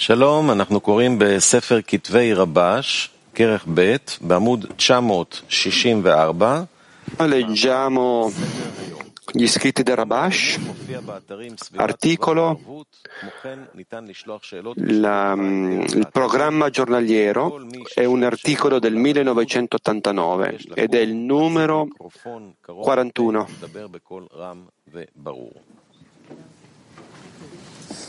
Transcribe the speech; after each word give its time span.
שלום, 0.00 0.50
אנחנו 0.50 0.80
קוראים 0.80 1.18
בספר 1.18 1.78
כתבי 1.86 2.34
רבש, 2.34 3.10
כרך 3.34 3.64
ב', 3.74 3.96
בעמוד 4.20 4.66
964. 4.76 6.64
Leggiamo 7.20 8.32
gli 9.32 9.46
scritti 9.46 9.82
del 9.82 9.96
Rabash, 9.96 10.58
articolo, 11.76 12.60
la, 14.74 15.34
il 16.00 16.08
programma 16.10 16.70
giornaliero 16.70 17.66
è 17.94 18.04
un 18.04 18.22
articolo 18.22 18.78
del 18.78 18.94
1989 18.94 20.58
ed 20.74 20.94
è 20.94 21.00
il 21.00 21.14
numero 21.14 21.88
41. 22.64 23.46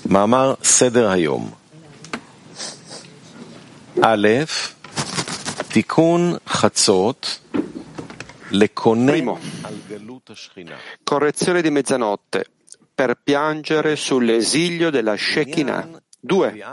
מאמר 0.09 0.53
סדר 0.63 1.09
היום 1.09 1.51
Aleph, 4.00 4.74
Tikkun 5.68 6.38
Chatzot, 6.44 7.40
Primo, 8.48 9.38
correzione 11.02 11.62
di 11.62 11.70
mezzanotte. 11.70 12.46
Per 12.94 13.18
piangere 13.22 13.96
sull'esilio 13.96 14.90
della 14.90 15.16
Shekinah. 15.16 16.00
Due, 16.20 16.64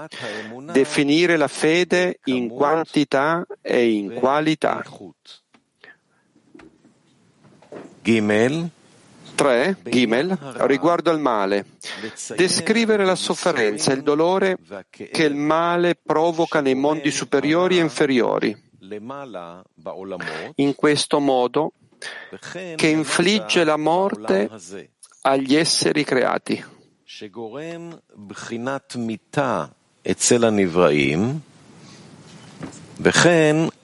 Definire 0.71 1.35
la 1.37 1.47
fede 1.47 2.19
in 2.25 2.49
quantità 2.49 3.45
e 3.61 3.89
in 3.89 4.13
qualità. 4.13 4.83
Gimel, 8.01 8.69
ג' 9.38 9.38
3. 9.38 9.76
Gimel. 9.84 10.38
Riguardo 10.58 11.10
al 11.10 11.18
male. 11.20 11.66
Descrivere 12.36 13.04
la 13.04 13.16
sofferenza 13.16 13.90
e 13.92 13.94
il 13.96 14.02
dolore 14.02 14.56
che 14.88 15.24
il 15.24 15.34
male 15.34 15.96
provoca 16.00 16.60
nei 16.60 16.74
mondi 16.74 17.10
superiori 17.10 17.78
e 17.78 17.80
inferiori. 17.80 18.56
למעלה 18.80 19.60
בעולמות, 19.76 20.54
In 20.56 20.74
questo 20.74 21.18
modo 21.18 21.72
וכן 22.32 22.74
che 22.76 22.88
infligge 22.88 23.64
la 23.64 23.76
morte 23.76 24.46
בעולם 24.46 24.46
הזה, 24.50 24.82
agli 25.24 25.56
esseri 25.56 26.04
creati, 26.04 26.62
שגורם 27.06 27.90
בחינת 28.26 28.96
מיתה 28.96 29.64
אצל 30.10 30.44
הנבראים, 30.44 31.38
וכן 33.00 33.56
זה 33.56 33.62
גורם 33.62 33.62
ייסורים, 33.62 33.77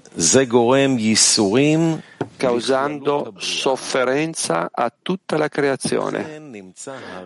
causando 2.38 3.34
sofferenza 3.38 4.70
a 4.72 4.92
tutta 5.02 5.38
la 5.38 5.50
creazione. 5.50 6.42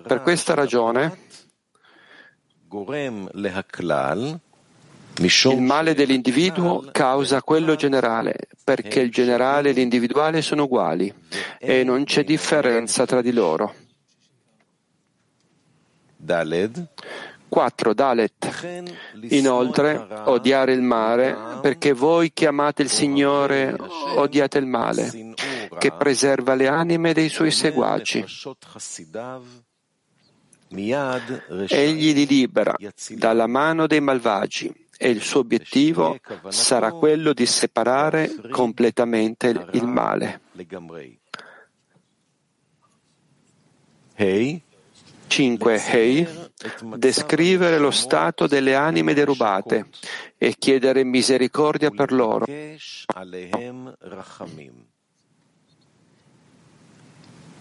Per 0.06 0.22
questa 0.24 0.56
ragione, 0.56 1.20
il 5.22 5.62
male 5.62 5.94
dell'individuo 5.94 6.90
causa 6.92 7.44
quello 7.44 7.76
generale, 7.76 8.36
perché 8.64 9.02
il 9.02 9.12
generale 9.12 9.70
e 9.70 9.74
l'individuale 9.74 10.42
sono 10.42 10.64
uguali 10.64 11.14
e 11.60 11.84
non 11.84 12.06
c'è 12.06 12.24
differenza 12.24 13.06
tra 13.06 13.22
di 13.22 13.32
loro. 13.32 13.76
Daled. 16.16 16.88
4 17.50 17.94
Dalet. 17.94 18.92
Inoltre, 19.30 20.08
odiare 20.26 20.74
il 20.74 20.82
mare, 20.82 21.60
perché 21.62 21.94
voi 21.94 22.32
chiamate 22.32 22.84
il 22.84 22.90
Signore, 22.90 23.76
odiate 24.16 24.58
il 24.60 24.66
male, 24.66 25.34
che 25.78 25.92
preserva 25.92 26.56
le 26.56 26.68
anime 26.68 27.14
dei 27.14 27.30
suoi 27.30 27.52
seguaci. 27.52 28.24
Egli 30.72 32.14
li 32.14 32.28
libera 32.28 32.76
dalla 33.16 33.48
mano 33.48 33.88
dei 33.88 34.02
malvagi 34.02 34.72
e 35.02 35.10
il 35.10 35.22
suo 35.22 35.40
obiettivo 35.40 36.20
sarà 36.50 36.92
quello 36.92 37.34
di 37.34 37.46
separare 37.48 38.32
completamente 38.52 39.66
il 39.72 39.88
male. 39.88 40.42
Hey. 44.16 44.62
5 45.30 45.86
Hei, 45.86 46.28
descrivere 46.98 47.78
lo 47.78 47.92
stato 47.92 48.48
delle 48.48 48.74
anime 48.74 49.14
derubate 49.14 49.86
e 50.38 50.56
chiedere 50.58 51.04
misericordia 51.04 51.92
per 51.92 52.12
loro. 52.12 52.46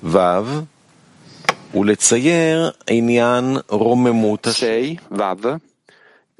Vav, 0.00 0.64
6. 4.52 5.00
Vav, 5.08 5.58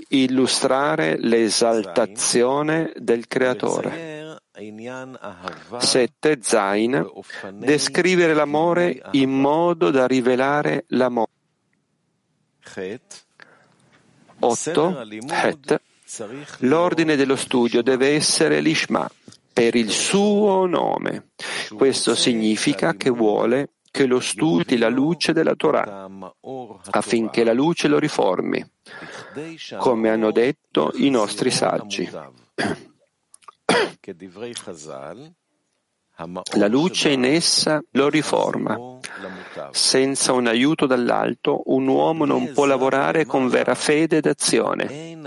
illustrare 0.09 1.19
l'esaltazione 1.19 2.93
del 2.97 3.29
Creatore. 3.29 4.18
7 5.79 6.39
Zain, 6.41 7.11
descrivere 7.55 8.35
l'amore 8.35 9.03
in 9.13 9.31
modo 9.31 9.91
da 9.91 10.07
rivelare 10.07 10.85
l'amore. 10.89 11.31
8. 14.41 15.07
Het. 15.29 15.81
L'ordine 16.59 17.17
dello 17.17 17.37
studio 17.37 17.83
deve 17.83 18.15
essere 18.15 18.61
l'Ishma, 18.61 19.09
per 19.53 19.75
il 19.75 19.91
suo 19.91 20.67
nome. 20.67 21.31
Questo 21.75 22.15
significa 22.15 22.95
che 22.95 23.11
vuole 23.11 23.71
che 23.91 24.07
lo 24.07 24.21
studi 24.21 24.79
la 24.79 24.89
luce 24.89 25.33
della 25.33 25.55
Torah, 25.55 26.09
affinché 26.91 27.43
la 27.43 27.53
luce 27.53 27.89
lo 27.89 27.99
riformi, 27.99 28.65
come 29.79 30.11
hanno 30.11 30.31
detto 30.31 30.93
i 30.95 31.11
nostri 31.11 31.51
saggi. 31.51 32.09
La 36.55 36.67
luce 36.67 37.11
in 37.11 37.25
essa 37.25 37.81
lo 37.93 38.09
riforma. 38.09 38.99
Senza 39.71 40.33
un 40.33 40.49
aiuto 40.49 40.87
dall'alto 40.87 41.63
un 41.67 41.87
uomo 41.87 42.25
non 42.25 42.51
può 42.53 42.65
lavorare 42.65 43.25
con 43.25 43.49
vera 43.49 43.77
fede 43.77 44.17
ed 44.17 44.27
azione, 44.27 45.21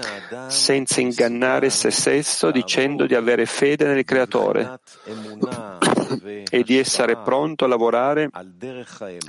senza 0.47 0.99
ingannare 0.99 1.69
se 1.69 1.91
stesso 1.91 2.51
dicendo 2.51 3.05
di 3.05 3.15
avere 3.15 3.45
fede 3.45 3.85
nel 3.85 4.03
Creatore 4.03 4.79
e 6.49 6.63
di 6.63 6.77
essere 6.77 7.15
pronto 7.17 7.63
a 7.63 7.69
lavorare 7.69 8.29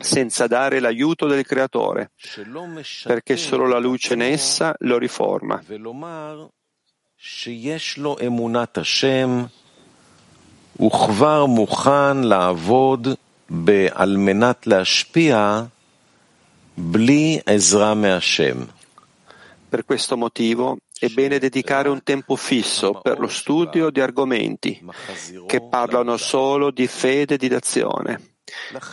senza 0.00 0.49
dare 0.49 0.81
l'aiuto 0.81 1.27
del 1.27 1.47
Creatore, 1.47 2.11
perché 3.05 3.37
solo 3.37 3.69
la 3.69 3.79
luce 3.79 4.15
in 4.15 4.23
essa 4.23 4.75
lo 4.81 4.99
riforma. 4.99 5.62
ולומר 7.22 7.22
שיש 7.22 7.98
לו 7.98 8.16
אמונת 8.28 8.78
השם, 8.78 9.44
הוא 10.78 10.92
כבר 10.92 11.46
מוכן 11.46 12.18
לעבוד 12.18 13.08
ב- 13.66 13.88
על 13.92 14.18
מנת 14.18 14.68
להשפיע 14.68 15.62
בלי 16.78 17.40
עזרה 17.46 17.94
מהשם. 17.94 18.58
Per 19.70 19.84
questo 19.84 20.16
motivo 20.16 20.78
è 20.98 21.08
bene 21.08 21.40
dedicare 21.40 21.90
un 21.90 22.02
tempo 22.02 22.38
fisso 22.38 23.02
per 23.02 23.20
lo 23.20 23.28
studio 23.28 23.90
di 23.90 24.00
argomenti 24.00 24.81
che 25.46 25.62
parlano 25.62 26.16
solo 26.16 26.72
di 26.72 26.88
fede 26.88 27.34
e 27.34 27.38
di 27.38 27.50
d'azione, 27.50 28.12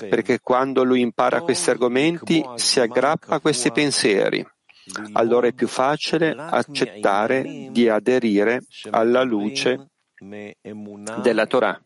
perché 0.08 0.40
quando 0.40 0.82
lui 0.82 1.00
impara 1.00 1.42
questi 1.42 1.70
argomenti 1.70 2.44
si 2.56 2.80
aggrappa 2.80 3.36
a 3.36 3.40
questi 3.40 3.70
pensieri. 3.70 4.44
Allora 5.13 5.47
è 5.47 5.53
più 5.53 5.67
facile 5.67 6.35
accettare 6.37 7.69
di 7.71 7.89
aderire 7.89 8.61
alla 8.89 9.23
luce 9.23 9.87
della 11.21 11.45
Torah. 11.47 11.77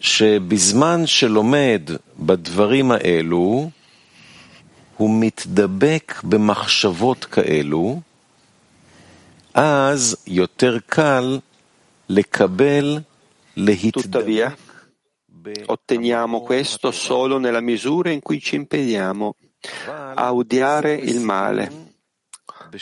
שבזמן 0.00 1.06
שלומד 1.06 1.90
בדברים 2.18 2.92
האלו, 2.92 3.70
הוא 4.96 5.10
מתדבק 5.20 6.20
במחשבות 6.24 7.24
כאלו, 7.24 8.00
אז 9.54 10.16
יותר 10.26 10.78
קל 10.86 11.38
לקבל 12.08 12.98
להתדבק 13.56 14.65
Otteniamo 15.66 16.40
questo 16.40 16.90
solo 16.90 17.38
nella 17.38 17.60
misura 17.60 18.10
in 18.10 18.20
cui 18.20 18.40
ci 18.40 18.56
impegniamo 18.56 19.36
a 20.14 20.34
odiare 20.34 20.94
il 20.94 21.20
male. 21.20 21.94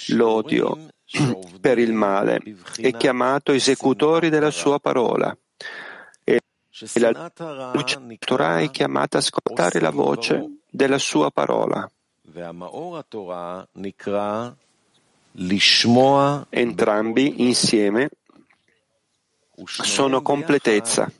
L'odio 0.08 0.88
per 1.60 1.78
il 1.78 1.92
male 1.92 2.40
è 2.76 2.92
chiamato 2.96 3.52
esecutori 3.52 4.28
della 4.30 4.50
sua 4.50 4.78
parola. 4.78 5.36
E 6.24 6.40
la 6.94 7.30
luce 7.72 7.98
della 7.98 8.16
Torah 8.18 8.60
è 8.60 8.70
chiamata 8.70 9.18
a 9.18 9.20
ascoltare 9.20 9.80
la 9.80 9.90
voce 9.90 10.58
della 10.70 10.98
sua 10.98 11.30
parola. 11.30 11.88
Entrambi 16.50 17.42
insieme 17.42 18.10
sono 19.64 20.22
completezza 20.22 21.10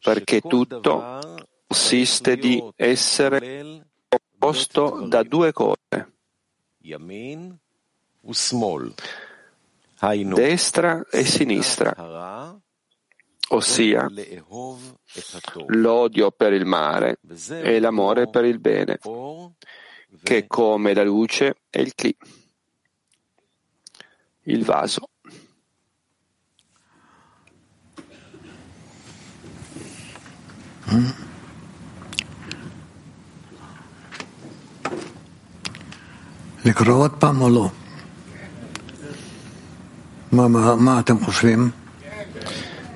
perché 0.00 0.40
tutto 0.40 1.20
consiste 1.66 2.36
di 2.36 2.62
essere 2.76 3.86
composto 4.08 5.06
da 5.06 5.22
due 5.22 5.52
cose, 5.52 6.12
destra 10.34 11.06
e 11.10 11.24
sinistra, 11.24 12.58
ossia 13.48 14.08
l'odio 15.66 16.30
per 16.30 16.52
il 16.52 16.66
male 16.66 17.18
e 17.48 17.80
l'amore 17.80 18.28
per 18.28 18.44
il 18.44 18.58
bene, 18.60 18.98
che 20.22 20.46
come 20.46 20.94
la 20.94 21.04
luce 21.04 21.56
è 21.70 21.80
il 21.80 21.94
cli, 21.94 22.16
il 24.44 24.64
vaso. 24.64 25.08
לקרוא 36.67 36.95
עוד 36.95 37.11
פעם 37.19 37.41
או 37.41 37.49
לא? 37.49 37.69
מה, 40.31 40.47
מה, 40.47 40.75
מה 40.75 40.99
אתם 40.99 41.19
חושבים? 41.19 41.71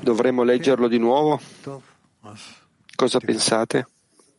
Dovremmo 0.03 0.43
leggerlo 0.43 0.87
di 0.87 0.99
nuovo? 0.99 1.37
טוב, 1.61 1.81
אז 2.23 2.37
Cosa 3.01 3.19
pensate? 3.19 3.83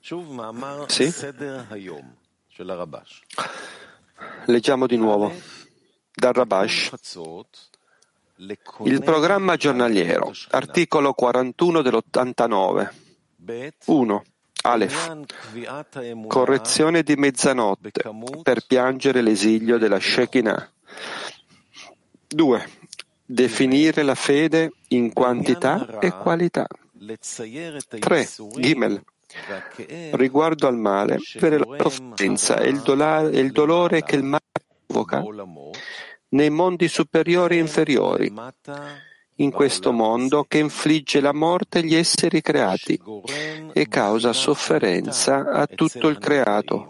שוב 0.02 0.32
מאמר 0.34 0.84
Sì? 0.88 1.10
סדר 1.10 1.62
היום 1.70 2.02
של 2.48 2.70
הרבש. 2.70 3.22
Leggiamo 4.48 4.86
di 4.86 4.96
nuovo. 4.96 5.30
Dal 6.20 6.32
Rabash. 6.32 6.90
חצות, 6.90 7.68
Il 8.84 9.02
programma 9.02 9.56
giornaliero, 9.56 10.30
articolo 10.50 11.12
41 11.12 11.82
dell'89. 11.82 12.86
ב' 13.46 13.68
1. 13.86 14.22
Aleph, 14.65 15.27
correzione 16.27 17.03
di 17.03 17.15
mezzanotte 17.15 18.01
per 18.43 18.65
piangere 18.65 19.21
l'esilio 19.21 19.77
della 19.77 19.99
Shekinah. 19.99 20.71
2. 22.29 22.69
Definire 23.25 24.03
la 24.03 24.15
fede 24.15 24.71
in 24.89 25.11
quantità 25.11 25.99
e 25.99 26.11
qualità. 26.11 26.65
3. 27.99 28.29
Gimel. 28.55 29.03
Riguardo 30.11 30.67
al 30.67 30.77
male, 30.77 31.17
per 31.37 31.59
la 31.59 31.75
potenza 31.75 32.57
e 32.59 32.69
il, 32.69 32.81
dola- 32.81 33.29
e 33.29 33.39
il 33.39 33.51
dolore 33.51 34.03
che 34.03 34.15
il 34.15 34.23
male 34.23 34.43
provoca 34.85 35.23
nei 36.29 36.49
mondi 36.49 36.87
superiori 36.87 37.57
e 37.57 37.59
inferiori 37.59 38.33
in 39.37 39.51
questo 39.51 39.91
mondo 39.91 40.45
che 40.47 40.59
infligge 40.59 41.19
la 41.19 41.33
morte 41.33 41.79
agli 41.79 41.95
esseri 41.95 42.41
creati 42.41 42.99
e 43.73 43.87
causa 43.87 44.33
sofferenza 44.33 45.51
a 45.51 45.67
tutto 45.67 46.07
il 46.07 46.19
creato. 46.19 46.89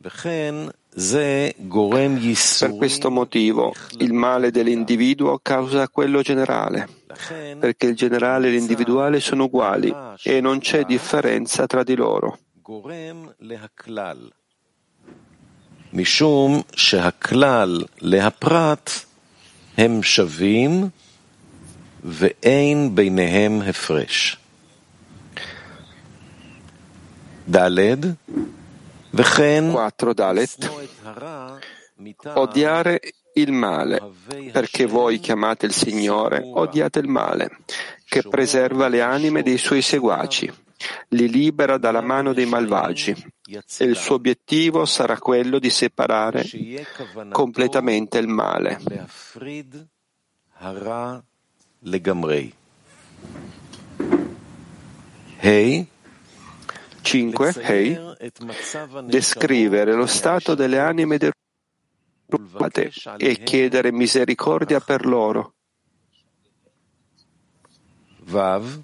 Per 0.00 0.72
questo 2.76 3.10
motivo 3.10 3.74
il 3.98 4.12
male 4.12 4.50
dell'individuo 4.50 5.38
causa 5.42 5.88
quello 5.88 6.22
generale, 6.22 6.88
perché 7.58 7.86
il 7.86 7.96
generale 7.96 8.48
e 8.48 8.50
l'individuale 8.50 9.20
sono 9.20 9.44
uguali 9.44 9.94
e 10.22 10.40
non 10.40 10.58
c'è 10.60 10.84
differenza 10.84 11.66
tra 11.66 11.82
di 11.82 11.94
loro. 11.94 12.38
Mishum 15.90 16.62
Shehaklal 16.70 17.88
Lehaprat 18.00 19.07
הם 19.77 20.03
שווים 20.03 20.89
ואין 22.03 22.95
ביניהם 22.95 23.61
הפרש. 23.61 24.37
ד' 27.49 28.13
וכן 29.13 29.63
4. 29.75 30.11
Dalet. 30.11 30.65
לשנוא 30.65 30.81
את 30.83 30.89
הרע 31.05 31.57
מטעם 31.99 32.37
Odiare 32.37 32.99
il 33.35 33.51
male, 33.51 33.99
perché 34.51 34.85
voi 34.85 35.19
chiamate 35.19 35.65
il 35.65 35.73
Signore, 35.73 36.41
odiate 36.53 36.99
il 36.99 37.07
male, 37.07 37.49
che 38.05 38.21
preserva 38.21 38.87
le 38.87 39.01
anime 39.01 39.41
dei 39.41 39.57
suoi 39.57 39.81
seguaci, 39.81 40.51
li 41.09 41.29
libera 41.29 41.77
dalla 41.77 42.01
mano 42.01 42.33
dei 42.33 42.45
malvagi, 42.45 43.15
e 43.50 43.84
il 43.84 43.96
suo 43.96 44.16
obiettivo 44.16 44.84
sarà 44.84 45.16
quello 45.16 45.58
di 45.58 45.70
separare 45.70 46.44
completamente 47.30 48.18
il 48.18 48.28
male. 48.28 48.78
Hey. 55.38 55.86
5. 57.00 57.54
Hey. 57.62 58.16
Descrivere 59.04 59.94
lo 59.94 60.06
stato 60.06 60.54
delle 60.54 60.78
anime 60.78 61.16
derubate 62.26 62.92
e 63.16 63.42
chiedere 63.42 63.92
misericordia 63.92 64.80
per 64.80 65.06
loro. 65.06 65.54
Vav. 68.24 68.82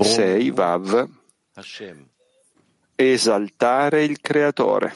6. 0.00 0.50
Vav 0.50 1.22
esaltare 2.96 4.04
il 4.04 4.20
Creatore. 4.20 4.92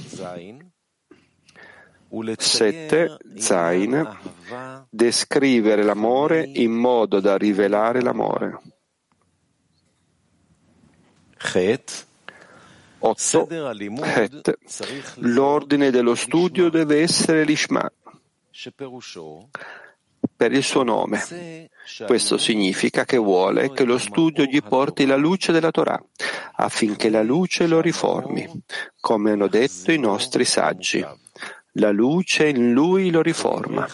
7. 2.38 3.16
Zain, 3.37 4.19
descrivere 4.88 5.82
l'amore 5.82 6.43
in 6.43 6.72
modo 6.72 7.20
da 7.20 7.37
rivelare 7.37 8.00
l'amore. 8.00 8.60
8. 13.00 13.46
Het. 14.02 14.58
L'ordine 15.19 15.90
dello 15.90 16.14
studio 16.16 16.69
deve 16.70 17.02
essere 17.02 17.44
l'Ishma, 17.44 17.88
per 20.38 20.52
il 20.52 20.62
suo 20.62 20.85
nome. 20.85 21.69
Questo 22.06 22.38
significa 22.38 23.05
che 23.05 23.17
vuole 23.17 23.73
che 23.73 23.82
lo 23.82 23.99
studio 23.99 24.44
gli 24.44 24.62
porti 24.62 25.05
la 25.05 25.17
luce 25.17 25.50
della 25.50 25.73
Torah, 25.73 26.00
affinché 26.55 27.11
la 27.11 27.25
luce 27.25 27.67
lo 27.67 27.81
riformi, 27.81 28.49
come 29.00 29.32
hanno 29.32 29.49
detto 29.49 29.90
i 29.90 29.99
nostri 29.99 30.44
saggi. 30.44 31.05
La 31.73 31.90
luce 31.90 32.49
in 32.49 32.73
lui 32.73 33.11
lo 33.11 33.20
riforma. 33.20 33.88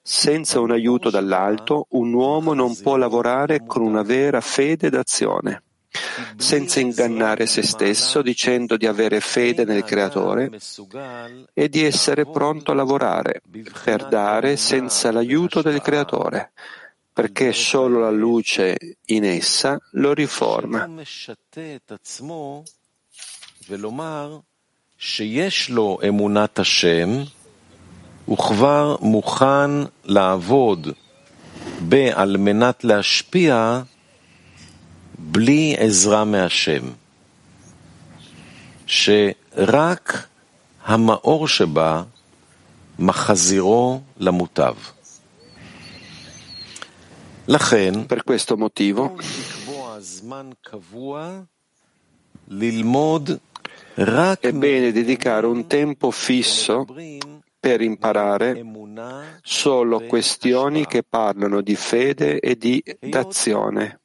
Senza 0.00 0.58
un 0.58 0.70
aiuto 0.70 1.10
dall'alto, 1.10 1.86
un 1.90 2.14
uomo 2.14 2.54
non 2.54 2.74
può 2.80 2.96
lavorare 2.96 3.66
con 3.66 3.82
una 3.82 4.02
vera 4.02 4.40
fede 4.40 4.88
d'azione 4.88 5.62
senza 6.37 6.79
ingannare 6.79 7.45
se 7.45 7.63
stesso 7.63 8.21
dicendo 8.21 8.77
di 8.77 8.85
avere 8.85 9.19
fede 9.19 9.65
nel 9.65 9.83
Creatore 9.83 10.51
e 11.53 11.69
di 11.69 11.83
essere 11.83 12.25
pronto 12.25 12.71
a 12.71 12.75
lavorare 12.75 13.41
per 13.83 14.07
dare 14.07 14.57
senza 14.57 15.11
l'aiuto 15.11 15.61
del 15.61 15.81
Creatore, 15.81 16.51
perché 17.13 17.53
solo 17.53 17.99
la 17.99 18.11
luce 18.11 18.77
in 19.05 19.23
essa 19.23 19.79
lo 19.91 20.13
riforma. 20.13 20.89
ולומר 23.69 24.39
שיש 24.97 25.69
לו 25.69 25.97
אמונת 26.07 26.59
השם, 26.59 27.09
הוא 28.25 28.37
כבר 28.37 28.95
מוכן 29.01 29.71
לעבוד 30.05 30.87
על 32.13 32.37
מנת 32.37 32.83
להשפיע 32.83 33.81
בלי 35.21 35.75
עזרה 35.77 36.23
מהשם, 36.23 36.83
שרק 38.85 40.27
המאור 40.85 41.47
שבה 41.47 42.03
מחזירו 42.99 44.01
למוטב. 44.17 44.75
לכן, 47.47 47.93
Per 48.09 48.23
questo 48.23 48.57
motivo, 48.57 49.09
לקבוע 49.19 49.99
זמן 49.99 50.49
קבוע 50.61 51.41
ללמוד 52.47 53.29
רק 53.97 54.39
è 54.45 54.51
bene 54.51 54.91
dedicare 54.91 55.47
un 55.47 55.65
tempo 55.67 56.11
fisso 56.11 56.85
per 57.59 57.81
imparare 57.81 58.59
אמונה 58.59 59.39
solo 59.41 60.01
questioni 60.01 60.85
che 60.85 61.03
parlano 61.03 61.61
di 61.61 61.75
fede 61.75 62.39
e 62.39 62.55
di 62.55 62.83
d'azione. 62.99 64.00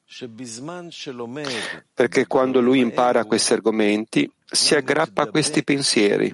perché 1.93 2.27
quando 2.27 2.61
lui 2.61 2.79
impara 2.79 3.25
questi 3.25 3.53
argomenti 3.53 4.31
si 4.45 4.73
aggrappa 4.73 5.23
a 5.23 5.27
questi 5.27 5.63
pensieri 5.63 6.33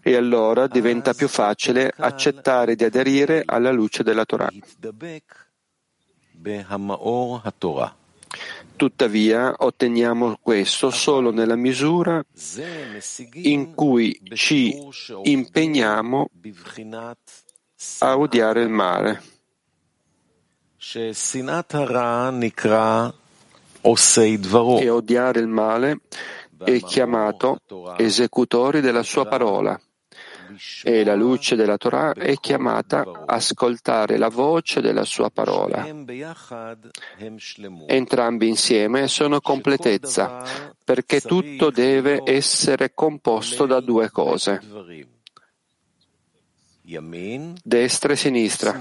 e 0.00 0.14
allora 0.14 0.66
diventa 0.68 1.12
più 1.12 1.28
facile 1.28 1.92
accettare 1.94 2.76
di 2.76 2.84
aderire 2.84 3.42
alla 3.44 3.72
luce 3.72 4.02
della 4.02 4.24
Torah. 4.24 4.50
Tuttavia 8.76 9.54
otteniamo 9.58 10.38
questo 10.40 10.90
solo 10.90 11.32
nella 11.32 11.56
misura 11.56 12.24
in 13.32 13.74
cui 13.74 14.20
ci 14.34 14.78
impegniamo 15.24 16.30
a 17.98 18.18
odiare 18.18 18.62
il 18.62 18.68
mare 18.68 19.37
che 24.78 24.88
odiare 24.88 25.40
il 25.40 25.48
male 25.48 26.00
è 26.56 26.80
chiamato 26.80 27.60
esecutori 27.96 28.80
della 28.80 29.02
sua 29.02 29.26
parola. 29.26 29.78
E 30.82 31.04
la 31.04 31.14
luce 31.14 31.54
della 31.56 31.76
Torah 31.76 32.12
è 32.14 32.34
chiamata 32.36 33.24
ascoltare 33.26 34.16
la 34.16 34.28
voce 34.28 34.80
della 34.80 35.04
sua 35.04 35.30
parola. 35.30 35.86
Entrambi 37.86 38.48
insieme 38.48 39.08
sono 39.08 39.40
completezza, 39.40 40.42
perché 40.84 41.20
tutto 41.20 41.70
deve 41.70 42.22
essere 42.24 42.92
composto 42.94 43.66
da 43.66 43.80
due 43.80 44.10
cose, 44.10 44.60
destra 47.62 48.12
e 48.12 48.16
sinistra, 48.16 48.80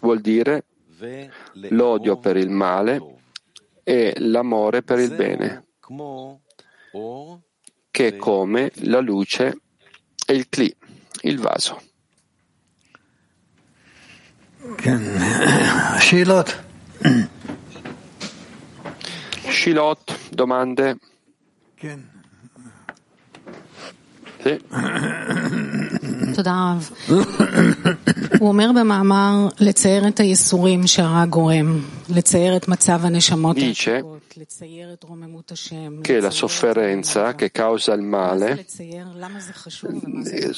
vuol 0.00 0.20
dire 0.20 0.64
l'odio 1.70 2.18
per 2.18 2.36
il 2.36 2.50
male 2.50 3.00
e 3.82 4.14
l'amore 4.18 4.82
per 4.82 4.98
il 4.98 5.14
bene, 5.14 5.66
che 7.90 8.06
è 8.06 8.16
come 8.16 8.70
la 8.74 9.00
luce 9.00 9.58
e 10.26 10.32
il 10.34 10.48
cli, 10.48 10.74
il 11.22 11.38
vaso. 11.40 11.82
Shilot. 15.98 16.64
Shilot, 19.48 20.30
domande? 20.30 20.98
Sì. 24.42 24.60
תודה 26.35 26.73
רב. 26.75 26.89
הוא 28.39 28.47
אומר 28.47 28.71
במאמר 28.79 29.47
לצייר 29.59 30.07
את 30.07 30.19
הייסורים 30.19 30.87
שהרע 30.87 31.25
גורם, 31.25 31.81
לצייר 32.09 32.55
את 32.57 32.67
מצב 32.67 32.99
הנשמות 33.03 33.57
Dice 33.57 33.59
העתיקות, 33.61 34.33
לצייר 34.37 34.93
את 34.93 35.03
רוממות 35.03 35.51
השם. 35.51 36.01
che 36.03 36.21
la 36.21 36.25
לצייר 36.25 36.27
את 36.27 36.33
sofferenza 36.33 37.17
העולם 37.17 37.37
che 37.39 37.49
causa 37.59 37.93
il 37.93 38.01
מה 38.01 38.37
זה 38.37 38.45
male 38.53 38.59
לצייר? 38.59 39.05
למה 39.15 39.39
זה 39.39 39.53
חשוב 39.53 39.91
ומה 40.03 40.23
זה 40.23 40.35
eh, 40.35 40.45
נותן? 40.47 40.55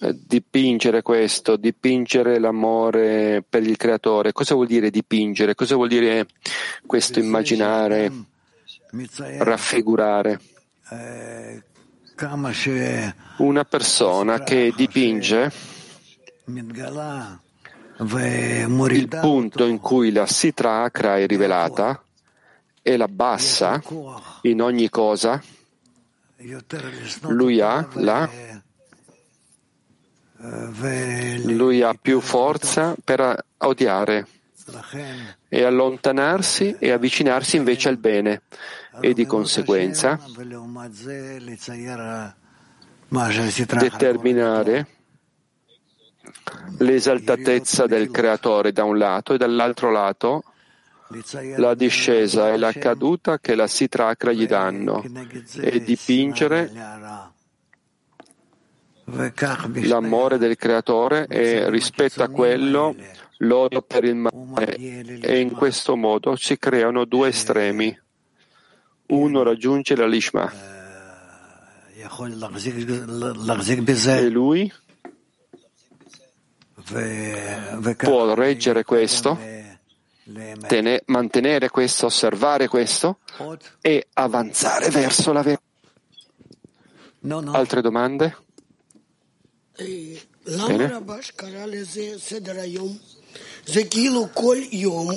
eh, 0.00 0.16
dipingere 0.26 1.02
questo, 1.02 1.56
dipingere 1.56 2.38
l'amore 2.38 3.42
per 3.48 3.62
il 3.62 3.76
creatore. 3.76 4.32
Cosa 4.32 4.54
vuol 4.54 4.66
dire 4.66 4.90
dipingere? 4.90 5.54
Cosa 5.54 5.74
vuol 5.74 5.88
dire 5.88 6.26
questo 6.86 7.18
immaginare, 7.18 8.10
מצייר 8.92 9.42
raffigurare? 9.42 10.40
Una 13.37 13.65
persona 13.65 14.39
che 14.39 14.73
dipinge 14.75 15.51
il 17.97 19.07
punto 19.07 19.65
in 19.65 19.79
cui 19.79 20.11
la 20.11 20.25
Sitra 20.25 20.83
Akra 20.83 21.17
è 21.17 21.27
rivelata 21.27 22.01
e 22.81 22.97
la 22.97 23.07
bassa 23.07 23.81
in 24.41 24.61
ogni 24.61 24.89
cosa, 24.89 25.41
lui 27.21 27.59
ha, 27.59 27.87
la, 27.93 28.29
lui 31.43 31.81
ha 31.81 31.93
più 31.99 32.19
forza 32.19 32.95
per 33.03 33.45
odiare 33.57 34.27
e 35.47 35.63
allontanarsi 35.63 36.75
e 36.79 36.91
avvicinarsi 36.91 37.55
invece 37.55 37.89
al 37.89 37.97
bene 37.97 38.41
e 38.99 39.13
di 39.13 39.25
conseguenza 39.25 40.19
determinare 43.77 44.87
l'esaltatezza 46.79 47.85
del 47.85 48.09
creatore 48.09 48.71
da 48.71 48.83
un 48.83 48.97
lato 48.97 49.33
e 49.33 49.37
dall'altro 49.37 49.91
lato 49.91 50.43
la 51.57 51.75
discesa 51.75 52.51
e 52.51 52.57
la 52.57 52.71
caduta 52.71 53.39
che 53.39 53.53
la 53.55 53.67
sitracra 53.67 54.31
gli 54.31 54.47
danno 54.47 55.03
e 55.59 55.83
dipingere 55.83 56.71
l'amore 59.83 60.37
del 60.39 60.55
creatore 60.55 61.27
e 61.27 61.69
rispetto 61.69 62.23
a 62.23 62.29
quello 62.29 62.95
l'odio 63.39 63.81
per 63.83 64.03
il 64.03 64.15
male 64.15 64.75
e 64.75 65.39
in 65.39 65.51
questo 65.51 65.95
modo 65.95 66.35
si 66.35 66.57
creano 66.57 67.05
due 67.05 67.29
estremi 67.29 68.03
uno 69.07 69.43
raggiunge 69.43 69.95
la 69.95 70.07
Lishma. 70.07 70.51
E 74.17 74.29
lui 74.29 74.71
può 77.97 78.33
reggere 78.33 78.83
questo, 78.83 79.39
tene, 80.67 81.01
mantenere 81.05 81.69
questo, 81.69 82.05
osservare 82.07 82.67
questo 82.67 83.19
e 83.81 84.07
avanzare 84.13 84.89
verso 84.89 85.31
la 85.31 85.41
verità. 85.41 85.63
Altre 87.57 87.81
domande? 87.81 88.37
Bene. 90.45 91.03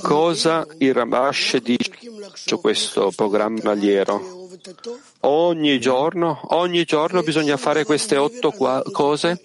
Cosa 0.01 0.67
il 0.79 0.95
Rabash 0.95 1.57
dice 1.59 1.91
su 2.35 2.61
questo 2.61 3.13
programma 3.15 3.73
liero? 3.73 4.47
Ogni 5.21 5.79
giorno, 5.79 6.41
ogni 6.51 6.85
giorno 6.85 7.23
bisogna 7.23 7.57
fare 7.57 7.85
queste 7.85 8.17
otto 8.17 8.51
qua- 8.51 8.83
cose? 8.91 9.43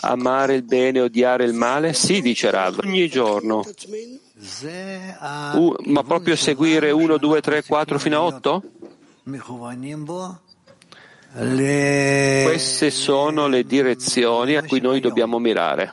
Amare 0.00 0.54
il 0.54 0.62
bene, 0.62 1.00
odiare 1.00 1.44
il 1.44 1.52
male? 1.52 1.92
Sì, 1.92 2.20
dice 2.20 2.50
Rav, 2.50 2.80
ogni 2.84 3.08
giorno. 3.08 3.64
Uh, 5.54 5.74
ma 5.86 6.02
proprio 6.04 6.36
seguire 6.36 6.90
1, 6.90 7.16
2, 7.18 7.40
3, 7.40 7.64
4 7.64 7.98
fino 7.98 8.16
a 8.18 8.22
8? 8.22 8.62
Queste 12.44 12.90
sono 12.90 13.48
le 13.48 13.64
direzioni 13.64 14.56
a 14.56 14.62
cui 14.62 14.80
noi 14.80 15.00
dobbiamo 15.00 15.38
mirare 15.38 15.92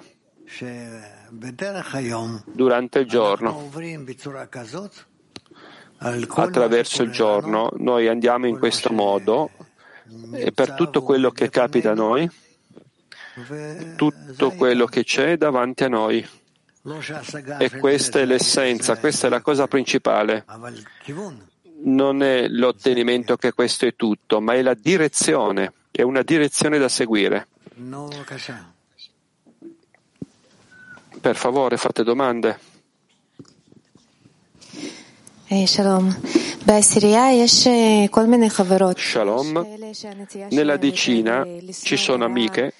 durante 2.46 3.00
il 3.00 3.08
giorno. 3.08 3.70
Attraverso 5.98 7.04
il 7.04 7.12
giorno 7.12 7.72
noi 7.78 8.08
andiamo 8.08 8.46
in 8.48 8.60
questo 8.60 8.92
modo 8.92 9.50
e 10.34 10.52
per 10.52 10.74
tutto 10.74 11.02
quello 11.02 11.32
che 11.32 11.50
capita 11.50 11.92
a 11.92 11.96
noi, 11.96 12.30
tutto 13.96 14.52
quello 14.52 14.86
che 14.86 15.04
c'è 15.04 15.38
davanti 15.38 15.84
a 15.86 15.90
noi. 15.90 16.28
E 17.58 17.72
questa 17.78 18.20
è 18.20 18.26
l'essenza, 18.26 18.98
questa 18.98 19.28
è 19.28 19.30
la 19.30 19.42
cosa 19.42 19.68
principale. 19.68 20.46
Non 21.86 22.22
è 22.22 22.48
l'ottenimento 22.50 23.38
che 23.38 23.54
questo 23.54 23.86
è 23.86 23.96
tutto, 23.96 24.42
ma 24.42 24.54
è 24.54 24.62
la 24.62 24.74
direzione, 24.74 25.74
è 25.90 26.02
una 26.02 26.22
direzione 26.22 26.78
da 26.78 26.90
seguire. 26.90 27.48
Per 31.24 31.38
favore, 31.38 31.78
fate 31.78 32.04
domande. 32.04 32.60
Shalom. 35.48 36.18
Shalom. 38.98 39.68
Nella 40.50 40.76
decina 40.76 41.48
ci 41.72 41.96
sono 41.96 42.26
amiche 42.26 42.74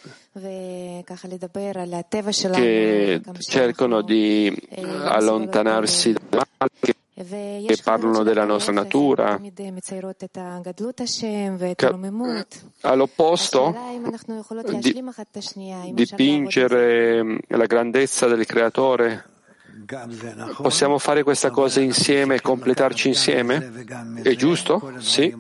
che 2.52 3.22
cercano 3.40 4.02
di 4.02 4.54
allontanarsi 5.06 6.12
dal 6.12 6.46
male, 6.58 6.93
che 7.16 7.78
parlano 7.84 8.24
della 8.24 8.44
nostra 8.44 8.74
natura, 8.74 9.40
eh, 9.40 9.52
all'opposto 12.82 13.76
di, 14.80 15.04
dipingere 15.94 17.24
mm, 17.24 17.38
la 17.50 17.66
grandezza 17.66 18.26
del 18.26 18.46
creatore. 18.48 19.26
Possiamo 20.58 20.98
fare 20.98 21.24
questa 21.24 21.52
cosa 21.52 21.82
insieme, 21.82 22.42
completarci 22.42 23.10
insieme? 23.10 23.86
È 24.22 24.34
giusto? 24.36 24.94
Sì, 25.00 25.36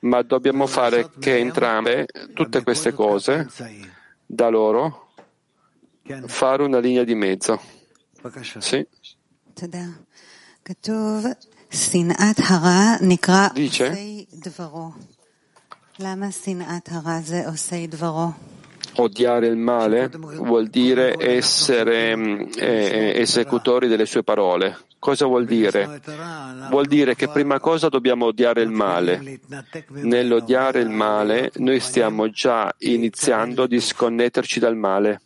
ma 0.00 0.22
dobbiamo 0.22 0.66
fare 0.66 1.10
che 1.20 1.38
entrambe, 1.38 2.06
tutte 2.32 2.62
queste 2.62 2.92
cose, 2.92 3.46
da 4.24 4.48
loro, 4.48 5.10
fare 6.26 6.62
una 6.64 6.78
linea 6.78 7.04
di 7.04 7.14
mezzo. 7.14 7.60
Sì. 8.58 8.86
Dice, 13.54 14.26
odiare 18.98 19.46
il 19.46 19.56
male 19.56 20.08
vuol 20.08 20.68
dire 20.68 21.16
essere 21.18 22.16
mm, 22.16 22.40
eh, 22.56 23.12
eh 23.14 23.20
esecutori 23.20 23.88
delle 23.88 24.06
sue 24.06 24.22
parole. 24.22 24.78
Cosa 24.98 25.26
vuol 25.26 25.44
dire? 25.44 26.00
Vuol 26.70 26.86
dire 26.86 27.14
che 27.14 27.28
prima 27.28 27.60
cosa 27.60 27.88
dobbiamo 27.88 28.26
odiare 28.26 28.62
il 28.62 28.70
male. 28.70 29.40
Nell'odiare 29.90 30.80
il 30.80 30.88
male 30.88 31.52
noi 31.56 31.78
stiamo 31.80 32.28
già 32.30 32.74
iniziando 32.78 33.64
a 33.64 33.68
disconnetterci 33.68 34.58
dal 34.58 34.76
male 34.76 35.20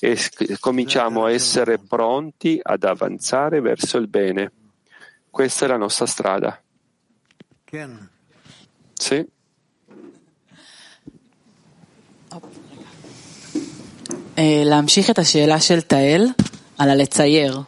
e 0.00 0.16
cominciamo 0.60 1.24
a 1.24 1.32
essere 1.32 1.78
pronti 1.78 2.60
ad 2.62 2.84
avanzare 2.84 3.60
verso 3.60 3.96
il 3.96 4.06
bene. 4.06 4.52
Questa 5.37 5.65
è 5.65 5.67
la 5.67 5.77
nostra 5.77 6.05
strada. 6.05 6.61
Sì. 8.93 9.25
להמשיך 14.65 15.09
את 15.09 15.19
השאלה 15.19 15.59
של 15.59 15.81
תהל 15.81 16.27
על 16.77 16.89
הלצייר. 16.89 17.61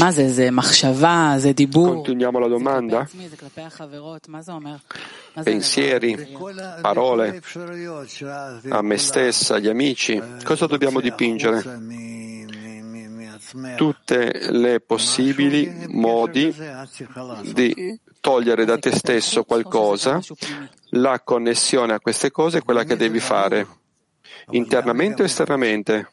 מה 0.00 0.12
זה, 0.12 0.32
זה 0.32 0.50
מחשבה, 0.50 1.34
זה 1.38 1.52
דיבור? 1.52 2.04
Continuiamo 2.04 2.38
la 2.38 2.48
domanda? 2.48 3.08
Pensieri, 5.44 6.12
parole, 6.80 7.40
a 8.68 8.82
me 8.82 8.98
stessa, 8.98 9.56
agli 9.56 9.68
amici. 9.68 10.22
Cosa 10.44 10.66
dobbiamo 10.66 11.00
dipingere? 11.00 11.62
Tutte 13.76 14.50
le 14.50 14.80
possibili 14.80 15.86
modi 15.88 16.54
di 17.52 17.98
togliere 18.20 18.64
da 18.64 18.78
te 18.78 18.90
stesso 18.92 19.44
qualcosa, 19.44 20.20
la 20.90 21.20
connessione 21.20 21.94
a 21.94 22.00
queste 22.00 22.30
cose 22.30 22.58
è 22.58 22.62
quella 22.62 22.84
che 22.84 22.96
devi 22.96 23.20
fare, 23.20 23.66
internamente 24.50 25.22
o 25.22 25.24
esternamente. 25.24 26.10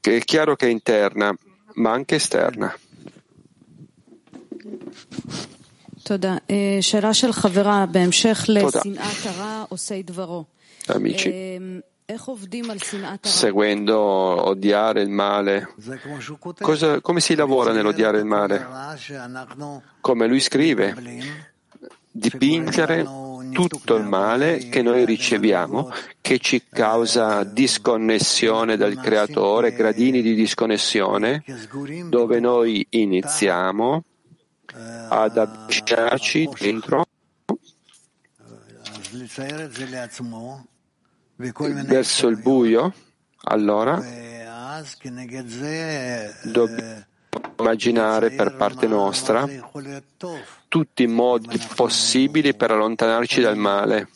È 0.00 0.18
chiaro 0.24 0.56
che 0.56 0.66
è 0.66 0.70
interna, 0.70 1.34
ma 1.74 1.92
anche 1.92 2.16
esterna. 2.16 2.74
תודה. 6.02 6.36
שאלה 6.80 7.14
של 7.14 7.32
חברה 7.32 7.86
בהמשך 7.86 8.44
לשנאת 8.48 9.26
הרע 9.26 9.64
עושי 9.68 10.02
דברו. 10.02 10.44
Seguendo 13.19 13.97
odiare 13.99 15.01
il 15.01 15.09
male, 15.09 15.73
cosa, 16.61 17.01
come 17.01 17.19
si 17.19 17.35
lavora 17.35 17.73
nell'odiare 17.73 18.19
il 18.19 18.25
male? 18.25 18.65
Come 19.99 20.27
lui 20.27 20.39
scrive, 20.39 20.95
dipingere 22.09 23.05
tutto 23.51 23.95
il 23.95 24.05
male 24.05 24.69
che 24.69 24.81
noi 24.81 25.03
riceviamo, 25.03 25.91
che 26.21 26.39
ci 26.39 26.63
causa 26.69 27.43
disconnessione 27.43 28.77
dal 28.77 28.95
creatore, 29.01 29.73
gradini 29.73 30.21
di 30.21 30.33
disconnessione, 30.33 31.43
dove 32.07 32.39
noi 32.39 32.87
iniziamo 32.89 34.03
ad 35.09 35.37
avvicinarci 35.37 36.49
dentro 36.57 37.05
verso 41.37 42.27
il 42.27 42.37
buio, 42.37 42.93
allora 43.43 44.01
dobbiamo 46.43 47.05
immaginare 47.59 48.31
per 48.31 48.55
parte 48.55 48.87
nostra 48.87 49.47
tutti 50.67 51.03
i 51.03 51.07
modi 51.07 51.59
possibili 51.75 52.55
per 52.55 52.71
allontanarci 52.71 53.41
dal 53.41 53.57
male 53.57 54.09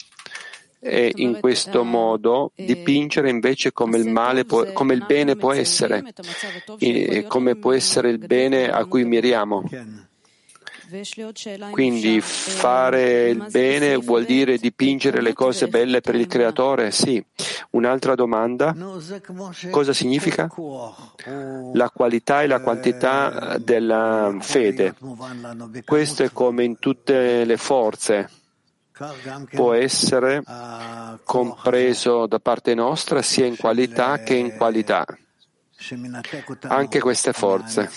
e 0.80 1.12
in 1.18 1.40
questo 1.40 1.84
modo 1.84 2.54
dipingere 2.56 3.30
invece 3.30 3.72
come 3.72 3.98
il, 3.98 4.10
male 4.10 4.46
può, 4.46 4.72
come 4.74 4.96
il 4.96 5.06
bene 5.06 5.36
può 5.36 5.54
essere, 5.54 6.04
come 7.28 7.56
può 7.56 7.72
essere 7.72 8.10
il 8.10 8.18
bene 8.18 8.68
a 8.68 8.86
cui 8.86 9.06
miriamo. 9.06 9.64
Quindi 11.72 12.20
fare 12.22 13.30
il 13.30 13.48
bene 13.50 13.96
vuol 13.96 14.26
dire 14.26 14.58
dipingere 14.58 15.22
le 15.22 15.34
cose 15.34 15.68
belle 15.68 16.02
per 16.02 16.16
il 16.16 16.28
creatore? 16.28 16.92
Sì. 16.92 17.24
Un'altra 17.72 18.16
domanda? 18.16 18.76
Cosa 19.70 19.94
significa? 19.94 20.50
La 21.74 21.90
qualità 21.90 22.42
e 22.42 22.48
la 22.48 22.60
quantità 22.60 23.58
della 23.58 24.36
fede. 24.42 24.96
Questo 25.86 26.24
è 26.24 26.32
come 26.32 26.66
in 26.66 26.80
tutte 26.80 27.46
le 27.46 27.58
forze. 27.58 28.30
Può 29.52 29.74
essere 29.74 30.44
compreso 31.24 32.28
da 32.28 32.40
parte 32.40 32.74
nostra 32.74 33.22
sia 33.22 33.46
in 33.46 33.56
qualità 33.56 34.20
che 34.20 34.36
in 34.36 34.56
qualità. 34.58 35.06
Anche 36.68 37.00
queste 37.00 37.34
forze 37.34 37.90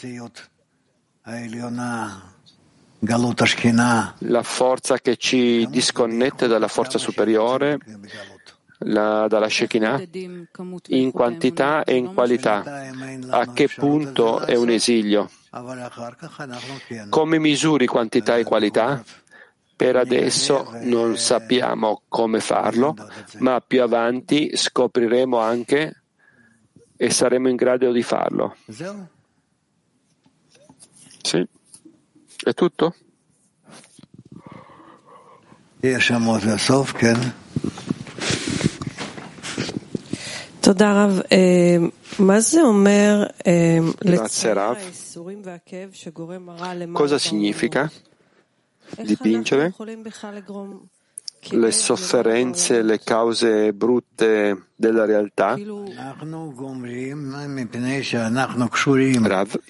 la 4.18 4.42
forza 4.42 4.98
che 4.98 5.16
ci 5.16 5.66
disconnette 5.68 6.46
dalla 6.46 6.68
forza 6.68 6.98
superiore, 6.98 7.78
la, 8.78 9.26
dalla 9.28 9.48
Shekinah, 9.48 10.02
in 10.88 11.10
quantità 11.10 11.84
e 11.84 11.96
in 11.96 12.12
qualità. 12.12 12.62
A 13.30 13.52
che 13.52 13.68
punto 13.68 14.40
è 14.40 14.54
un 14.56 14.70
esilio? 14.70 15.30
Come 17.08 17.38
misuri 17.38 17.86
quantità 17.86 18.36
e 18.36 18.44
qualità? 18.44 19.02
Per 19.76 19.96
adesso 19.96 20.70
non 20.82 21.16
sappiamo 21.16 22.02
come 22.08 22.40
farlo, 22.40 22.94
ma 23.38 23.60
più 23.60 23.82
avanti 23.82 24.56
scopriremo 24.56 25.38
anche 25.38 26.02
e 26.96 27.10
saremo 27.10 27.48
in 27.48 27.56
grado 27.56 27.90
di 27.90 28.02
farlo. 28.02 28.54
Sì. 31.22 31.46
È 32.43 32.53
tutto? 32.53 32.93
תודה 40.61 41.05
רב. 41.05 41.19
מה 42.19 42.39
זה 42.39 42.61
אומר 42.61 43.23
Grazie 44.05 44.53
Rav. 44.53 44.77
Cosa 46.93 47.17
significa 47.17 47.91
dipingere 48.97 49.73
le 51.50 51.70
sofferenze, 51.70 52.82
le 52.82 53.00
cause 53.00 53.72
brutte 53.72 54.68
della 54.74 55.04
realtà? 55.04 55.56
Rav. 59.26 59.60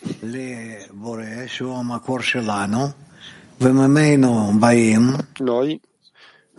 Noi 5.38 5.80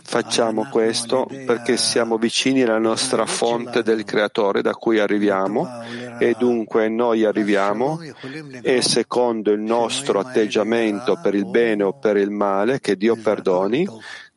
facciamo 0.06 0.68
questo 0.70 1.28
perché 1.44 1.76
siamo 1.76 2.16
vicini 2.16 2.62
alla 2.62 2.78
nostra 2.78 3.26
fonte 3.26 3.82
del 3.82 4.04
creatore 4.04 4.62
da 4.62 4.72
cui 4.72 5.00
arriviamo 5.00 5.68
e 6.18 6.36
dunque 6.38 6.88
noi 6.88 7.24
arriviamo 7.24 7.98
e 8.62 8.82
secondo 8.82 9.50
il 9.50 9.60
nostro 9.60 10.20
atteggiamento 10.20 11.18
per 11.20 11.34
il 11.34 11.46
bene 11.46 11.82
o 11.82 11.92
per 11.92 12.16
il 12.16 12.30
male, 12.30 12.78
che 12.80 12.96
Dio 12.96 13.16
perdoni, 13.16 13.86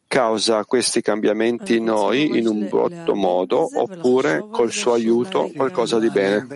causa 0.10 0.66
questi 0.66 1.02
cambiamenti 1.02 1.76
in 1.76 1.84
noi 1.84 2.40
in 2.40 2.48
un 2.48 2.68
brutto 2.68 3.14
modo 3.14 3.70
oppure 3.80 4.44
col 4.52 4.72
suo 4.72 4.94
aiuto 4.94 5.52
qualcosa 5.56 6.00
di 6.00 6.10
bene. 6.10 6.48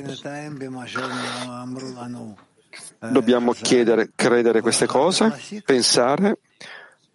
Dobbiamo 3.12 3.52
chiedere, 3.54 4.10
credere 4.16 4.62
queste 4.62 4.88
cose, 4.88 5.40
pensare. 5.64 6.40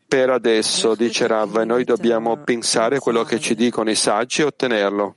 Per 0.06 0.30
adesso, 0.30 0.94
dice 0.94 1.26
Rav, 1.26 1.54
noi 1.64 1.84
dobbiamo 1.84 2.36
pensare 2.38 3.00
quello 3.00 3.24
che 3.24 3.40
ci 3.40 3.54
dicono 3.54 3.90
i 3.90 3.96
saggi 3.96 4.40
e 4.40 4.44
ottenerlo. 4.44 5.14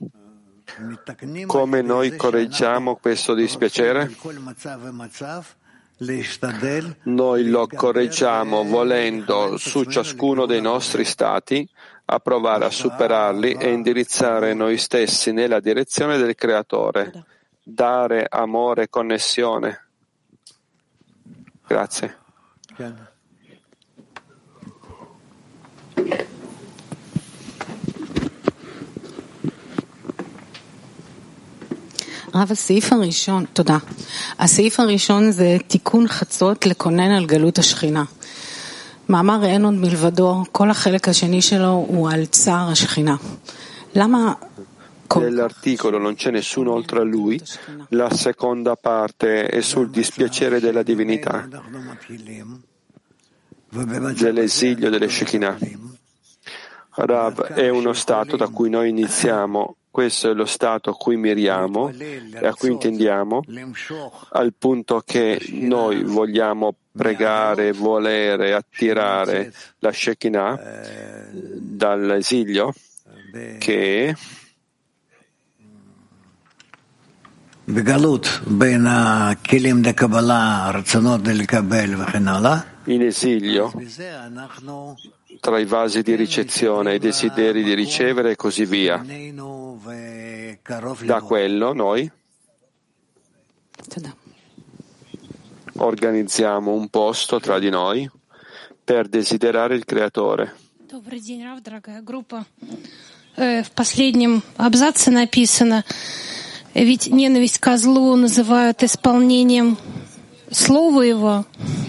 Come 1.46 1.82
noi 1.82 2.16
correggiamo 2.16 2.96
questo 2.96 3.36
dispiacere? 3.36 4.12
Noi 7.04 7.48
lo 7.48 7.68
correggiamo 7.68 8.64
volendo 8.64 9.58
su 9.58 9.84
ciascuno 9.84 10.48
dei 10.48 10.60
nostri 10.60 11.06
stati 11.06 11.70
a 12.06 12.18
provare 12.18 12.66
a 12.66 12.72
superarli 12.72 13.54
e 13.54 13.72
indirizzare 13.72 14.56
noi 14.56 14.78
stessi 14.78 15.32
nella 15.32 15.60
direzione 15.60 16.18
del 16.18 16.34
Creatore, 16.34 17.26
dare 17.62 18.26
amore 18.28 18.84
e 18.84 18.90
connessione. 18.90 19.86
Grazie. 21.68 22.18
רב, 32.35 32.53
הסעיף 32.53 32.93
הראשון, 32.93 33.45
תודה. 33.53 33.79
הסעיף 34.39 34.81
הראשון 34.81 35.31
זה 35.31 35.57
תיקון 35.67 36.09
חצות 36.09 36.67
לקונן 36.67 37.11
על 37.11 37.27
גלות 37.27 37.59
השכינה. 37.59 38.05
מאמר 39.09 39.45
אין 39.45 39.65
עוד 39.65 39.75
מלבדו, 39.75 40.45
כל 40.53 40.71
החלק 40.71 41.09
השני 41.09 41.43
שלו 41.43 41.87
הוא 41.89 42.11
על 42.11 42.27
צער 42.27 42.71
השכינה. 42.71 43.17
למה 43.95 44.33
Nell'articolo 45.15 45.99
non 45.99 46.15
c'è 46.15 46.31
nessuno 46.33 46.73
oltre 46.73 46.99
a 46.99 47.05
lui, 47.05 47.41
la 47.91 48.11
seconda 48.11 48.75
parte 48.77 49.47
è 49.47 49.61
sul 49.61 49.89
dispiacere 49.89 50.59
della 50.61 50.83
divinità, 50.83 51.49
dell'esilio 53.71 54.91
delle 54.91 55.09
Shekinah. 55.09 55.57
Rav 56.99 57.43
è 57.43 57.69
uno 57.69 57.93
stato 57.93 58.37
da 58.37 58.49
cui 58.49 58.71
noi 58.71 58.89
iniziamo 58.89 59.77
questo 59.92 60.32
è 60.32 60.34
lo 60.34 60.46
stato 60.46 60.92
a 60.92 60.96
cui 60.96 61.18
miriamo 61.18 61.90
e 61.90 62.48
a 62.48 62.54
cui 62.54 62.72
intendiamo, 62.72 63.44
al 64.30 64.54
punto 64.58 65.04
che 65.06 65.38
noi 65.50 66.04
vogliamo 66.04 66.74
pregare, 66.90 67.74
volere, 67.74 68.54
attirare 68.54 69.52
la 69.80 69.92
Shekinah 69.92 70.60
dall'esilio 71.60 72.74
che 73.60 74.16
in 82.86 83.02
esilio 83.04 83.72
tra 85.41 85.59
i 85.59 85.65
vasi 85.65 86.03
di 86.03 86.15
ricezione 86.15 86.93
e 86.93 86.95
i 86.97 86.99
desideri 86.99 87.63
di 87.63 87.75
ricevere 87.75 88.33
e 88.33 88.37
così 88.37 88.65
via. 88.65 89.05
Da 91.05 91.21
quello 91.21 91.73
noi 91.73 92.11
organizziamo 95.79 96.73
un 96.73 96.89
posto 96.89 97.39
tra 97.39 97.59
di 97.59 97.69
noi 97.71 98.09
per 98.85 99.09
desiderare 99.09 99.75
il 99.75 99.85
Creatore. 99.85 100.55
Добрый 100.89 101.21
день, 101.21 101.43
Рав, 101.43 101.61
дорогая 101.63 102.01
группа. 102.01 102.47
Э, 103.37 103.63
В 103.63 103.73
последнем 103.73 104.43
абзаце 104.57 105.11
написано, 105.11 105.85
ведь 106.75 107.09
ненависть 107.09 107.59
к 107.59 107.77
злу 107.77 108.15
называют 108.17 108.83
исполнением 108.83 109.77
слова 110.51 111.03
его, 111.03 111.29
а 111.29 111.45
свет 111.45 111.55
Торы 111.67 111.80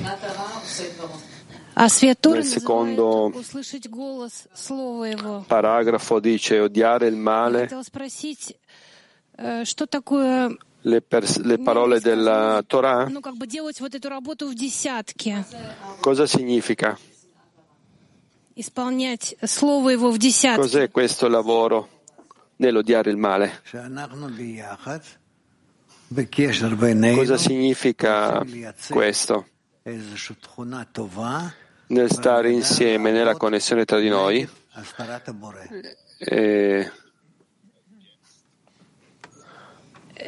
Nel 2.34 2.44
secondo 2.44 3.32
paragrafo 5.46 6.20
dice 6.20 6.60
odiare 6.60 7.08
il 7.08 7.16
male. 7.16 7.68
Le, 10.84 11.00
pers- 11.00 11.38
le, 11.38 11.58
parole 11.58 12.00
della 12.00 12.62
Torah? 12.66 13.10
Cosa 16.00 16.26
significa? 16.26 16.98
Cos'è 20.60 20.90
questo 20.90 21.28
lavoro 21.28 21.88
nell'odiare 22.56 23.10
il 23.10 23.16
male? 23.16 23.62
Cosa 27.14 27.36
significa 27.38 28.44
questo? 28.88 29.46
nel 31.92 32.10
stare 32.10 32.50
insieme, 32.50 33.10
nella 33.10 33.36
connessione 33.36 33.84
tra 33.84 33.98
di 33.98 34.08
noi. 34.08 34.48
E 36.18 36.90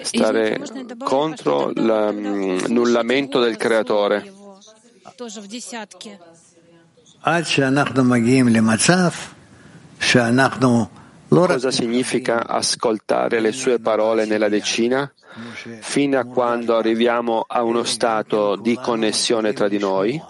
stare 0.02 0.60
contro 0.98 1.70
l'annullamento 1.74 3.38
mm, 3.38 3.42
del 3.42 3.56
creatore. 3.56 4.32
Cosa 11.28 11.70
significa 11.70 12.46
ascoltare 12.46 13.40
le 13.40 13.52
sue 13.52 13.78
parole 13.78 14.26
nella 14.26 14.48
decina? 14.48 15.10
Fino 15.80 16.18
a 16.18 16.24
quando 16.24 16.76
arriviamo 16.76 17.44
a 17.46 17.62
uno 17.62 17.82
stato 17.84 18.56
di 18.56 18.76
connessione 18.76 19.52
tra 19.52 19.68
di 19.68 19.78
noi, 19.78 20.22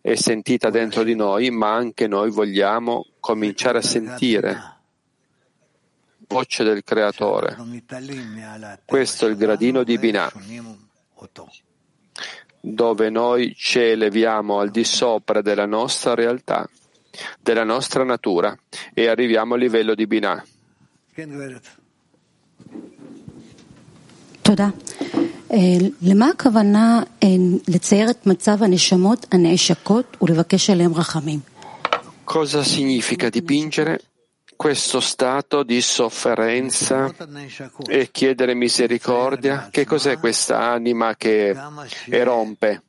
è 0.00 0.14
sentita 0.14 0.70
dentro 0.70 1.02
di 1.02 1.14
noi, 1.14 1.50
ma 1.50 1.74
anche 1.74 2.06
noi 2.06 2.30
vogliamo 2.30 3.06
cominciare 3.20 3.78
a 3.78 3.82
sentire 3.82 4.78
voce 6.30 6.62
del 6.62 6.82
Creatore. 6.84 7.56
Questo 8.84 9.26
è 9.26 9.30
il 9.30 9.36
gradino 9.36 9.82
di 9.82 9.98
Binah, 9.98 10.32
dove 12.60 13.10
noi 13.10 13.54
ci 13.56 13.80
eleviamo 13.80 14.60
al 14.60 14.70
di 14.70 14.84
sopra 14.84 15.42
della 15.42 15.66
nostra 15.66 16.14
realtà, 16.14 16.68
della 17.40 17.64
nostra 17.64 18.04
natura 18.04 18.56
e 18.94 19.08
arriviamo 19.08 19.54
al 19.54 19.60
livello 19.60 19.94
di 19.94 20.06
Binah. 20.06 20.44
Toda. 24.40 24.72
אה, 25.51 25.57
למה 26.01 26.29
הכוונה 26.29 27.03
אה, 27.23 27.27
לצייר 27.67 28.09
את 28.09 28.27
מצב 28.27 28.63
הנשמות 28.63 29.25
הנעשקות 29.31 30.17
ולבקש 30.21 30.69
עליהן 30.69 30.91
רחמים? 30.91 31.39
Cosa 32.25 32.63
significa 32.63 33.29
dipingere 33.29 33.99
questo 34.55 34.99
stato 34.99 35.61
di 35.61 35.79
sofferenza 35.79 37.13
e 37.87 38.09
chiedere 38.11 38.55
misericordia? 38.55 39.67
Che 39.69 39.85
cos'è 39.85 40.17
questa 40.17 40.71
anima 40.71 41.15
che 41.15 41.55
erompe, 42.09 42.81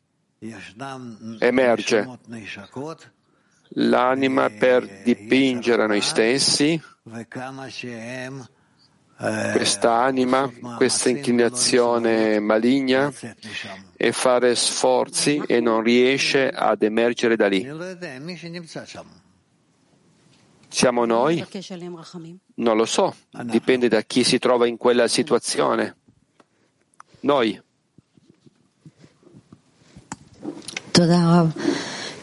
emerge? 1.39 2.09
L'anima 3.71 4.49
per 4.49 5.03
dipingere 5.03 5.87
noi 5.87 6.01
stessi, 6.01 6.81
questa 9.22 10.02
anima, 10.02 10.52
questa 10.78 11.10
inclinazione 11.10 12.40
maligna 12.40 13.14
e 13.96 14.12
fare 14.12 14.56
sforzi 14.56 15.44
e 15.46 15.60
non 15.60 15.84
riesce 15.84 16.50
ad 16.50 16.82
emergere 16.82 17.36
da 17.36 17.48
lì. 17.48 17.62
Siamo 20.68 21.06
noi? 21.06 21.46
Non 22.56 22.78
lo 22.78 22.86
so, 22.86 23.16
dipende 23.44 23.88
da 23.88 24.02
chi 24.02 24.24
si 24.24 24.40
trova 24.40 24.66
in 24.66 24.78
quella 24.78 25.08
situazione. 25.08 25.98
Noi. 27.20 27.62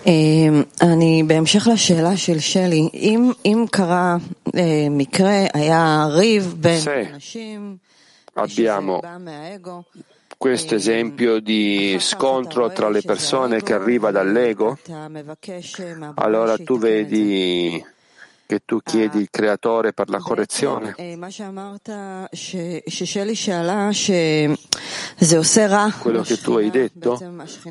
תודה 0.04 0.10
רב. 0.10 0.64
אה, 0.82 0.92
אני, 0.92 1.24
בהמשך 1.28 1.68
לשאלה 1.74 2.18
של 2.18 2.40
שלי, 2.40 2.90
אם, 2.94 3.32
אם 3.46 3.66
קרה 3.72 4.18
אה, 4.56 4.88
מקרה, 4.90 5.46
היה 5.54 6.08
ריב 6.10 6.56
בין 6.60 6.82
Se 6.84 7.16
אנשים, 7.16 7.78
abbiamo 8.38 9.02
בא 9.02 9.18
מהאגו, 9.20 9.82
questo 10.38 10.76
esempio 10.76 11.40
di 11.40 11.96
scontro 12.00 12.70
tra 12.72 12.90
le 12.90 13.02
persone 13.02 13.62
che 13.62 13.74
arriva 13.74 14.12
dall'ego, 14.12 14.76
אתה 14.84 15.08
מבקש 15.10 15.82
אה, 15.82 15.94
מהבורא 15.96 16.26
allora 16.26 16.58
tu 16.58 16.58
שיתקן 16.58 16.76
את 16.76 16.82
זה. 16.82 16.88
vedi 16.88 17.84
che 18.49 18.63
tu 18.65 18.79
chiedi 18.83 19.19
il 19.19 19.29
creatore 19.31 19.93
per 19.93 20.09
la 20.09 20.21
correzione. 20.21 20.95
Quello 26.01 26.23
che 26.23 26.39
tu 26.39 26.53
hai 26.55 26.71
detto, 26.71 27.21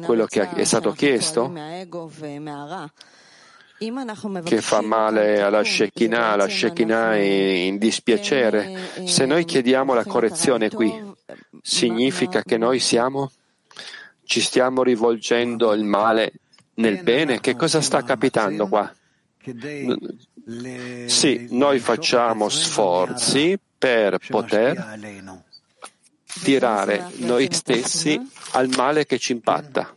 quello 0.06 0.28
che 0.28 0.48
è 0.52 0.64
stato 0.66 0.92
chiesto, 0.92 1.52
che 4.44 4.62
fa 4.62 4.82
male 4.82 5.42
alla 5.42 5.64
Shekinah, 5.64 6.36
la 6.36 6.48
Shekinah 6.48 7.16
è 7.16 7.22
in 7.22 7.80
dispiacere. 7.80 8.78
Se 9.06 9.26
noi 9.26 9.46
chiediamo 9.46 9.96
la 9.96 10.06
correzione 10.06 10.70
qui, 10.70 10.94
significa 11.60 12.44
che 12.44 12.58
noi 12.58 12.78
siamo, 12.78 13.32
ci 14.24 14.42
stiamo 14.42 14.84
rivolgendo 14.84 15.74
il 15.74 15.86
male 15.86 16.34
nel 16.76 17.02
bene? 17.02 17.40
Che 17.40 17.56
cosa 17.56 17.82
sta 17.82 18.04
capitando 18.04 18.68
qua? 18.68 18.94
Sì, 21.08 21.48
noi 21.52 21.80
facciamo 21.80 22.48
sforzi 22.48 23.60
per 23.78 24.18
poter 24.30 24.98
tirare 26.42 27.12
noi 27.18 27.50
stessi 27.52 28.18
al 28.52 28.70
male 28.78 29.06
che 29.06 29.20
ci 29.20 29.34
impatta. 29.34 29.94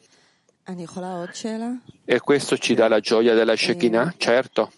E 2.05 2.19
questo 2.19 2.59
ci 2.59 2.75
dà 2.75 2.89
la 2.89 2.99
gioia 2.99 3.35
della 3.35 3.55
Shekinah, 3.55 4.15
certo. 4.17 4.73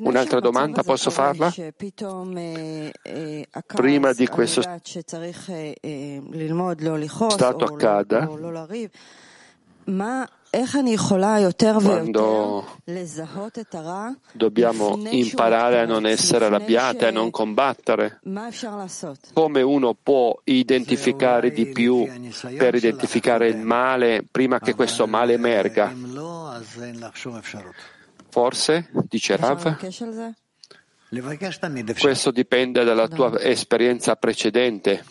Un'altra 0.00 0.40
domanda 0.40 0.82
posso 0.82 1.10
farla? 1.10 1.52
Prima 3.66 4.12
di 4.14 4.26
questo 4.28 4.62
stato 7.28 7.64
accada, 7.66 8.30
quando 11.72 12.64
dobbiamo 14.32 15.02
imparare 15.10 15.80
a 15.80 15.84
non 15.84 16.06
essere 16.06 16.46
arrabbiati, 16.46 17.04
a 17.04 17.10
non 17.10 17.30
combattere, 17.30 18.20
come 19.32 19.62
uno 19.62 19.94
può 19.94 20.40
identificare 20.44 21.50
di 21.50 21.66
più 21.66 22.06
per 22.56 22.74
identificare 22.74 23.48
il 23.48 23.58
male 23.58 24.24
prima 24.30 24.58
che 24.58 24.74
questo 24.74 25.06
male 25.06 25.34
emerga? 25.34 25.94
Forse, 28.30 28.90
dice 29.08 29.36
Rav, 29.36 29.76
questo 31.98 32.30
dipende 32.30 32.84
dalla 32.84 33.08
tua 33.08 33.40
esperienza 33.40 34.16
precedente, 34.16 35.04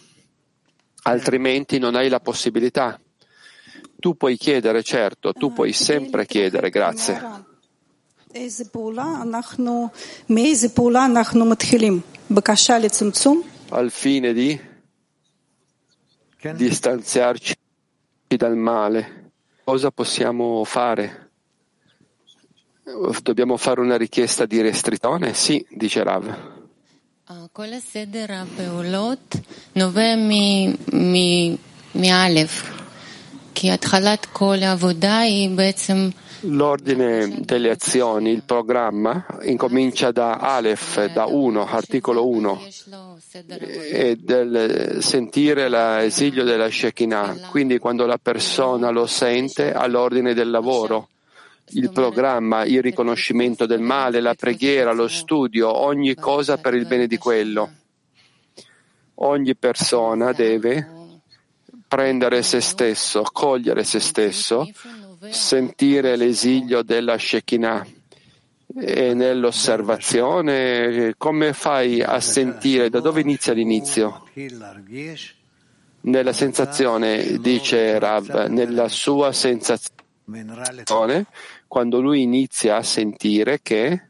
altrimenti 1.03 1.79
non 1.79 1.95
hai 1.95 2.09
la 2.09 2.19
possibilità. 2.19 2.99
Tu 4.00 4.16
puoi 4.16 4.36
chiedere, 4.36 4.82
certo, 4.82 5.32
tu 5.32 5.52
puoi 5.52 5.72
sempre 5.72 6.26
chiedere, 6.26 6.70
grazie. 6.70 7.16
איזה 8.34 8.64
פעולה 8.64 9.22
אנחנו, 9.22 9.88
מאיזה 10.30 10.68
פעולה 10.68 11.04
אנחנו 11.04 11.44
מתחילים? 11.44 12.00
בקשה 12.30 12.78
לצמצום? 12.78 13.42
al 13.72 13.90
fine 13.90 14.34
di 14.34 14.60
distanziarci 16.56 17.54
dal 18.36 18.56
male. 18.56 19.30
Cosa 19.64 19.90
possiamo 19.90 20.64
fare? 20.64 21.30
Dobbiamo 23.22 23.56
fare 23.56 23.80
una 23.80 23.96
richiesta 23.96 24.44
di 24.44 24.60
restrizione? 24.60 25.32
Sì, 25.34 25.64
dice 25.70 26.02
Rav. 26.02 26.24
כל 27.52 27.72
הסדר 27.72 28.26
הפעולות 28.28 29.36
נובע 29.76 30.14
מא', 31.94 32.26
L'ordine 36.41 37.39
delle 37.39 37.71
azioni, 37.71 38.29
il 38.29 38.43
programma, 38.43 39.25
incomincia 39.41 40.11
da 40.11 40.37
Aleph, 40.37 41.11
da 41.11 41.25
1, 41.25 41.65
articolo 41.65 42.27
1, 42.27 42.61
e 43.91 44.15
del 44.17 44.97
sentire 45.01 45.67
l'esilio 45.67 46.43
della 46.43 46.69
Shekinah. 46.69 47.47
Quindi 47.49 47.79
quando 47.79 48.05
la 48.05 48.19
persona 48.21 48.91
lo 48.91 49.07
sente 49.07 49.73
all'ordine 49.73 50.35
del 50.35 50.51
lavoro, 50.51 51.09
il 51.69 51.89
programma, 51.91 52.63
il 52.65 52.83
riconoscimento 52.83 53.65
del 53.65 53.81
male, 53.81 54.21
la 54.21 54.35
preghiera, 54.35 54.93
lo 54.93 55.07
studio, 55.07 55.75
ogni 55.75 56.13
cosa 56.13 56.57
per 56.57 56.75
il 56.75 56.85
bene 56.85 57.07
di 57.07 57.17
quello. 57.17 57.71
Ogni 59.15 59.55
persona 59.55 60.31
deve 60.31 60.96
prendere 61.87 62.43
se 62.43 62.61
stesso, 62.61 63.23
cogliere 63.31 63.83
se 63.83 63.99
stesso 63.99 64.69
sentire 65.29 66.15
l'esilio 66.15 66.83
della 66.83 67.17
Shekinah 67.17 67.85
e 68.79 69.13
nell'osservazione 69.13 71.15
come 71.17 71.53
fai 71.53 72.01
a 72.01 72.19
sentire 72.19 72.89
da 72.89 72.99
dove 72.99 73.21
inizia 73.21 73.53
l'inizio? 73.53 74.25
Nella 76.01 76.33
sensazione, 76.33 77.39
dice 77.39 77.97
Rav, 77.97 78.47
nella 78.47 78.87
sua 78.87 79.31
sensazione, 79.31 81.25
quando 81.67 81.99
lui 81.99 82.21
inizia 82.21 82.77
a 82.77 82.83
sentire 82.83 83.59
che 83.61 84.01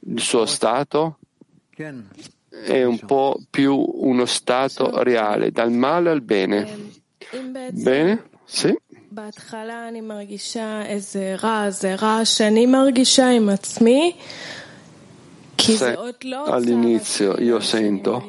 il 0.00 0.20
suo 0.20 0.46
stato 0.46 1.18
è 2.64 2.84
un 2.84 2.98
po' 2.98 3.40
più 3.50 3.74
uno 3.74 4.24
stato 4.26 5.02
reale, 5.02 5.50
dal 5.50 5.72
male 5.72 6.10
al 6.10 6.22
bene. 6.22 6.96
Bene? 7.72 8.30
Sì. 8.44 8.76
Se 15.58 15.98
all'inizio 16.46 17.36
io 17.40 17.58
sento 17.58 18.28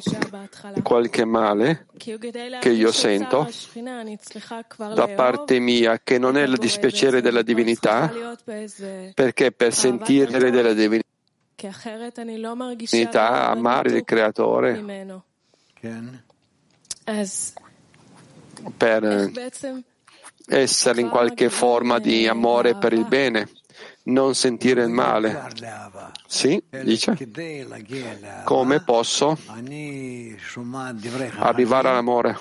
qualche 0.81 1.25
male 1.25 1.85
che 1.95 2.69
io 2.69 2.91
sento 2.91 3.47
da 4.95 5.07
parte 5.09 5.59
mia, 5.59 6.01
che 6.03 6.17
non 6.17 6.37
è 6.37 6.41
il 6.41 6.57
dispiacere 6.57 7.21
della 7.21 7.43
divinità, 7.43 8.11
perché 9.13 9.51
per 9.51 9.73
sentire 9.73 10.49
della 10.49 10.73
divinità 10.73 11.07
amare 13.51 13.91
il 13.97 14.03
creatore 14.03 14.83
per 18.77 19.31
essere 20.47 21.01
in 21.01 21.09
qualche 21.09 21.49
forma 21.49 21.99
di 21.99 22.27
amore 22.27 22.75
per 22.75 22.93
il 22.93 23.05
bene, 23.05 23.49
non 24.03 24.35
sentire 24.35 24.83
il 24.83 24.89
male. 24.89 25.47
Sì, 26.27 26.61
dice. 26.83 27.17
Come 28.43 28.81
posso 28.81 29.37
arrivare 31.39 31.89
all'amore? 31.89 32.37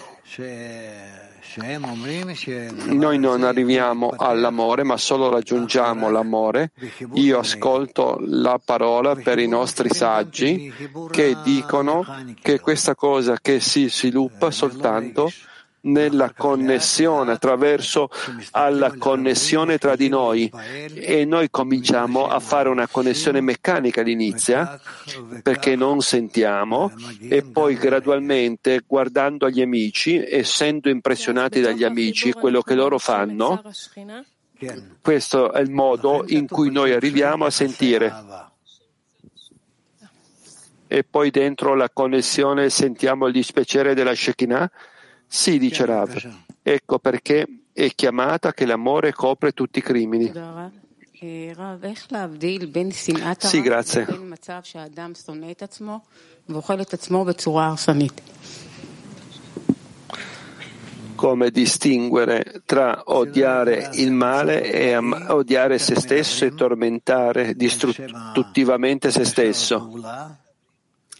Noi 2.87 3.19
non 3.19 3.43
arriviamo 3.43 4.13
all'amore, 4.17 4.83
ma 4.83 4.97
solo 4.97 5.31
raggiungiamo 5.31 6.11
l'amore. 6.11 6.73
Io 7.15 7.39
ascolto 7.39 8.19
la 8.21 8.61
parola 8.63 9.15
per 9.15 9.39
i 9.39 9.49
nostri 9.49 9.89
saggi 9.91 10.73
che 11.11 11.37
dicono 11.43 12.05
che 12.41 12.61
questa 12.61 12.95
cosa 12.95 13.39
che 13.41 13.61
si 13.61 13.89
sviluppa 13.89 14.51
soltanto 14.51 15.31
nella 15.93 16.33
connessione 16.37 17.33
attraverso 17.33 18.09
alla 18.53 18.95
connessione 18.97 19.79
tra 19.79 19.97
di 19.97 20.09
noi. 20.09 20.51
E 20.95 21.25
noi 21.25 21.51
cominciamo 21.51 22.27
a 22.27 22.41
fare 22.41 22.69
una 22.69 22.87
connessione 22.87 23.41
meccanica 23.41 24.01
all'inizio 24.01 24.81
perché 25.43 25.77
non 25.77 26.01
sentiamo 26.01 26.93
e 27.21 27.43
poi 27.43 27.75
gradualmente 27.77 28.83
guardando 28.87 29.49
gli 29.51 29.61
amici 29.61 30.23
essendo 30.25 30.89
impressionati 30.89 31.61
dagli 31.61 31.85
amici 31.85 32.33
quello 32.33 32.63
che 32.63 32.75
loro 32.75 32.99
fanno 32.99 33.63
questo 35.01 35.53
è 35.53 35.61
il 35.61 35.71
modo 35.71 36.25
in 36.27 36.49
cui 36.49 36.73
noi 36.73 36.93
arriviamo 36.93 37.45
a 37.45 37.51
sentire. 37.51 38.13
E 40.89 41.05
poi 41.05 41.31
dentro 41.31 41.75
la 41.75 41.91
connessione 41.91 42.69
sentiamo 42.71 43.27
il 43.27 43.33
dispiacere 43.33 43.95
della 43.95 44.15
Shekinah 44.15 44.71
sì, 45.29 45.59
dice 45.59 45.85
Rav, 45.85 46.11
ecco 46.63 46.99
perché 46.99 47.47
è 47.73 47.89
chiamata 47.95 48.53
che 48.53 48.65
l'amore 48.67 49.13
copre 49.13 49.53
tutti 49.53 49.79
i 49.79 49.83
crimini. 49.83 50.33
Sì, 53.49 53.61
grazie. 53.61 54.07
Come 61.17 61.51
distinguere 61.51 62.63
tra 62.65 63.03
odiare 63.07 63.91
il 63.95 64.13
male 64.13 64.63
e 64.71 64.93
am- 64.93 65.27
odiare 65.31 65.79
se 65.81 65.97
stesso 65.97 66.45
e 66.45 66.55
tormentare 66.55 67.55
distruttivamente 67.55 69.11
se 69.11 69.25
stesso. 69.25 69.91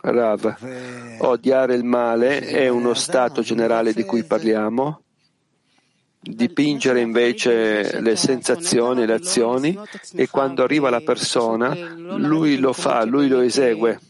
Rav, 0.01 1.19
odiare 1.21 1.75
il 1.75 1.85
male 1.85 2.41
è 2.41 2.69
uno 2.69 2.95
stato 2.95 3.43
generale 3.43 3.93
di 3.93 4.05
cui 4.05 4.25
parliamo. 4.25 5.03
Dipingere 6.21 7.01
invece 7.01 8.01
le 8.01 8.17
sensazioni 8.17 9.03
e 9.03 9.07
le 9.07 9.15
azioni 9.15 9.79
e 10.15 10.29
quando 10.29 10.63
arriva 10.63 10.91
la 10.91 11.01
persona, 11.01 11.75
lui 11.75 12.59
lo 12.59 12.73
fa, 12.73 13.05
lui 13.05 13.29
lo 13.29 13.41
esegue 13.41 14.01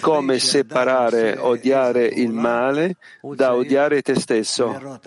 come 0.00 0.38
separare, 0.38 1.36
odiare 1.36 2.06
il 2.06 2.30
male 2.30 2.96
da 3.34 3.54
odiare 3.54 4.00
te 4.00 4.14
stesso, 4.14 5.00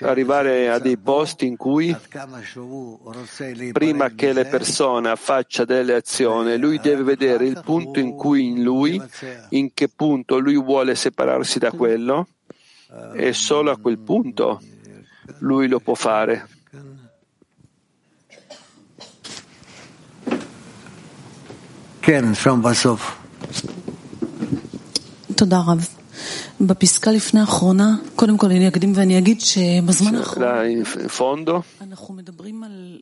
arrivare 0.00 0.70
a 0.70 0.78
dei 0.78 0.96
posti 0.96 1.46
in 1.46 1.56
cui 1.56 1.94
prima 3.72 4.10
che 4.10 4.32
la 4.32 4.44
persona 4.46 5.14
faccia 5.16 5.66
delle 5.66 5.94
azioni, 5.94 6.56
lui 6.56 6.80
deve 6.80 7.02
vedere 7.02 7.46
il 7.46 7.60
punto 7.62 8.00
in 8.00 8.16
cui 8.16 8.46
in 8.46 8.62
lui, 8.62 9.00
in 9.50 9.74
che 9.74 9.88
punto 9.94 10.38
lui 10.38 10.56
vuole 10.56 10.94
separarsi 10.94 11.58
da 11.58 11.70
quello 11.70 12.28
e 13.12 13.34
solo 13.34 13.70
a 13.70 13.76
quel 13.76 13.98
punto 13.98 14.60
lui 15.40 15.68
lo 15.68 15.78
può 15.80 15.94
fare. 15.94 16.48
Ken, 22.00 22.34
from 22.34 22.60
Basov. 22.60 23.25
תודה 25.35 25.59
רב. 25.67 25.87
בפסקה 26.61 27.11
לפני 27.11 27.39
האחרונה, 27.39 27.95
קודם 28.15 28.37
כל 28.37 28.47
אני 28.47 28.67
אקדים 28.67 28.91
ואני 28.95 29.17
אגיד 29.17 29.41
שבזמן 29.41 30.15
האחרון 30.15 31.45
אנחנו 31.81 32.13
מדברים 32.13 32.63
על 32.63 32.99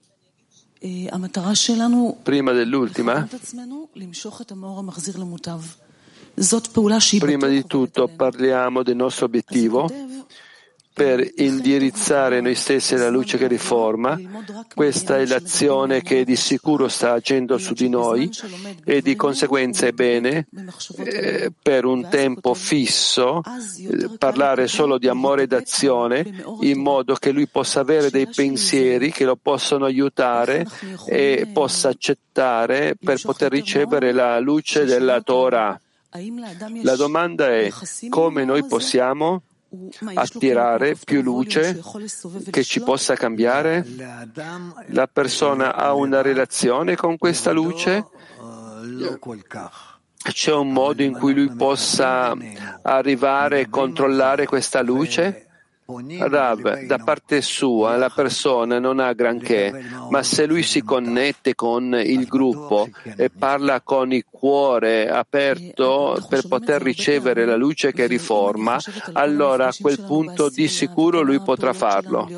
uh, 0.75 0.83
המטרה 1.12 1.55
שלנו, 1.55 2.15
את 2.23 3.33
עצמנו, 3.33 3.88
למשוך 3.95 4.41
את 4.41 4.51
המאור 4.51 4.79
המחזיר 4.79 5.17
למוטב. 5.17 5.59
זאת 6.38 6.67
פעולה 6.67 6.99
שהיא 6.99 7.21
Prima 7.21 7.47
di 7.47 7.63
tutto 7.63 8.07
parliamo 8.07 8.83
del 8.83 8.95
nostro 8.95 9.25
obiettivo 9.25 9.89
per 10.94 11.28
indirizzare 11.38 12.40
noi 12.40 12.54
stessi 12.54 12.94
alla 12.94 13.11
luce 13.11 13.37
che 13.37 13.48
riforma. 13.48 14.16
Questa 14.72 15.18
è 15.18 15.26
l'azione 15.26 16.02
che 16.02 16.24
di 16.24 16.37
sicuro 16.37 16.87
sta 16.87 17.14
agendo 17.14 17.59
su 17.59 17.74
di 17.74 17.88
noi 17.88 18.30
e 18.85 19.02
di 19.02 19.16
conseguenza 19.16 19.87
è 19.87 19.92
bene 19.92 20.46
eh, 20.98 21.50
per 21.61 21.85
un 21.85 22.09
tempo 22.09 22.54
fisso 22.54 23.42
eh, 23.42 24.11
parlare 24.16 24.68
solo 24.68 24.96
di 24.96 25.09
amore 25.09 25.42
ed 25.42 25.52
azione 25.52 26.44
in 26.61 26.80
modo 26.80 27.14
che 27.16 27.33
lui 27.33 27.48
possa 27.48 27.80
avere 27.80 28.11
dei 28.11 28.28
pensieri 28.28 29.11
che 29.11 29.24
lo 29.24 29.35
possono 29.35 29.87
aiutare 29.87 30.64
e 31.09 31.48
possa 31.52 31.88
accettare 31.88 32.94
per 33.02 33.20
poter 33.20 33.50
ricevere 33.50 34.12
la 34.12 34.38
luce 34.38 34.85
della 34.85 35.20
Torah. 35.22 35.76
La 36.83 36.94
domanda 36.94 37.48
è 37.48 37.68
come 38.09 38.44
noi 38.44 38.64
possiamo 38.64 39.42
attirare 40.14 40.96
più 40.96 41.22
luce 41.22 41.80
che 42.50 42.64
ci 42.64 42.80
possa 42.80 43.14
cambiare? 43.14 43.84
La 44.88 45.06
persona 45.06 45.74
ha 45.74 45.94
una 45.94 46.22
relazione 46.22 46.96
con 46.96 47.18
questa 47.18 47.52
luce? 47.52 48.04
c'è 50.32 50.54
un 50.54 50.72
modo 50.72 51.02
in 51.02 51.12
cui 51.12 51.34
lui 51.34 51.50
possa 51.50 52.34
arrivare 52.82 53.60
e 53.60 53.68
controllare 53.68 54.46
questa 54.46 54.80
luce? 54.80 55.43
Rav, 55.86 56.86
da 56.86 56.98
parte 56.98 57.42
sua 57.42 57.98
la 57.98 58.08
persona 58.08 58.78
non 58.78 59.00
ha 59.00 59.12
granché, 59.12 59.84
ma 60.08 60.22
se 60.22 60.46
lui 60.46 60.62
si 60.62 60.82
connette 60.82 61.54
con 61.54 62.00
il 62.02 62.24
gruppo 62.24 62.88
e 63.16 63.28
parla 63.28 63.82
con 63.82 64.10
il 64.10 64.24
cuore 64.30 65.10
aperto 65.10 66.24
per 66.26 66.48
poter 66.48 66.80
ricevere 66.80 67.44
la 67.44 67.56
luce 67.56 67.92
che 67.92 68.06
riforma, 68.06 68.78
allora 69.12 69.68
a 69.68 69.74
quel 69.78 70.00
punto 70.00 70.48
di 70.48 70.68
sicuro 70.68 71.20
lui 71.20 71.40
potrà 71.40 71.74
farlo. 71.74 72.30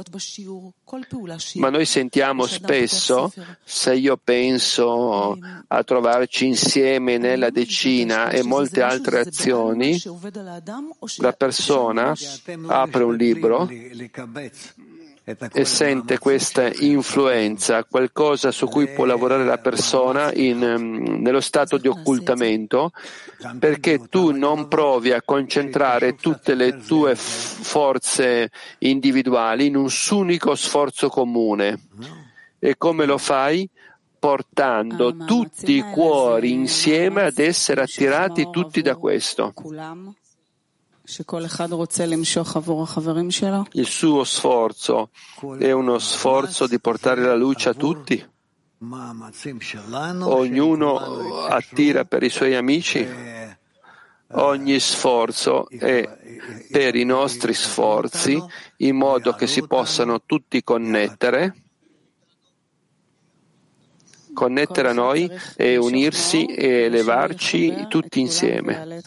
Ma 1.54 1.70
noi 1.70 1.84
sentiamo 1.84 2.46
spesso, 2.46 3.32
se 3.62 3.94
io 3.94 4.18
penso 4.22 5.38
a 5.68 5.84
trovarci 5.84 6.46
insieme 6.46 7.16
nella 7.16 7.50
decina 7.50 8.28
e 8.30 8.42
molte 8.42 8.82
altre 8.82 9.20
azioni, 9.20 10.02
la 11.18 11.32
persona 11.32 12.12
apre 12.66 13.04
un 13.04 13.14
libro 13.14 13.34
libro 13.36 13.68
e 15.52 15.64
sente 15.64 16.18
questa 16.18 16.70
influenza, 16.72 17.82
qualcosa 17.82 18.52
su 18.52 18.68
cui 18.68 18.86
può 18.92 19.04
lavorare 19.04 19.44
la 19.44 19.58
persona 19.58 20.32
in, 20.32 20.58
mm, 20.58 21.20
nello 21.20 21.40
stato 21.40 21.78
di 21.78 21.88
occultamento, 21.88 22.92
perché 23.58 24.06
tu 24.08 24.30
non 24.30 24.68
provi 24.68 25.10
a 25.10 25.22
concentrare 25.22 26.14
tutte 26.14 26.54
le 26.54 26.78
tue 26.78 27.16
forze 27.16 28.52
individuali 28.78 29.66
in 29.66 29.74
un 29.74 29.88
unico 30.10 30.54
sforzo 30.54 31.08
comune. 31.08 31.80
E 32.60 32.76
come 32.76 33.04
lo 33.04 33.18
fai? 33.18 33.68
Portando 34.18 35.16
tutti 35.16 35.72
i 35.72 35.84
cuori 35.92 36.52
insieme 36.52 37.22
ad 37.22 37.38
essere 37.38 37.82
attirati 37.82 38.48
tutti 38.50 38.80
da 38.80 38.94
questo. 38.94 39.52
Il 43.72 43.86
suo 43.86 44.24
sforzo 44.24 45.10
è 45.56 45.70
uno 45.70 45.98
sforzo 45.98 46.66
di 46.66 46.80
portare 46.80 47.22
la 47.22 47.36
luce 47.36 47.68
a 47.68 47.74
tutti. 47.74 48.28
Ognuno 50.26 50.96
attira 51.46 52.04
per 52.04 52.24
i 52.24 52.28
suoi 52.28 52.56
amici. 52.56 53.06
Ogni 54.32 54.80
sforzo 54.80 55.68
è 55.68 56.18
per 56.72 56.96
i 56.96 57.04
nostri 57.04 57.54
sforzi 57.54 58.42
in 58.78 58.96
modo 58.96 59.34
che 59.34 59.46
si 59.46 59.64
possano 59.64 60.22
tutti 60.26 60.64
connettere 60.64 61.54
connettere 64.36 64.90
a 64.90 64.92
noi 64.92 65.30
e 65.56 65.78
unirsi 65.78 66.44
e 66.44 66.82
elevarci 66.82 67.86
tutti 67.88 68.20
insieme. 68.20 69.00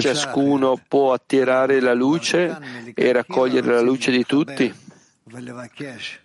Ciascuno 0.00 0.80
può 0.86 1.12
attirare 1.12 1.80
la 1.80 1.94
luce 1.94 2.56
e 2.94 3.12
raccogliere 3.12 3.72
la 3.72 3.80
luce 3.80 4.10
di 4.10 4.24
tutti. 4.24 4.72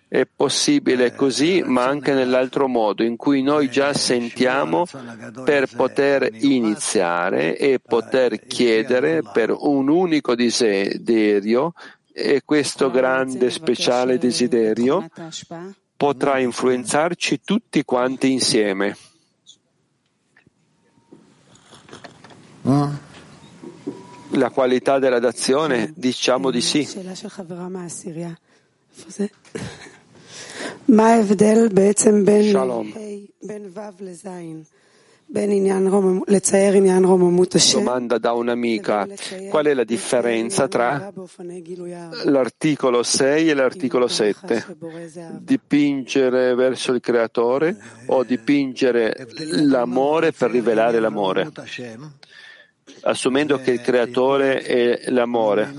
È 0.08 0.26
possibile 0.26 1.14
così, 1.14 1.62
ma 1.64 1.86
anche 1.86 2.14
nell'altro 2.14 2.68
modo, 2.68 3.04
in 3.04 3.16
cui 3.18 3.44
noi 3.44 3.70
già 3.70 3.94
sentiamo 3.94 4.86
per 5.44 5.68
poter 5.76 6.28
iniziare 6.32 7.56
e 7.58 7.80
poter 7.80 8.46
chiedere 8.48 9.22
per 9.32 9.52
un 9.52 9.90
unico 9.90 10.34
desiderio 10.34 11.74
e 12.12 12.42
questo 12.44 12.90
grande 12.90 13.52
speciale 13.52 14.18
desiderio 14.18 15.08
potrà 15.96 16.40
influenzarci 16.40 17.42
tutti 17.44 17.84
quanti 17.84 18.32
insieme. 18.32 18.96
La 24.32 24.50
qualità 24.50 24.98
della 24.98 25.20
dazione, 25.20 25.94
diciamo 25.96 26.50
di 26.50 26.62
sì. 26.62 26.84
Shalom. 32.50 32.92
Domanda 37.78 38.18
da 38.18 38.34
un'amica. 38.34 39.08
Qual 39.50 39.66
è 39.66 39.74
la 39.74 39.84
differenza 39.84 40.68
tra 40.68 41.12
l'articolo 42.26 43.04
6 43.04 43.50
e 43.50 43.54
l'articolo 43.54 44.08
7? 44.08 44.78
Dipingere 45.40 46.56
verso 46.56 46.92
il 46.94 47.02
creatore 47.02 47.78
o 48.08 48.24
dipingere 48.24 49.28
l'amore 49.52 50.32
per 50.32 50.50
rivelare 50.52 51.00
l'amore? 51.00 51.52
Assumendo 53.02 53.60
che 53.60 53.72
il 53.72 53.82
creatore 53.82 54.62
è 54.62 55.10
l'amore. 55.12 55.74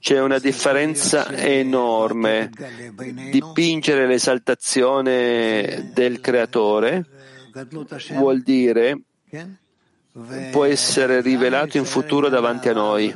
C'è 0.00 0.20
una 0.20 0.38
differenza 0.38 1.30
enorme. 1.30 2.50
Dipingere 3.30 4.06
l'esaltazione 4.06 5.90
del 5.92 6.20
creatore 6.20 7.04
vuol 8.14 8.42
dire 8.42 9.00
può 10.50 10.64
essere 10.64 11.20
rivelato 11.20 11.76
in 11.76 11.84
futuro 11.84 12.28
davanti 12.28 12.68
a 12.68 12.72
noi. 12.72 13.14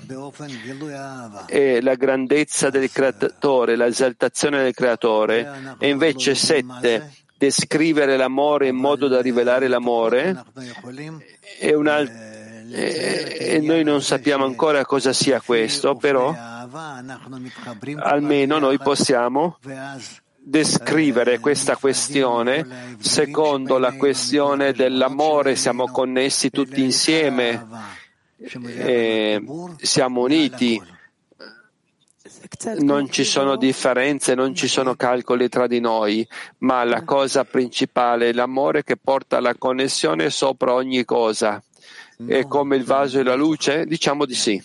E 1.46 1.80
la 1.80 1.94
grandezza 1.94 2.70
del 2.70 2.90
creatore, 2.90 3.76
l'esaltazione 3.76 4.62
del 4.62 4.74
creatore, 4.74 5.76
e 5.78 5.88
invece 5.88 6.34
sette 6.34 7.12
descrivere 7.42 8.16
l'amore 8.16 8.68
in 8.68 8.76
modo 8.76 9.08
da 9.08 9.20
rivelare 9.20 9.66
l'amore 9.66 10.44
è 11.58 11.74
un 11.74 11.88
altro 11.88 12.30
e 12.74 13.58
noi 13.60 13.82
non 13.82 14.00
sappiamo 14.00 14.44
ancora 14.44 14.84
cosa 14.86 15.12
sia 15.12 15.40
questo, 15.40 15.96
però 15.96 16.32
almeno 17.96 18.58
noi 18.58 18.78
possiamo 18.78 19.58
descrivere 20.38 21.40
questa 21.40 21.76
questione 21.76 22.96
secondo 23.00 23.76
la 23.78 23.92
questione 23.92 24.72
dell'amore, 24.72 25.56
siamo 25.56 25.88
connessi 25.88 26.48
tutti 26.48 26.80
insieme, 26.80 27.66
siamo 29.80 30.22
uniti 30.22 30.80
non 32.79 33.09
ci 33.09 33.23
sono 33.23 33.55
differenze, 33.55 34.35
non 34.35 34.55
ci 34.55 34.67
sono 34.67 34.95
calcoli 34.95 35.49
tra 35.49 35.67
di 35.67 35.79
noi, 35.79 36.27
ma 36.59 36.83
la 36.83 37.03
cosa 37.03 37.43
principale 37.45 38.29
è 38.29 38.33
l'amore 38.33 38.83
che 38.83 38.97
porta 38.97 39.39
la 39.39 39.55
connessione 39.55 40.29
sopra 40.29 40.73
ogni 40.73 41.05
cosa. 41.05 41.61
È 42.25 42.47
come 42.47 42.75
il 42.75 42.83
vaso 42.83 43.19
e 43.19 43.23
la 43.23 43.35
luce? 43.35 43.85
Diciamo 43.85 44.25
di 44.25 44.35
sì. 44.35 44.61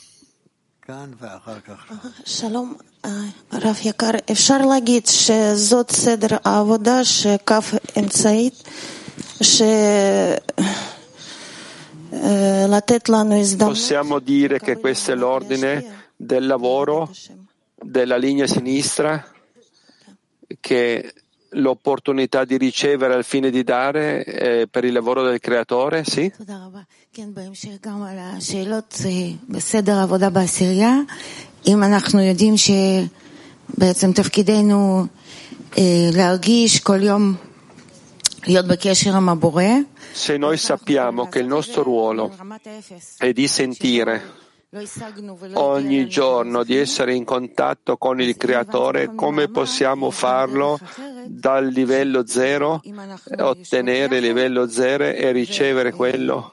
שלום, 2.25 2.75
רב 3.53 3.77
יקר, 3.85 4.11
אפשר 4.33 4.59
להגיד 4.59 5.07
שזאת 5.07 5.91
סדר 5.91 6.37
העבודה 6.45 7.05
שקו 7.05 7.55
אמצעית, 7.99 8.63
שלתת 12.11 13.09
לנו 13.09 13.41
הזדמנות. 13.41 13.77
Possiamo 13.77 14.19
dire 14.19 14.59
che 14.59 14.77
questo 14.77 15.13
è 15.13 15.15
l'ordine 15.15 16.03
del 16.17 16.47
lavoro 16.47 17.11
della 17.77 18.17
linea 18.17 18.47
sinistra 18.47 19.27
che 20.61 21.13
l'opportunità 21.55 22.45
di 22.45 22.57
ricevere 22.57 23.15
al 23.15 23.25
fine 23.25 23.51
di 23.51 23.63
dare 23.63 24.25
eh, 24.25 24.67
per 24.71 24.85
il 24.85 24.93
lavoro 24.93 25.23
del 25.23 25.41
creatore, 25.41 26.05
sì? 26.05 26.31
אם 31.69 31.83
אנחנו 31.83 32.21
יודעים 32.21 32.55
שבעצם 32.57 34.13
תפקידנו 34.13 35.07
להרגיש 36.13 36.81
כל 36.81 37.03
יום 37.03 37.35
להיות 38.47 38.67
בקשר 38.67 39.17
עם 39.17 39.29
הבורא, 39.29 39.65
se 40.15 40.37
noi 40.37 40.59
sappiamo 40.59 41.29
che 41.29 41.39
il 41.39 41.47
nostro 41.47 41.83
ruolo 41.83 42.31
è 43.17 43.33
di 43.33 43.49
sentire 43.49 44.23
ogni 45.54 46.08
giorno 46.08 46.64
di 46.64 46.78
essere 46.78 47.14
in 47.14 47.24
contatto 47.24 47.98
con 47.98 48.22
il 48.22 48.36
Creatore, 48.38 49.14
come 49.16 49.50
possiamo 49.50 50.12
farlo 50.12 50.80
dal 51.26 51.68
livello 51.68 52.26
zero, 52.26 52.82
ottenere 53.38 54.18
il 54.18 54.24
livello 54.24 54.68
zero 54.70 55.06
e 55.06 55.32
ricevere 55.32 55.92
quello? 55.92 56.52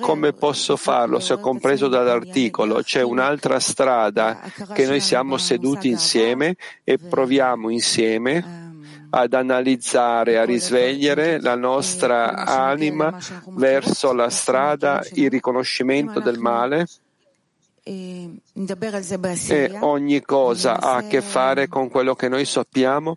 Come 0.00 0.32
posso 0.32 0.76
farlo 0.76 1.18
se 1.18 1.34
ho 1.34 1.38
compreso 1.38 1.88
dall'articolo? 1.88 2.82
C'è 2.82 3.02
un'altra 3.02 3.58
strada 3.58 4.40
che 4.72 4.86
noi 4.86 5.00
siamo 5.00 5.36
seduti 5.36 5.88
insieme 5.88 6.56
e 6.84 6.98
proviamo 6.98 7.70
insieme 7.70 8.64
ad 9.10 9.32
analizzare, 9.32 10.38
a 10.38 10.44
risvegliare 10.44 11.40
la 11.40 11.54
nostra 11.54 12.44
anima 12.44 13.16
verso 13.50 14.12
la 14.12 14.28
strada, 14.30 15.02
il 15.14 15.30
riconoscimento 15.30 16.20
del 16.20 16.38
male 16.38 16.86
e 17.88 19.78
ogni 19.80 20.20
cosa 20.22 20.80
ha 20.80 20.96
a 20.96 21.06
che 21.06 21.22
fare 21.22 21.68
con 21.68 21.88
quello 21.88 22.16
che 22.16 22.28
noi 22.28 22.44
sappiamo 22.44 23.14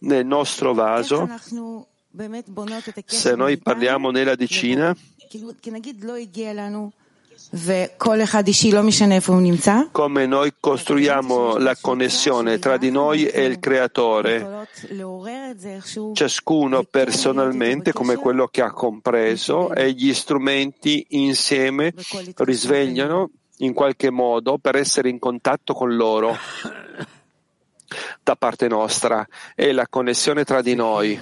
nel 0.00 0.26
nostro 0.26 0.74
vaso. 0.74 1.26
Se 3.06 3.34
noi 3.34 3.56
parliamo 3.56 4.10
nella 4.10 4.34
decina, 4.34 4.94
come 9.90 10.26
noi 10.26 10.52
costruiamo 10.60 11.56
la 11.56 11.76
connessione 11.80 12.58
tra 12.58 12.76
di 12.76 12.90
noi 12.90 13.26
e 13.26 13.44
il 13.44 13.58
creatore, 13.58 14.68
ciascuno 16.12 16.82
personalmente 16.82 17.92
come 17.94 18.16
quello 18.16 18.48
che 18.48 18.60
ha 18.60 18.72
compreso 18.72 19.72
e 19.72 19.92
gli 19.92 20.12
strumenti 20.12 21.06
insieme 21.10 21.94
risvegliano 22.36 23.30
in 23.62 23.72
qualche 23.72 24.10
modo 24.10 24.58
per 24.58 24.76
essere 24.76 25.08
in 25.08 25.18
contatto 25.18 25.74
con 25.74 25.94
loro 25.94 26.36
da 28.22 28.36
parte 28.36 28.68
nostra 28.68 29.26
e 29.54 29.72
la 29.72 29.86
connessione 29.88 30.44
tra 30.44 30.62
di 30.62 30.74
noi. 30.74 31.18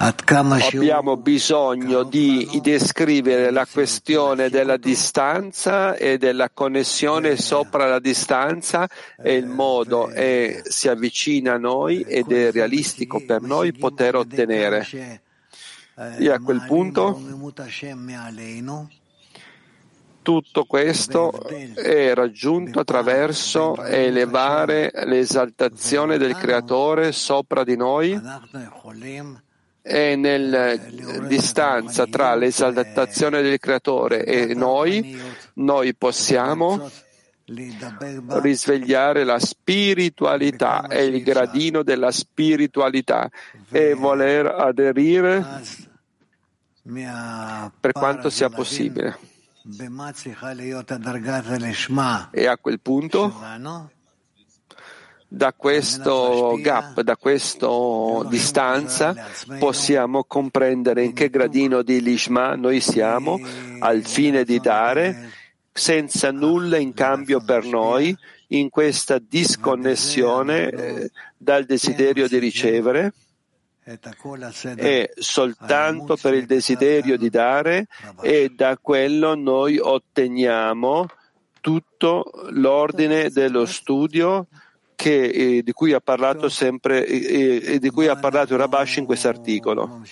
Abbiamo 0.00 1.16
bisogno 1.16 2.04
di 2.04 2.48
descrivere 2.62 3.50
la 3.50 3.66
questione 3.66 4.48
della 4.48 4.76
distanza 4.76 5.96
e 5.96 6.18
della 6.18 6.50
connessione 6.50 7.36
sopra 7.36 7.88
la 7.88 7.98
distanza 7.98 8.88
e 9.20 9.34
il 9.34 9.46
modo 9.46 10.08
e 10.10 10.62
si 10.64 10.88
avvicina 10.88 11.54
a 11.54 11.58
noi 11.58 12.02
ed 12.02 12.30
è 12.30 12.52
realistico 12.52 13.24
per 13.26 13.42
noi 13.42 13.72
poter 13.72 14.14
ottenere. 14.14 14.86
E 15.96 16.30
a 16.30 16.38
quel 16.38 16.64
punto? 16.66 17.20
tutto 20.22 20.64
questo 20.64 21.32
è 21.74 22.12
raggiunto 22.12 22.80
attraverso 22.80 23.82
elevare 23.82 24.92
l'esaltazione 25.06 26.18
del 26.18 26.36
Creatore 26.36 27.12
sopra 27.12 27.64
di 27.64 27.76
noi 27.76 28.20
e 29.88 30.16
nella 30.16 30.76
distanza 30.76 32.06
tra 32.06 32.34
l'esaltazione 32.34 33.40
del 33.40 33.58
Creatore 33.58 34.24
e 34.24 34.52
noi, 34.54 35.18
noi 35.54 35.94
possiamo 35.94 36.90
risvegliare 37.46 39.24
la 39.24 39.38
spiritualità 39.38 40.86
e 40.86 41.04
il 41.06 41.22
gradino 41.22 41.82
della 41.82 42.10
spiritualità. 42.10 43.30
E 43.70 43.94
voler 43.94 44.46
aderire 44.46 45.42
per 47.80 47.92
quanto 47.92 48.28
sia 48.28 48.50
possibile. 48.50 49.18
E 52.32 52.46
a 52.46 52.56
quel 52.58 52.80
punto, 52.80 53.34
da 55.28 55.52
questo 55.52 56.58
gap, 56.60 57.02
da 57.02 57.16
questa 57.16 57.68
distanza, 58.28 59.14
possiamo 59.58 60.24
comprendere 60.24 61.04
in 61.04 61.12
che 61.12 61.28
gradino 61.28 61.82
di 61.82 62.00
Lishma 62.00 62.54
noi 62.54 62.80
siamo 62.80 63.38
al 63.80 64.02
fine 64.04 64.44
di 64.44 64.58
dare 64.58 65.30
senza 65.70 66.32
nulla 66.32 66.78
in 66.78 66.94
cambio 66.94 67.44
per 67.44 67.64
noi 67.64 68.16
in 68.48 68.70
questa 68.70 69.18
disconnessione 69.18 70.70
eh, 70.70 71.10
dal 71.36 71.64
desiderio 71.64 72.26
di 72.26 72.38
ricevere 72.38 73.12
è 74.76 75.10
soltanto 75.16 76.16
per 76.16 76.34
il 76.34 76.44
desiderio 76.44 77.16
di 77.16 77.30
dare 77.30 77.86
e 78.20 78.52
da 78.54 78.76
quello 78.76 79.34
noi 79.34 79.78
otteniamo 79.78 81.06
tutto 81.60 82.30
l'ordine 82.50 83.30
dello 83.30 83.64
studio 83.64 84.46
che, 84.98 85.26
eh, 85.26 85.62
di 85.62 85.70
cui 85.70 85.92
ha 85.92 86.00
parlato 86.00 86.48
sempre 86.48 87.06
eh, 87.06 87.74
eh, 87.74 87.78
di 87.78 87.88
cui 87.88 88.08
ha 88.08 88.16
parlato 88.16 88.56
Rabash 88.56 88.96
in 88.96 89.04
questo 89.04 89.28
articolo. 89.28 90.02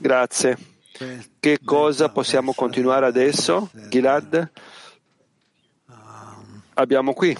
Grazie. 0.00 0.58
Che 1.38 1.58
cosa 1.64 2.08
possiamo 2.08 2.54
continuare 2.54 3.06
adesso, 3.06 3.70
Gilad? 3.88 4.50
Abbiamo 6.74 7.12
qui. 7.12 7.36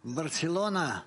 Barcellona. 0.00 1.04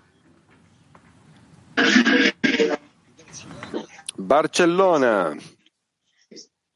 Barcellona. 4.16 5.36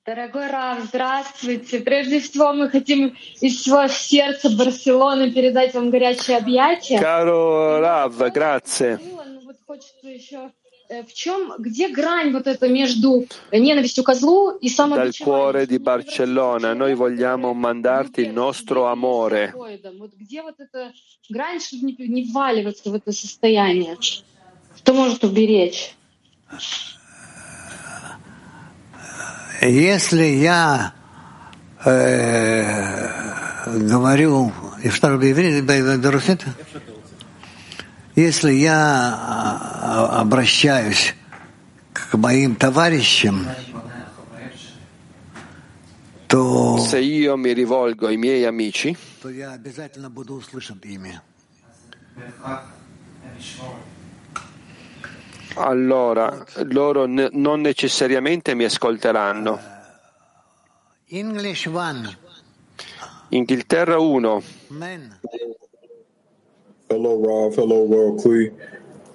Дорогой 0.06 0.48
Рав, 0.48 0.80
здравствуйте. 0.84 1.80
Прежде 1.80 2.20
всего 2.20 2.52
мы 2.52 2.70
хотим 2.70 3.16
из 3.40 3.62
всего 3.62 3.88
сердца 3.88 4.50
Барселоны 4.50 5.32
передать 5.32 5.74
вам 5.74 5.92
горячие 5.92 6.36
объятия. 6.36 7.00
Caro 7.00 7.80
Rav, 7.80 8.34
grazie. 8.34 9.00
Вот 9.46 9.56
хочется 9.66 10.10
еще 10.10 10.52
в 10.90 11.14
чем, 11.14 11.54
где 11.58 11.88
грань 11.88 12.34
вот 12.34 12.48
эта 12.48 12.68
между 12.68 13.26
ненавистью 13.54 14.04
козлу 14.04 14.52
и 14.52 14.68
Dal 14.68 15.12
cuore 15.18 15.66
di 15.66 15.80
Barcellona 15.80 16.74
noi 16.74 16.94
vogliamo 16.96 17.54
mandarti 17.54 18.22
il 18.22 18.34
nostro 18.34 18.88
amore. 18.88 19.54
Вот 19.54 20.12
где 20.18 20.42
вот 20.42 20.60
эта 20.60 20.92
грань, 21.30 21.62
чтобы 21.62 21.94
не 21.98 22.30
вваливаться 22.30 22.90
в 22.92 22.94
это 22.96 23.14
состояние? 23.14 23.98
Что 24.76 24.94
может 24.94 25.24
уберечь? 25.24 25.96
Если 29.66 30.26
я 30.26 30.94
э, 31.86 33.78
говорю, 33.80 34.52
и 34.84 34.90
второй 34.90 35.34
берусит, 35.34 36.46
если 38.16 38.52
я 38.52 40.10
обращаюсь 40.20 41.16
к 41.94 42.18
моим 42.18 42.56
товарищам, 42.56 43.48
то, 46.28 46.80
Se 46.80 47.00
io 47.00 47.38
mi 47.38 47.54
rivolgo 47.54 48.08
ai 48.08 48.18
miei 48.18 48.44
amici, 48.46 48.98
то 49.22 49.30
я 49.30 49.54
обязательно 49.54 50.10
буду 50.10 50.34
услышан 50.34 50.82
ими. 50.84 51.22
Allora 55.56 56.44
loro 56.70 57.06
ne- 57.06 57.30
non 57.32 57.62
necessariamente 57.62 58.54
mi 58.56 58.64
ascolteranno. 58.64 59.60
English 61.08 61.66
one. 61.66 62.18
Inghilterra 63.30 63.98
1. 64.00 64.44
Hello, 66.88 67.22
Rob. 67.24 67.54
Hello, 67.56 68.16
Clee. 68.16 68.52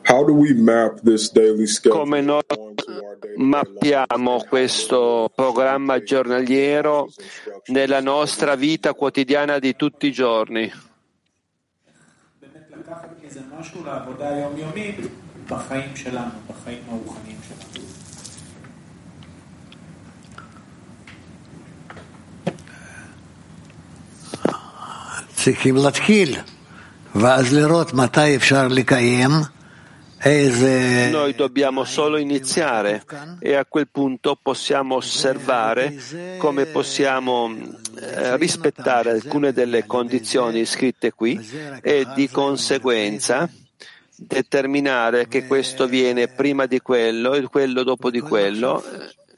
How 0.04 0.24
do 0.24 0.32
we 0.32 0.54
map 0.54 1.00
this 1.02 1.30
daily 1.30 1.66
schedule? 1.66 2.00
Come 2.00 2.20
noi 2.20 2.42
mappiamo 3.36 4.42
questo 4.48 5.30
programma 5.34 6.02
giornaliero 6.02 7.08
nella 7.66 8.00
nostra 8.00 8.54
vita 8.54 8.94
quotidiana 8.94 9.58
di 9.58 9.76
tutti 9.76 10.06
i 10.06 10.12
giorni? 10.12 10.72
בחיים 15.49 15.95
שלנו, 15.95 16.31
בחיים 16.49 16.79
הרוחניים 16.89 17.37
שלנו. 17.47 17.85
צריכים 25.35 25.75
להתחיל, 25.75 26.35
ואז 27.15 27.53
לראות 27.53 27.93
מתי 27.93 28.35
אפשר 28.35 28.67
לקיים 28.67 29.31
Noi 31.11 31.33
dobbiamo 31.35 31.83
solo 31.83 32.15
iniziare 32.17 33.03
e 33.41 33.55
a 33.55 33.65
quel 33.65 33.89
punto 33.91 34.37
possiamo 34.41 34.95
osservare 34.95 35.97
come 36.37 36.65
possiamo 36.67 37.53
eh, 37.99 38.37
rispettare 38.37 39.11
alcune 39.11 39.51
delle 39.51 39.85
condizioni 39.85 40.63
scritte 40.63 41.11
qui 41.11 41.37
e 41.81 42.07
di 42.15 42.29
conseguenza 42.29 43.49
determinare 44.18 45.28
che 45.28 45.46
questo 45.46 45.86
viene 45.86 46.28
prima 46.28 46.66
di 46.66 46.80
quello 46.80 47.34
e 47.34 47.42
quello 47.44 47.84
dopo 47.84 48.10
di 48.10 48.20
quello 48.20 48.82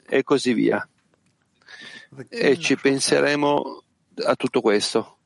e 0.07 0.23
così 0.23 0.53
via. 0.53 0.85
E 2.27 2.57
ci 2.57 2.75
penseremo 2.75 3.83
a 4.25 4.35
tutto 4.35 4.59
questo 4.59 5.19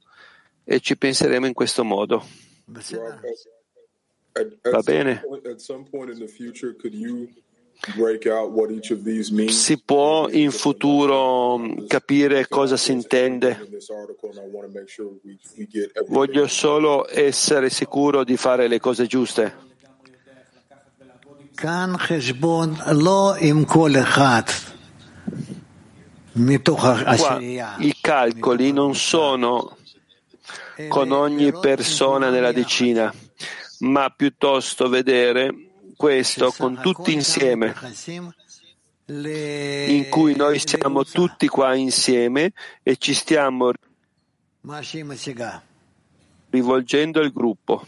e 0.64 0.80
ci 0.82 0.98
penseremo 0.98 1.48
in 1.48 1.54
questo 1.54 1.84
modo. 1.84 2.28
Va 4.70 4.82
bene? 4.82 5.24
Si 9.50 9.82
può 9.84 10.28
in 10.30 10.52
futuro 10.52 11.60
capire 11.88 12.48
cosa 12.48 12.78
si 12.78 12.92
intende. 12.92 13.68
Voglio 16.08 16.48
solo 16.48 17.08
essere 17.10 17.70
sicuro 17.70 18.24
di 18.24 18.38
fare 18.38 18.68
le 18.68 18.80
cose 18.80 19.06
giuste. 19.06 19.64
Qua 27.18 27.40
i 27.80 27.96
calcoli 28.02 28.72
non 28.74 28.96
sono 28.96 29.78
con 30.90 31.12
ogni 31.12 31.54
persona 31.54 32.30
nella 32.30 32.52
decina, 32.52 33.14
ma 33.80 34.10
piuttosto 34.10 34.90
vedere 34.90 35.54
questo 35.96 36.52
con 36.52 36.80
tutti 36.82 37.14
insieme, 37.14 37.74
in 39.08 40.08
cui 40.10 40.36
noi 40.36 40.60
siamo 40.60 41.04
tutti 41.04 41.48
qua 41.48 41.76
insieme 41.76 42.54
e 42.84 42.98
ci 42.98 43.14
stiamo 43.14 43.72
rivolgendo 46.50 47.22
il 47.22 47.32
gruppo. 47.32 47.86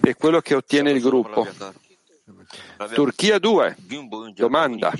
E 0.00 0.14
quello 0.14 0.40
che 0.40 0.54
ottiene 0.54 0.90
il 0.90 1.00
gruppo. 1.00 1.46
Turchia 2.92 3.38
2. 3.38 3.76
Domanda. 4.34 4.92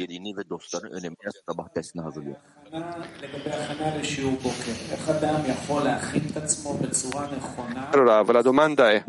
Allora, 7.90 8.22
la 8.22 8.42
domanda 8.42 8.90
è 8.90 9.04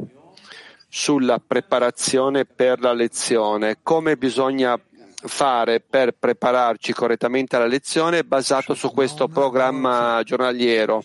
sulla 0.87 1.41
preparazione 1.45 2.45
per 2.45 2.79
la 2.79 2.93
lezione. 2.93 3.77
Come 3.83 4.17
bisogna 4.17 4.79
fare 5.27 5.79
per 5.79 6.15
prepararci 6.17 6.93
correttamente 6.93 7.55
alla 7.55 7.65
lezione 7.65 8.23
basato 8.23 8.73
su 8.73 8.91
questo 8.91 9.27
programma 9.27 10.21
giornaliero, 10.23 11.03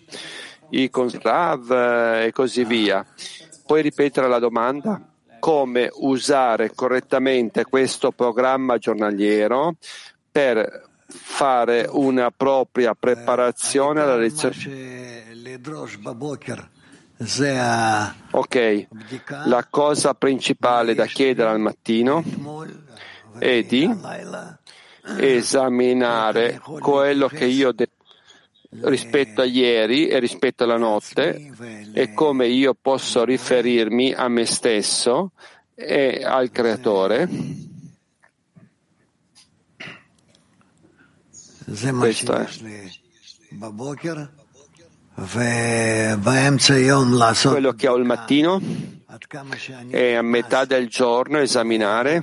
i 0.70 0.90
Rav 0.92 1.70
e 1.72 2.30
così 2.32 2.64
via. 2.64 3.04
Puoi 3.66 3.82
ripetere 3.82 4.28
la 4.28 4.38
domanda? 4.38 5.09
Come 5.40 5.90
usare 5.92 6.72
correttamente 6.74 7.64
questo 7.64 8.12
programma 8.12 8.78
giornaliero 8.78 9.74
per 10.30 10.88
fare 11.06 11.88
una 11.90 12.30
propria 12.30 12.94
preparazione 12.94 14.00
alla 14.00 14.16
lezione? 14.16 14.54
Ok, 18.30 18.86
la 19.46 19.66
cosa 19.68 20.14
principale 20.14 20.94
da 20.94 21.06
chiedere 21.06 21.50
al 21.50 21.60
mattino 21.60 22.22
è 23.38 23.62
di 23.62 23.90
esaminare 25.18 26.60
quello 26.78 27.26
che 27.28 27.46
io 27.46 27.68
ho 27.68 27.72
detto 27.72 27.99
rispetto 28.70 29.40
a 29.40 29.44
ieri 29.44 30.06
e 30.06 30.18
rispetto 30.20 30.64
alla 30.64 30.76
notte 30.76 31.52
e 31.92 32.14
come 32.14 32.46
io 32.46 32.76
posso 32.80 33.24
riferirmi 33.24 34.12
a 34.12 34.28
me 34.28 34.46
stesso 34.46 35.32
e 35.74 36.22
al 36.24 36.50
creatore. 36.50 37.28
Questo 41.98 42.34
è. 42.34 42.48
Quello 47.50 47.72
che 47.72 47.88
ho 47.88 47.96
il 47.96 48.04
mattino 48.04 48.60
è 49.88 50.14
a 50.14 50.22
metà 50.22 50.64
del 50.64 50.88
giorno 50.88 51.38
esaminare 51.38 52.22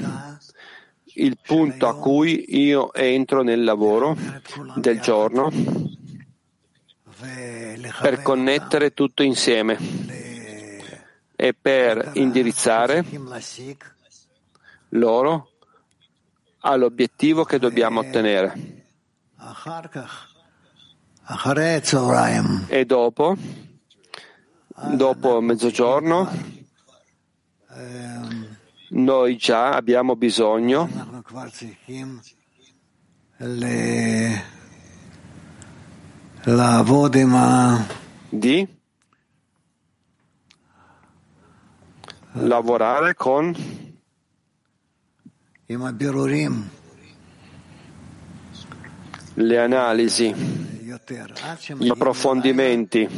il 1.16 1.38
punto 1.42 1.88
a 1.88 1.98
cui 1.98 2.46
io 2.60 2.94
entro 2.94 3.44
nel 3.44 3.64
lavoro 3.64 4.16
del 4.76 5.00
giorno 5.00 5.52
per 8.00 8.22
connettere 8.22 8.94
tutto 8.94 9.24
insieme 9.24 9.78
e 11.36 11.54
per 11.54 12.12
indirizzare 12.14 13.06
loro 14.90 15.52
all'obiettivo 16.60 17.44
che 17.44 17.60
dobbiamo 17.60 18.00
ottenere. 18.02 18.86
E 22.68 22.86
dopo, 22.86 23.36
dopo 24.94 25.42
mezzogiorno, 25.42 26.56
noi 28.90 29.38
già 29.38 29.72
abbiamo 29.72 30.16
bisogno 30.16 30.90
di? 38.30 38.66
Lavorare 42.32 43.16
con? 43.16 43.54
Le 49.34 49.60
analisi, 49.60 50.34
gli 50.34 51.90
approfondimenti, 51.90 53.10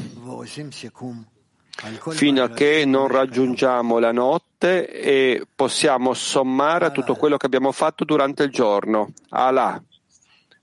fino 2.09 2.41
a 2.41 2.49
che 2.49 2.83
non 2.85 3.07
raggiungiamo 3.09 3.99
la 3.99 4.11
notte 4.11 4.89
e 4.89 5.45
possiamo 5.53 6.15
sommare 6.15 6.85
a 6.87 6.89
tutto 6.89 7.13
quello 7.13 7.37
che 7.37 7.45
abbiamo 7.45 7.71
fatto 7.71 8.03
durante 8.05 8.41
il 8.41 8.49
giorno. 8.49 9.13
Allah. 9.29 9.79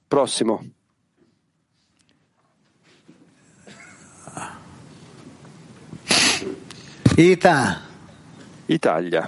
Prossimo. 0.08 0.75
Ita. 7.18 7.80
Italia. 8.66 9.26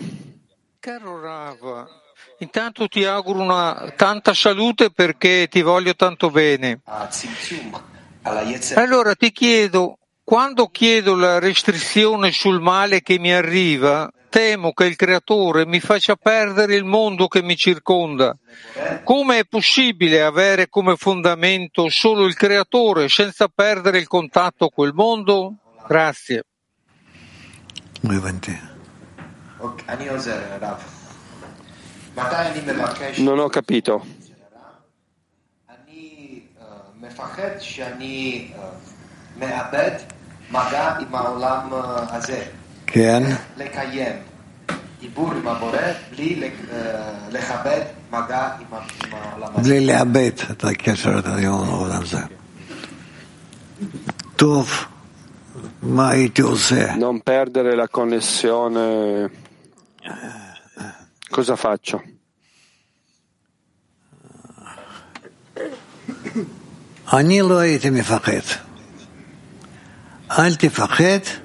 Caro 0.78 1.20
Rav, 1.22 1.86
intanto 2.40 2.86
ti 2.86 3.02
auguro 3.06 3.40
una 3.40 3.94
tanta 3.96 4.34
salute 4.34 4.90
perché 4.90 5.48
ti 5.48 5.62
voglio 5.62 5.94
tanto 5.94 6.28
bene. 6.28 6.82
Allora 8.74 9.14
ti 9.14 9.32
chiedo, 9.32 9.96
quando 10.22 10.66
chiedo 10.66 11.14
la 11.14 11.38
restrizione 11.38 12.30
sul 12.30 12.60
male 12.60 13.00
che 13.00 13.18
mi 13.18 13.32
arriva, 13.32 14.12
temo 14.28 14.74
che 14.74 14.84
il 14.84 14.96
creatore 14.96 15.64
mi 15.64 15.80
faccia 15.80 16.14
perdere 16.14 16.74
il 16.74 16.84
mondo 16.84 17.26
che 17.26 17.40
mi 17.40 17.56
circonda. 17.56 18.36
Come 19.02 19.38
è 19.38 19.44
possibile 19.46 20.20
avere 20.20 20.68
come 20.68 20.94
fondamento 20.96 21.88
solo 21.88 22.26
il 22.26 22.34
creatore 22.34 23.08
senza 23.08 23.48
perdere 23.48 23.96
il 23.96 24.06
contatto 24.06 24.68
col 24.68 24.92
mondo? 24.92 25.54
Grazie. 25.86 26.42
Non 33.17 33.39
ho 33.39 33.49
capito. 33.49 33.95
כן. 42.87 43.23
לקיים 43.57 44.15
דיבור 44.99 45.31
עם 45.31 45.47
הבורא 45.47 45.77
בלי 46.11 46.49
לכבד 47.31 47.81
מגע 48.11 48.49
עם 48.59 48.77
העולם 49.11 49.47
הזה. 49.55 49.69
בלי 49.69 49.85
לאבד 49.85 50.31
את 50.51 50.63
הקשר 50.63 51.19
עם 51.37 51.53
העולם 51.53 52.01
הזה. 52.01 52.19
טוב, 54.35 54.69
מה 54.69 54.77
הייתי 54.77 54.81
עושה? 54.81 54.96
non 56.96 57.20
perdere 57.20 57.74
la 57.74 57.88
connessione. 57.88 59.30
Cosa 61.28 61.56
faccio? 61.56 62.02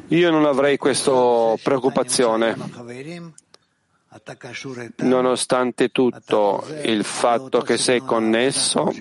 Io 0.07 0.29
non 0.29 0.45
avrei 0.45 0.77
questa 0.77 1.11
preoccupazione. 1.61 2.55
Nonostante 4.97 5.89
tutto, 5.89 6.65
il 6.83 7.03
fatto 7.03 7.61
che 7.61 7.77
sei 7.77 7.99
connesso, 8.01 8.91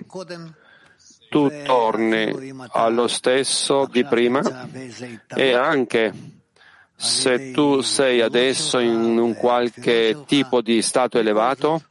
tu 1.32 1.50
torni 1.64 2.52
allo 2.72 3.08
stesso 3.08 3.88
di 3.90 4.04
prima 4.04 4.68
e 5.34 5.54
anche 5.54 6.12
se 6.94 7.52
tu 7.52 7.80
sei 7.80 8.20
adesso 8.20 8.78
in 8.78 9.16
un 9.18 9.34
qualche 9.34 10.24
tipo 10.26 10.60
di 10.60 10.82
stato 10.82 11.18
elevato 11.18 11.84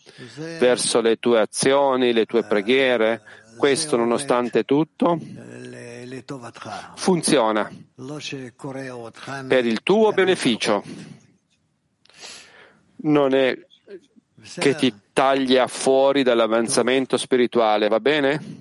verso 0.59 1.01
le 1.01 1.17
tue 1.17 1.39
azioni, 1.39 2.13
le 2.13 2.25
tue 2.25 2.43
preghiere, 2.43 3.23
questo 3.57 3.97
nonostante 3.97 4.63
tutto 4.63 5.19
funziona 6.93 7.67
per 9.47 9.65
il 9.65 9.81
tuo 9.81 10.11
beneficio. 10.11 10.83
Non 13.03 13.33
è 13.33 13.57
che 14.59 14.75
ti 14.75 14.93
taglia 15.11 15.65
fuori 15.65 16.21
dall'avanzamento 16.21 17.17
spirituale, 17.17 17.87
va 17.87 17.99
bene? 17.99 18.60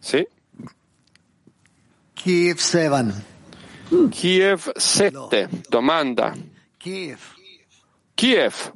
Sì? 0.00 0.26
Kiev 2.14 2.58
7. 2.58 3.12
Kiev 4.10 4.72
7. 4.74 5.48
Domanda. 5.68 6.34
Kiev. 6.78 7.20
Kiev. 8.14 8.72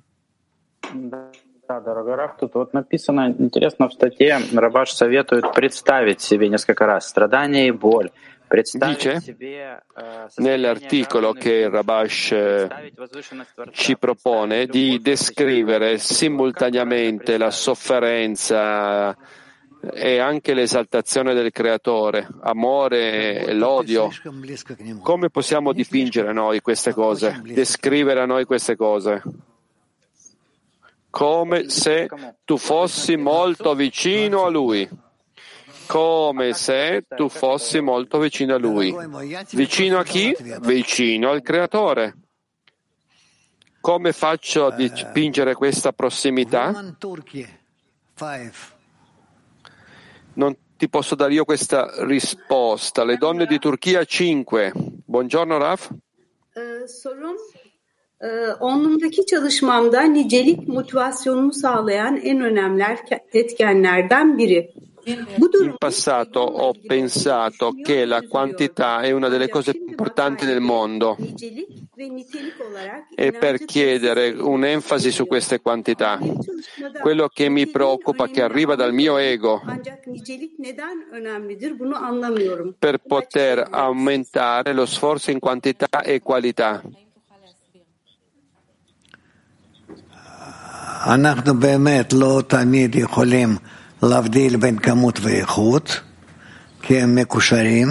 Да, 1.69 1.81
дорогой 1.81 2.15
Раф, 2.15 2.39
тут 2.39 2.55
вот 2.55 2.73
написано, 2.73 3.35
интересно, 3.39 3.89
в 3.89 3.93
статье 3.93 4.39
Рабаш 4.55 4.91
советует 4.93 5.53
представить 5.53 6.23
себе 6.23 6.49
несколько 6.49 6.87
раз 6.87 7.07
страдания 7.07 7.69
и 7.69 7.73
боль. 7.73 8.11
Dice 8.51 9.21
nell'articolo 10.37 11.35
che 11.35 11.53
il 11.53 11.69
Rabash 11.69 12.67
ci 13.73 13.99
propone 13.99 14.65
di 14.65 14.99
descrivere 15.03 15.99
simultaneamente 15.99 17.37
la 17.37 17.51
sofferenza 17.51 19.15
e 19.92 20.20
anche 20.20 20.54
l'esaltazione 20.54 21.34
del 21.34 21.52
creatore, 21.52 22.28
amore 22.42 23.46
e 23.46 23.54
l'odio. 23.54 24.10
Come 25.02 25.30
possiamo 25.30 25.74
dipingere 25.74 26.32
noi 26.32 26.62
queste 26.62 26.94
cose, 26.94 27.42
descrivere 27.44 28.22
a 28.22 28.26
noi 28.26 28.46
queste 28.46 28.76
cose? 28.76 29.22
Come 31.10 31.70
se 31.70 32.08
tu 32.46 32.58
fossi 32.58 33.16
molto 33.18 33.76
vicino 33.76 34.46
a 34.46 34.50
lui 34.50 34.90
come 35.86 36.54
se 36.54 37.06
tu 37.16 37.30
fossi 37.30 37.80
molto 37.82 38.18
vicino 38.18 38.56
a 38.56 38.58
lui. 38.58 38.96
Vicino 39.52 40.00
a 40.00 40.04
chi? 40.04 40.36
Vicino 40.62 41.30
al 41.30 41.42
creatore. 41.42 42.16
Come 43.80 44.14
faccio 44.14 44.68
a 44.68 44.72
dipingere 44.72 45.54
questa 45.56 45.92
prossimità? 45.92 46.96
Non 50.36 50.56
ti 50.78 50.90
posso 50.90 51.16
dare 51.16 51.34
io 51.34 51.46
questa 51.46 52.06
risposta. 52.06 53.04
Le 53.04 53.18
donne 53.18 53.46
di 53.46 53.60
Turchia 53.60 54.04
5. 54.04 54.72
Buongiorno 55.06 55.58
Raf. 55.58 55.92
Ee, 56.56 56.88
sorum 56.88 57.36
e, 58.20 58.28
onlumdaki 58.60 59.26
çalışmamda 59.26 60.02
nicelik 60.02 60.68
motivasyonumu 60.68 61.54
sağlayan 61.54 62.20
en 62.24 62.42
önemli 62.42 62.84
etkenlerden 63.34 64.38
biri. 64.38 64.72
In 65.06 65.76
passato 65.80 66.40
ho 66.40 66.74
pensato 66.88 67.74
che 67.84 68.06
la 68.06 68.22
quantità 68.22 69.02
è 69.02 69.12
una 69.12 69.28
delle 69.28 69.50
cose 69.50 69.74
più 69.74 69.88
importanti 69.90 70.46
del 70.46 70.62
mondo 70.62 71.18
e 73.15 73.33
per 73.33 73.65
chiedere 73.65 74.31
un'enfasi 74.31 75.11
su 75.11 75.27
queste 75.27 75.61
quantità. 75.61 76.19
Quello 77.01 77.29
che 77.29 77.49
mi 77.49 77.67
preoccupa 77.67 78.29
che 78.29 78.43
arriva 78.43 78.75
dal 78.75 78.93
mio 78.93 79.17
ego 79.17 79.63
per 82.79 82.99
poter 82.99 83.67
aumentare 83.71 84.73
lo 84.73 84.87
sforzo 84.87 85.31
in 85.31 85.39
quantità 85.39 86.03
e 86.03 86.21
qualità. 86.21 86.83
אנחנו 91.07 91.55
באמת 91.55 92.13
לא 92.13 92.43
תמיד 92.47 92.95
יכולים 92.95 93.57
להבדיל 94.03 94.57
בין 94.57 94.79
כמות 94.79 95.19
ואיכות, 95.23 95.89
כי 95.89 95.93
הם 95.93 95.97
מקושרים. 95.97 96.12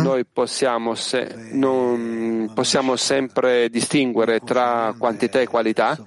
Noi 0.03 0.27
possiamo, 0.31 0.95
se, 0.95 1.35
non, 1.53 2.51
possiamo 2.55 2.97
sempre 2.97 3.71
distinguere 3.71 4.41
tra 4.41 4.95
quantità 4.99 5.41
e 5.41 5.47
qualità. 5.47 5.99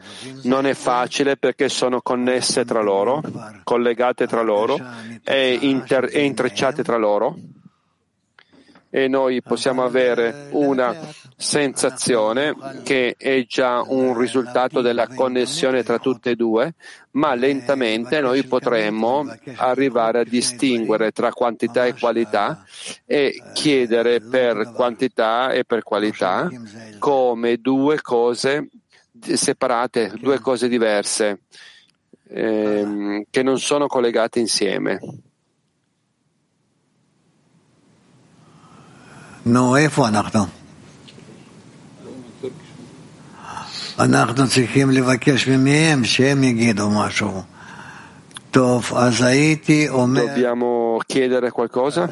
Non 0.44 0.68
è 0.68 0.76
facile 0.76 1.36
perché 1.36 1.68
sono 1.68 2.02
connesse 2.02 2.64
tra 2.64 2.82
loro, 2.82 3.24
collegate 3.64 4.28
tra 4.28 4.44
loro 4.44 4.78
e, 5.24 5.58
inter, 5.62 6.10
e 6.12 6.26
intrecciate 6.26 6.84
tra 6.84 6.98
loro 6.98 7.36
e 8.96 9.10
noi 9.10 9.42
possiamo 9.42 9.84
avere 9.84 10.48
una 10.52 10.96
sensazione 11.36 12.56
che 12.86 13.16
è 13.18 13.44
già 13.46 13.84
un 13.86 14.18
risultato 14.18 14.80
della 14.80 15.10
connessione 15.10 15.84
tra 15.84 16.00
tutte 16.00 16.30
e 16.30 16.36
due, 16.38 16.76
ma 17.12 17.36
lentamente 17.36 18.22
noi 18.22 18.46
potremmo 18.46 19.26
arrivare 19.58 20.20
a 20.20 20.24
distinguere 20.24 21.12
tra 21.12 21.34
quantità 21.34 21.86
e 21.86 21.96
qualità 22.00 22.64
e 23.06 23.44
chiedere 23.54 24.22
per 24.22 24.72
quantità 24.74 25.52
e 25.52 25.66
per 25.66 25.84
qualità 25.84 26.50
come 26.98 27.58
due 27.58 28.00
cose 28.02 28.70
separate, 29.20 30.14
due 30.22 30.40
cose 30.40 30.70
diverse, 30.70 31.42
ehm, 32.30 33.24
che 33.30 33.44
non 33.44 33.60
sono 33.60 33.88
collegate 33.88 34.40
insieme. 34.40 35.00
נו, 39.47 39.77
איפה 39.77 40.09
אנחנו? 40.09 40.41
אנחנו 43.99 44.49
צריכים 44.49 44.91
לבקש 44.91 45.49
מהם 45.49 46.05
שהם 46.05 46.45
יגידו 46.45 46.91
משהו. 46.91 47.43
טוב, 48.51 48.93
אז 48.97 49.23
הייתי 49.23 49.89
אומר... 49.89 50.23
Dobbiamo 50.23 50.99
chiedere 51.13 51.51
qualcosa? 51.51 52.09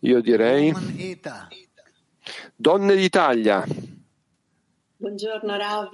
Io 0.00 0.20
direi... 0.20 0.72
Donne 2.56 2.96
d'Italia. 2.96 3.64
Buongiorno 4.96 5.56
Rav. 5.56 5.90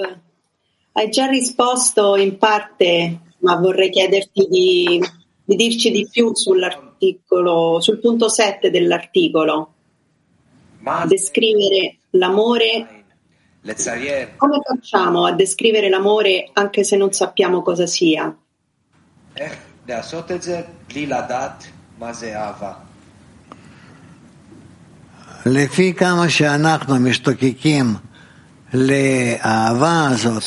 Hai 0.93 1.09
già 1.11 1.27
risposto 1.27 2.17
in 2.17 2.39
parte, 2.39 3.19
ma 3.39 3.57
vorrei 3.57 3.91
chiederti 3.91 4.47
di, 4.49 5.03
di 5.45 5.57
dirci 5.57 5.91
di 5.91 6.09
più 6.11 6.33
sull'articolo, 6.98 7.80
sul 7.80 8.00
punto 8.00 8.28
7 8.28 8.70
dell'articolo, 8.70 9.74
descrivere 11.06 11.98
l'amore. 12.12 13.04
Come 14.38 14.60
facciamo 14.64 15.26
a 15.26 15.32
descrivere 15.34 15.90
l'amore 15.90 16.50
anche 16.54 16.84
se 16.84 16.96
non 16.98 17.12
sappiamo 17.12 17.62
cosa 17.62 17.86
sia? 17.86 18.36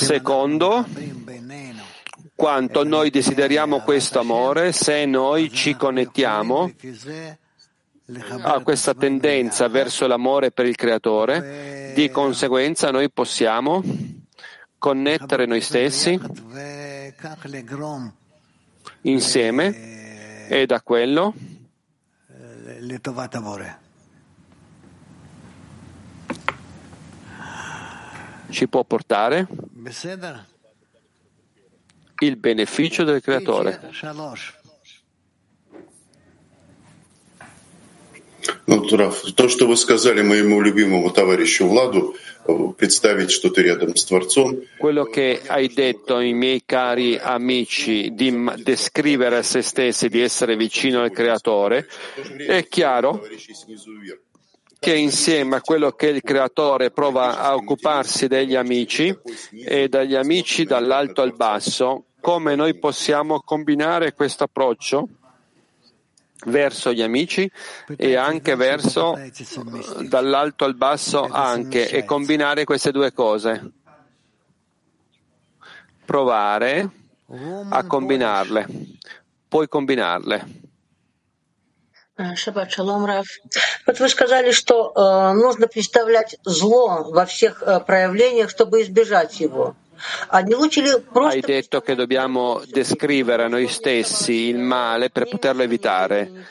Secondo 0.06 0.86
quanto 2.40 2.84
noi 2.84 3.10
desideriamo 3.10 3.80
questo 3.80 4.18
amore 4.18 4.72
se 4.72 5.04
noi 5.04 5.52
ci 5.52 5.76
connettiamo 5.76 6.72
a 8.44 8.60
questa 8.60 8.94
tendenza 8.94 9.68
verso 9.68 10.06
l'amore 10.06 10.50
per 10.50 10.64
il 10.64 10.74
creatore, 10.74 11.92
di 11.94 12.08
conseguenza 12.08 12.90
noi 12.90 13.10
possiamo 13.10 13.82
connettere 14.78 15.44
noi 15.44 15.60
stessi 15.60 16.18
insieme 19.02 20.48
e 20.48 20.64
da 20.64 20.80
quello 20.80 21.34
ci 28.48 28.66
può 28.66 28.82
portare 28.84 29.46
il 32.19 32.37
beneficio 32.37 33.03
del 33.03 33.21
creatore. 33.21 33.79
Ну, 38.67 38.87
Раф, 38.97 39.21
то, 39.35 39.47
что 39.47 39.67
вы 39.67 39.75
сказали 39.75 40.21
моему 40.21 40.61
любимому 40.61 41.11
товарищу 41.11 41.67
Владу, 41.67 42.15
представить 42.77 43.31
что-то 43.31 43.61
рядом 43.61 43.95
с 43.95 44.05
Творцом. 44.05 44.59
Quello 44.77 45.05
che 45.05 45.41
hai 45.47 45.67
detto 45.67 46.15
ai 46.15 46.33
miei 46.33 46.63
cari 46.65 47.17
amici 47.17 48.13
di 48.13 48.31
descrivere 48.63 49.37
a 49.37 49.43
se 49.43 49.61
stessi, 49.61 50.09
di 50.09 50.21
essere 50.21 50.55
vicino 50.55 51.01
al 51.01 51.11
creatore, 51.11 51.87
è 52.37 52.67
chiaro 52.67 53.23
che 54.79 54.95
insieme 54.95 55.55
a 55.55 55.61
quello 55.61 55.91
che 55.93 56.07
il 56.07 56.21
creatore 56.21 56.91
prova 56.91 57.39
a 57.39 57.55
occuparsi 57.55 58.27
degli 58.27 58.55
amici 58.55 59.15
e 59.65 59.87
dagli 59.89 60.13
amici 60.13 60.65
dall'alto 60.65 61.21
al 61.23 61.33
basso, 61.35 62.05
come 62.19 62.55
noi 62.55 62.73
possiamo 62.77 63.41
combinare 63.41 64.13
questo 64.13 64.45
approccio 64.45 65.07
verso 66.45 66.91
gli 66.91 67.01
amici 67.01 67.49
e 67.95 68.15
anche 68.15 68.55
verso 68.55 69.17
dall'alto 70.07 70.65
al 70.65 70.75
basso 70.75 71.23
anche 71.23 71.89
e 71.89 72.03
combinare 72.03 72.63
queste 72.63 72.91
due 72.91 73.13
cose. 73.13 73.71
Provare 76.05 76.89
a 77.69 77.83
combinarle, 77.85 78.67
puoi 79.47 79.67
combinarle. 79.67 80.63
Шаббат 82.35 82.71
шалом, 82.71 83.05
Раф. 83.05 83.27
Вот 83.85 83.99
вы 83.99 84.07
сказали, 84.07 84.51
что 84.51 84.93
э, 84.95 85.33
нужно 85.33 85.67
представлять 85.67 86.37
зло 86.45 87.11
во 87.11 87.25
всех 87.25 87.61
э, 87.61 87.81
проявлениях, 87.81 88.49
чтобы 88.49 88.83
избежать 88.83 89.41
его. 89.41 89.75
Hai 91.12 91.40
detto 91.40 91.80
che 91.80 91.94
dobbiamo 91.94 92.62
descrivere 92.66 93.44
a 93.44 93.48
noi 93.48 93.68
stessi 93.68 94.48
il 94.48 94.58
male 94.58 95.10
per 95.10 95.28
poterlo 95.28 95.62
evitare. 95.62 96.46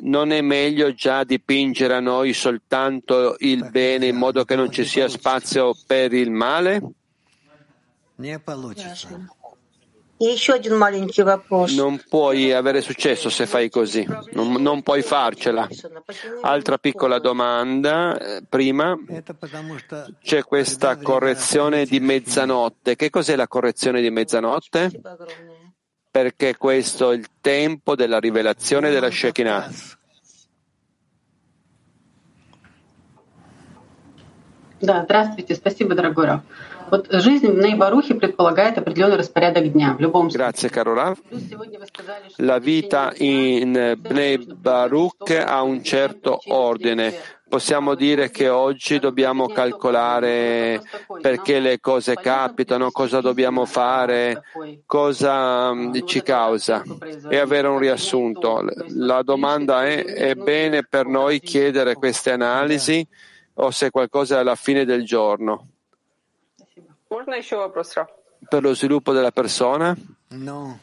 non 0.00 0.30
è 0.30 0.40
meglio 0.40 0.94
già 0.94 1.24
dipingere 1.24 1.94
a 1.94 2.00
noi 2.00 2.32
soltanto 2.32 3.34
il 3.38 3.68
bene 3.70 4.06
in 4.06 4.16
modo 4.16 4.44
che 4.44 4.54
non 4.54 4.70
ci 4.70 4.84
sia 4.84 5.08
spazio 5.08 5.74
per 5.86 6.12
il 6.12 6.30
male? 6.30 6.80
Non 11.75 12.01
puoi 12.07 12.53
avere 12.53 12.81
successo 12.81 13.29
se 13.29 13.45
fai 13.45 13.69
così, 13.69 14.07
non, 14.31 14.53
non 14.61 14.81
puoi 14.81 15.01
farcela. 15.01 15.67
Altra 16.41 16.77
piccola 16.77 17.19
domanda, 17.19 18.17
eh, 18.17 18.43
prima 18.47 18.97
c'è 20.21 20.43
questa 20.43 20.97
correzione 20.97 21.85
di 21.85 21.99
mezzanotte. 21.99 22.95
Che 22.95 23.09
cos'è 23.09 23.35
la 23.35 23.47
correzione 23.47 23.99
di 24.01 24.09
mezzanotte? 24.11 24.91
Perché 26.09 26.55
questo 26.57 27.11
è 27.11 27.15
il 27.15 27.27
tempo 27.41 27.95
della 27.95 28.19
rivelazione 28.19 28.91
della 28.91 29.09
Shekinah. 29.09 29.69
Да, 34.79 35.03
здравствуйте, 35.03 35.55
спасибо, 35.55 35.95
дорогой 35.95 36.25
Раф. 36.25 36.41
Вот 36.91 37.07
жизнь 37.11 37.47
в 37.47 37.57
Нейбарухе 37.57 38.13
предполагает 38.13 38.77
определенный 38.77 39.17
распорядок 39.17 39.71
дня. 39.71 39.95
В 39.97 39.99
любом 39.99 40.27
Grazie, 40.27 40.69
caro 40.69 40.93
Rav. 40.93 41.17
La 42.37 42.59
vita 42.59 43.11
in 43.17 43.95
Bnei 43.97 44.37
Baruch 44.37 45.31
ha 45.31 45.61
un 45.63 45.83
certo 45.83 46.39
ordine. 46.47 47.13
Possiamo 47.49 47.93
dire 47.93 48.31
che 48.31 48.49
oggi 48.49 48.97
dobbiamo 48.99 49.47
calcolare 49.47 50.81
perché 51.21 51.59
le 51.59 51.79
cose 51.79 52.15
capitano, 52.15 52.89
cosa 52.89 53.21
dobbiamo 53.21 53.65
fare, 53.65 54.43
cosa 54.85 55.71
ci 56.05 56.23
causa 56.23 56.83
e 57.29 57.37
avere 57.37 57.67
un 57.67 57.77
riassunto. 57.77 58.65
La 58.89 59.21
domanda 59.21 59.85
è, 59.85 60.03
è 60.03 60.35
bene 60.35 60.83
per 60.83 61.05
noi 61.05 61.39
chiedere 61.39 61.93
queste 61.93 62.31
analisi 62.31 63.07
o 63.55 63.69
se 63.69 63.91
qualcosa 63.91 64.37
è 64.37 64.39
alla 64.39 64.55
fine 64.55 64.83
del 64.83 65.05
giorno? 65.05 65.67
Per 68.48 68.62
lo 68.62 68.74
sviluppo 68.74 69.12
della 69.12 69.32
persona? 69.32 69.96
No. 70.28 70.78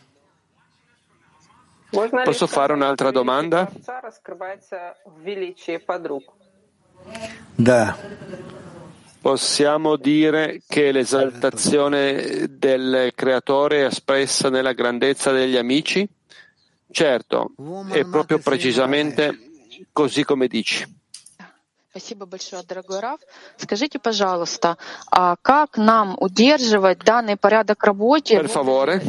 Posso 1.90 2.48
fare 2.48 2.74
un'altra 2.74 3.12
domanda? 3.12 3.72
Da. 7.56 7.98
Possiamo 9.22 9.96
dire 9.96 10.62
che 10.68 10.92
l'esaltazione 10.92 12.48
del 12.58 13.12
creatore 13.16 13.82
è 13.82 13.86
espressa 13.86 14.50
nella 14.50 14.74
grandezza 14.74 15.32
degli 15.32 15.58
amici? 15.58 16.08
Certo, 16.92 17.52
è 17.92 18.06
proprio 18.06 18.40
precisamente 18.40 19.38
così 19.92 20.24
come 20.24 20.48
dici. 20.48 20.95
Спасибо 21.98 22.26
большое, 22.26 22.62
дорогой 22.68 23.00
Раф. 23.00 23.22
Скажите, 23.56 24.00
пожалуйста, 24.00 24.78
а 25.10 25.38
как 25.42 25.78
нам 25.78 26.18
удерживать 26.20 27.00
данный 27.00 27.38
порядок 27.38 27.82
работы? 27.86 28.36
Per 28.36 28.50
favore. 28.50 29.02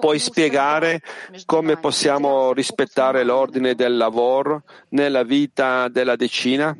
Puoi 0.00 0.20
spiegare 0.20 1.02
come 1.46 1.76
possiamo 1.78 2.52
rispettare 2.52 3.24
l'ordine 3.24 3.74
del 3.74 3.96
lavoro 3.96 4.62
nella 4.90 5.24
vita 5.24 5.88
della 5.88 6.14
decina? 6.14 6.76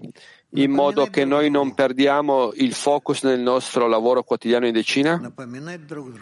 In 0.55 0.71
modo 0.71 1.07
che 1.07 1.25
noi 1.25 1.51
non 1.51 1.75
perdiamo 1.75 2.53
il 2.55 2.75
focus 2.75 3.23
nel 3.23 3.41
nostro 3.41 3.87
lavoro 3.87 4.23
quotidiano 4.23 4.67
in 4.67 4.73
decina? 4.73 5.21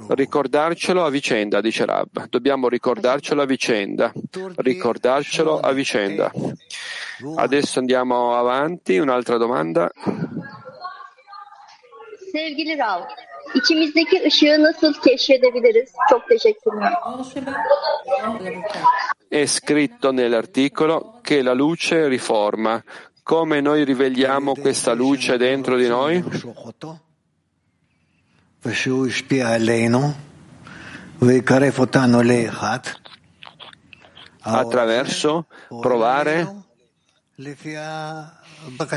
Ricordarcelo 0.08 1.04
a 1.04 1.10
vicenda, 1.10 1.60
dice 1.60 1.84
Rab. 1.84 2.28
Dobbiamo 2.28 2.68
ricordarcelo 2.68 3.42
a 3.42 3.46
vicenda. 3.46 4.12
Ricordarcelo 4.56 5.58
a 5.58 5.72
vicenda. 5.72 6.30
Adesso 7.36 7.80
andiamo 7.80 8.36
avanti. 8.36 8.98
Un'altra 8.98 9.36
domanda. 9.36 9.90
Sevgili 12.32 12.78
Rav, 12.78 13.02
içimizdeki 13.54 14.22
ışığı 14.26 14.62
nasıl 14.62 14.92
keşfedebiliriz? 14.94 15.92
Çok 16.10 16.28
teşekkürler. 16.28 16.92
È 19.30 19.46
scritto 19.46 20.12
nell'articolo 20.12 21.20
che 21.22 21.42
la 21.42 21.54
luce 21.54 22.08
riforma 22.08 22.82
come 23.30 23.60
noi 23.60 23.84
riveliamo 23.84 24.56
questa 24.56 24.92
luce 24.92 25.36
dentro 25.36 25.76
di 25.76 25.86
noi? 25.86 26.20
Attraverso 34.40 35.46
provare 35.80 36.40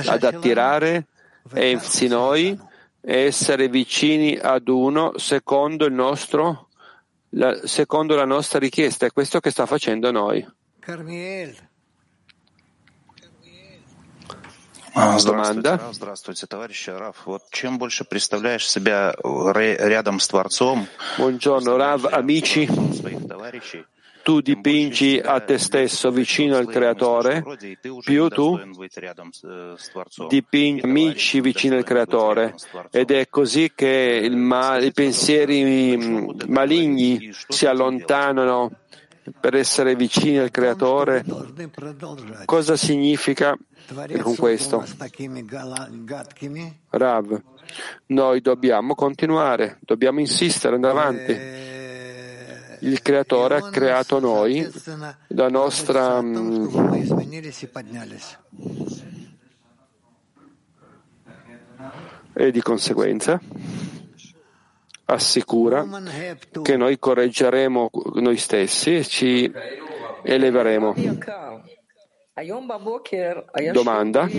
ad 0.08 0.24
attirare 0.24 1.06
verso 1.52 2.08
noi 2.08 2.60
e 3.02 3.18
essere 3.26 3.70
vicini 3.70 4.36
ad 4.36 4.68
uno 4.68 5.16
secondo, 5.20 5.88
nostro, 5.90 6.70
la, 7.30 7.68
secondo 7.68 8.16
la 8.16 8.26
nostra 8.26 8.58
richiesta. 8.58 9.06
È 9.06 9.12
questo 9.12 9.40
che 9.40 9.52
sta 9.52 9.68
facendo 9.68 10.10
noi. 10.10 10.44
Carmiel. 10.80 11.72
Domanda. 15.24 15.90
Buongiorno 21.18 21.76
Rav, 21.76 22.08
amici. 22.12 22.68
Tu 24.24 24.40
dipingi 24.40 25.20
a 25.20 25.42
te 25.42 25.58
stesso 25.58 26.10
vicino 26.12 26.56
al 26.56 26.68
Creatore, 26.68 27.44
più 28.06 28.30
tu 28.30 28.58
dipingi 30.30 30.86
amici 30.86 31.42
vicino 31.42 31.76
al 31.76 31.84
Creatore. 31.84 32.56
Ed 32.90 33.12
è 33.12 33.28
così 33.28 33.74
che 33.76 34.30
ma- 34.32 34.78
i 34.78 34.94
pensieri 34.94 35.98
maligni 36.48 37.34
si 37.50 37.66
allontanano 37.66 38.72
per 39.40 39.56
essere 39.56 39.96
vicini 39.96 40.38
al 40.38 40.52
Creatore. 40.52 41.24
Cosa 42.46 42.76
significa 42.76 43.58
con 44.22 44.36
questo? 44.36 44.84
Rav, 46.90 47.42
noi 48.08 48.42
dobbiamo 48.42 48.96
continuare, 48.96 49.78
dobbiamo 49.82 50.20
insistere, 50.20 50.76
andare 50.76 51.00
avanti. 51.00 51.62
Il 52.86 53.02
Creatore 53.02 53.58
ha 53.58 53.70
creato 53.70 54.20
noi, 54.20 54.70
la 55.28 55.48
nostra 55.48 56.22
e 62.36 62.52
di 62.52 62.62
conseguenza 62.62 63.40
assicura 65.06 65.86
che 66.62 66.78
noi 66.78 66.98
correggeremo 66.98 67.90
noi 68.16 68.38
stessi 68.38 68.98
e 68.98 69.04
ci 69.04 69.52
eleveremo. 70.24 70.96
Domanda. 73.72 74.30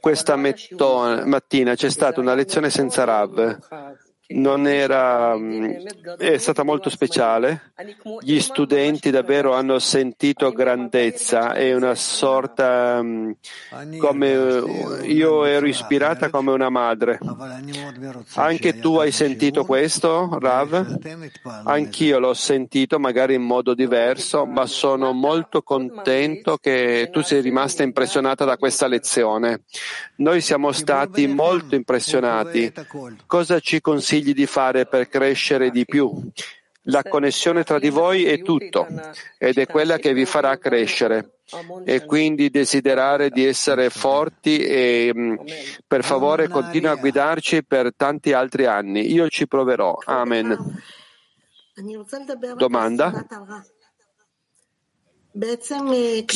Questa 0.00 0.36
mattina 0.36 1.74
c'è 1.74 1.90
stata 1.90 2.20
una 2.20 2.34
lezione 2.34 2.70
senza 2.70 3.04
Rav 3.04 3.58
non 4.30 4.66
era, 4.66 5.34
è 6.18 6.36
stata 6.36 6.62
molto 6.62 6.90
speciale. 6.90 7.72
Gli 8.20 8.38
studenti 8.40 9.10
davvero 9.10 9.54
hanno 9.54 9.78
sentito 9.78 10.52
grandezza 10.52 11.54
e 11.54 11.74
una 11.74 11.94
sorta 11.94 13.02
come 13.98 14.28
io 15.04 15.44
ero 15.44 15.66
ispirata 15.66 16.28
come 16.28 16.52
una 16.52 16.68
madre. 16.68 17.18
Anche 18.34 18.78
tu 18.78 18.96
hai 18.96 19.12
sentito 19.12 19.64
questo, 19.64 20.36
Rav? 20.38 20.98
Anch'io 21.64 22.18
l'ho 22.18 22.34
sentito, 22.34 22.98
magari 22.98 23.34
in 23.34 23.42
modo 23.42 23.72
diverso, 23.72 24.44
ma 24.44 24.66
sono 24.66 25.12
molto 25.12 25.62
contento 25.62 26.58
che 26.58 27.08
tu 27.10 27.22
sei 27.22 27.40
rimasta 27.40 27.82
impressionata 27.82 28.44
da 28.44 28.58
questa 28.58 28.86
lezione. 28.86 29.62
Noi 30.16 30.42
siamo 30.42 30.72
stati 30.72 31.26
molto 31.26 31.74
impressionati. 31.74 32.72
Cosa 33.26 33.60
ci 33.60 33.80
consigli? 33.80 34.16
Consigli 34.18 34.34
di 34.34 34.46
fare 34.46 34.86
per 34.86 35.08
crescere 35.08 35.70
di 35.70 35.84
più. 35.84 36.10
La 36.90 37.02
connessione 37.02 37.64
tra 37.64 37.78
di 37.78 37.90
voi 37.90 38.24
è 38.24 38.40
tutto 38.40 38.86
ed 39.36 39.58
è 39.58 39.66
quella 39.66 39.98
che 39.98 40.14
vi 40.14 40.24
farà 40.24 40.56
crescere 40.56 41.40
e 41.84 42.04
quindi 42.06 42.48
desiderare 42.48 43.28
di 43.28 43.44
essere 43.44 43.90
forti 43.90 44.58
e 44.58 45.12
mm, 45.14 45.34
per 45.86 46.02
favore 46.02 46.48
continua 46.48 46.92
a 46.92 46.96
guidarci 46.96 47.62
per 47.64 47.92
tanti 47.94 48.32
altri 48.32 48.64
anni. 48.64 49.12
Io 49.12 49.28
ci 49.28 49.46
proverò. 49.46 49.98
Amen. 50.06 50.56
Domanda? 52.56 53.26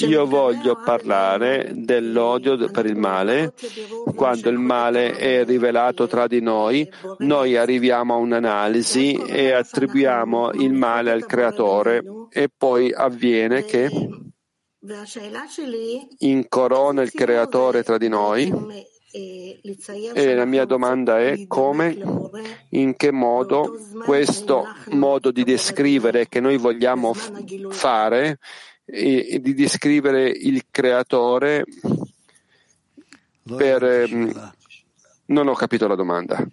Io 0.06 0.26
voglio 0.26 0.80
parlare 0.84 1.72
dell'odio 1.74 2.70
per 2.70 2.86
il 2.86 2.96
male. 2.96 3.52
Quando 4.14 4.48
il 4.48 4.58
male 4.58 5.12
è 5.12 5.44
rivelato 5.44 6.06
tra 6.06 6.28
di 6.28 6.40
noi, 6.40 6.88
noi 7.18 7.56
arriviamo 7.56 8.14
a 8.14 8.18
un'analisi 8.18 9.14
e 9.14 9.50
attribuiamo 9.50 10.52
il 10.52 10.72
male 10.72 11.10
al 11.10 11.26
creatore 11.26 12.02
e 12.30 12.48
poi 12.56 12.92
avviene 12.92 13.64
che 13.64 13.90
incorona 16.18 17.02
il 17.02 17.10
creatore 17.10 17.82
tra 17.82 17.98
di 17.98 18.08
noi 18.08 18.90
e 19.12 20.34
la 20.34 20.46
mia 20.46 20.64
domanda 20.64 21.20
è 21.20 21.46
come, 21.46 21.94
in 22.70 22.96
che 22.96 23.10
modo 23.10 23.78
questo 24.04 24.64
modo 24.90 25.30
di 25.30 25.44
descrivere 25.44 26.28
che 26.28 26.40
noi 26.40 26.56
vogliamo 26.56 27.12
fare, 27.12 28.38
e, 28.92 29.40
di 29.40 29.54
descrivere 29.54 30.28
il 30.28 30.64
creatore 30.70 31.64
per... 33.56 33.82
Ehm, 33.82 34.52
non 35.26 35.48
ho 35.48 35.54
capito 35.54 35.86
la 35.88 35.94
domanda. 35.94 36.46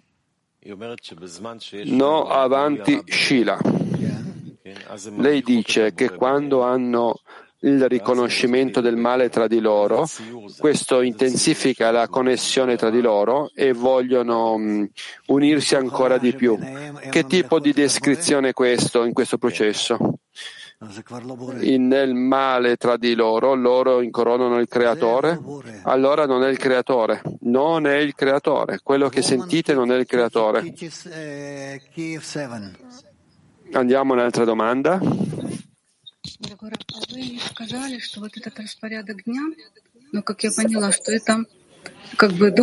No, 1.84 2.28
avanti 2.28 3.02
Shila. 3.04 3.58
Lei 5.16 5.42
dice 5.42 5.92
che 5.94 6.10
quando 6.10 6.62
hanno 6.62 7.20
il 7.62 7.86
riconoscimento 7.88 8.80
del 8.80 8.96
male 8.96 9.28
tra 9.28 9.46
di 9.46 9.60
loro, 9.60 10.06
questo 10.58 11.02
intensifica 11.02 11.90
la 11.90 12.08
connessione 12.08 12.76
tra 12.76 12.88
di 12.88 13.02
loro 13.02 13.50
e 13.54 13.72
vogliono 13.72 14.56
mm, 14.56 14.84
unirsi 15.26 15.74
ancora 15.74 16.16
di 16.16 16.34
più. 16.34 16.58
Che 17.10 17.24
tipo 17.24 17.58
di 17.58 17.72
descrizione 17.72 18.50
è 18.50 18.52
questo 18.52 19.04
in 19.04 19.12
questo 19.12 19.36
processo? 19.36 19.98
Nel 21.76 22.14
male 22.14 22.76
tra 22.76 22.96
di 22.96 23.14
loro, 23.14 23.54
loro 23.54 24.00
incoronano 24.00 24.58
il 24.58 24.66
creatore, 24.66 25.38
allora 25.82 26.24
non 26.24 26.42
è 26.42 26.48
il 26.48 26.56
creatore, 26.56 27.20
non 27.40 27.86
è 27.86 27.96
il 27.96 28.14
creatore, 28.14 28.80
quello 28.82 29.10
che 29.10 29.20
sentite 29.20 29.74
non 29.74 29.92
è 29.92 29.98
il 29.98 30.06
creatore. 30.06 30.72
Andiamo 33.72 34.12
a 34.12 34.16
un'altra 34.16 34.44
domanda. 34.44 34.98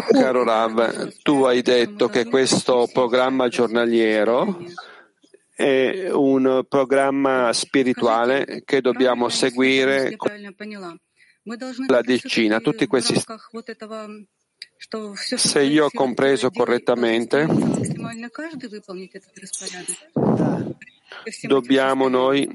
Caro 0.08 0.44
Rav, 0.44 1.14
tu 1.22 1.44
hai 1.44 1.62
detto 1.62 2.08
che 2.08 2.26
questo 2.26 2.90
programma 2.92 3.48
giornaliero 3.48 4.60
è 5.58 6.12
un 6.12 6.66
programma 6.70 7.52
spirituale 7.52 8.62
che 8.64 8.80
dobbiamo 8.80 9.28
seguire 9.28 10.16
la 11.88 12.02
decina, 12.02 12.60
tutti 12.60 12.86
questi 12.86 13.20
se 15.36 15.64
io 15.64 15.86
ho 15.86 15.90
compreso 15.92 16.52
correttamente, 16.52 17.48
dobbiamo 21.42 22.08
noi 22.08 22.48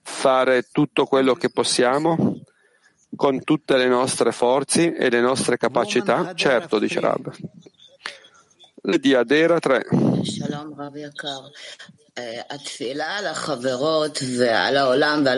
fare 0.00 0.68
tutto 0.70 1.04
quello 1.04 1.34
che 1.34 1.50
possiamo 1.50 2.42
con 3.16 3.42
tutte 3.42 3.76
le 3.76 3.88
nostre 3.88 4.30
forze 4.30 4.94
e 4.94 5.10
le 5.10 5.20
nostre 5.20 5.56
capacità? 5.56 6.32
Certo, 6.32 6.78
dice 6.78 7.00
Rab. 7.00 7.34
Di 8.80 9.14
Adera 9.14 9.58
3. 9.58 9.86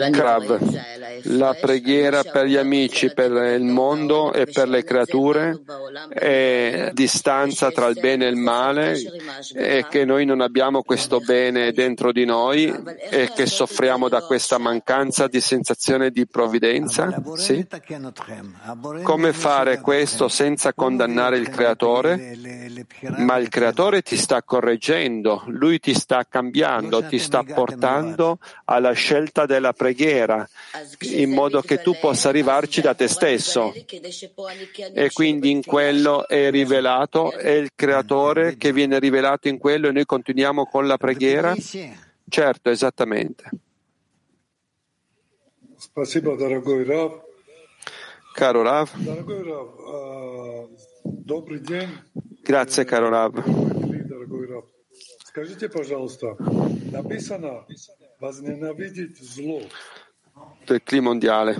Krab, 0.09 0.59
la 1.23 1.55
preghiera 1.59 2.23
per 2.23 2.45
gli 2.45 2.57
amici, 2.57 3.13
per 3.13 3.31
il 3.31 3.63
mondo 3.63 4.33
e 4.33 4.45
per 4.45 4.67
le 4.67 4.83
creature 4.83 5.61
è 6.09 6.89
distanza 6.93 7.69
tra 7.71 7.85
il 7.87 7.99
bene 7.99 8.25
e 8.25 8.29
il 8.29 8.35
male 8.35 8.99
e 9.53 9.85
che 9.89 10.05
noi 10.05 10.25
non 10.25 10.41
abbiamo 10.41 10.81
questo 10.81 11.19
bene 11.19 11.71
dentro 11.71 12.11
di 12.11 12.25
noi 12.25 12.73
e 13.09 13.31
che 13.35 13.45
soffriamo 13.45 14.09
da 14.09 14.21
questa 14.21 14.57
mancanza 14.57 15.27
di 15.27 15.39
sensazione 15.39 16.09
di 16.09 16.25
provvidenza? 16.25 17.21
Sì? 17.35 17.67
Come 19.03 19.33
fare 19.33 19.81
questo 19.81 20.27
senza 20.29 20.73
condannare 20.73 21.37
il 21.37 21.49
creatore? 21.49 22.35
Ma 23.17 23.37
il 23.37 23.49
creatore 23.49 24.01
ti 24.01 24.17
sta 24.17 24.41
correggendo, 24.41 25.43
lui 25.47 25.79
ti 25.79 25.93
sta 25.93 26.25
cambiando 26.27 26.70
cambiando, 26.71 27.05
ti 27.07 27.19
sta 27.19 27.43
portando 27.43 28.39
alla 28.65 28.93
scelta 28.93 29.45
della 29.45 29.73
preghiera, 29.73 30.47
in 30.99 31.31
modo 31.31 31.61
che 31.61 31.81
tu 31.81 31.95
possa 31.99 32.29
arrivarci 32.29 32.81
da 32.81 32.93
te 32.93 33.07
stesso. 33.07 33.73
E 34.93 35.09
quindi 35.11 35.51
in 35.51 35.63
quello 35.63 36.27
è 36.27 36.49
rivelato, 36.49 37.33
è 37.33 37.51
il 37.51 37.71
creatore 37.75 38.55
che 38.57 38.71
viene 38.71 38.99
rivelato 38.99 39.47
in 39.47 39.57
quello 39.57 39.89
e 39.89 39.91
noi 39.91 40.05
continuiamo 40.05 40.65
con 40.65 40.87
la 40.87 40.97
preghiera? 40.97 41.53
Certo, 42.27 42.69
esattamente. 42.69 43.49
Caro 48.33 48.61
Rav. 48.61 48.89
Grazie, 52.43 52.85
caro 52.85 53.09
Rav. 53.09 53.43
Скажите, 55.30 55.68
пожалуйста, 55.68 56.36
написано 56.90 57.64
возненавидеть 58.20 59.18
зло. 59.18 59.60
Per 60.66 60.82
clima 60.82 61.10
mondiale 61.10 61.56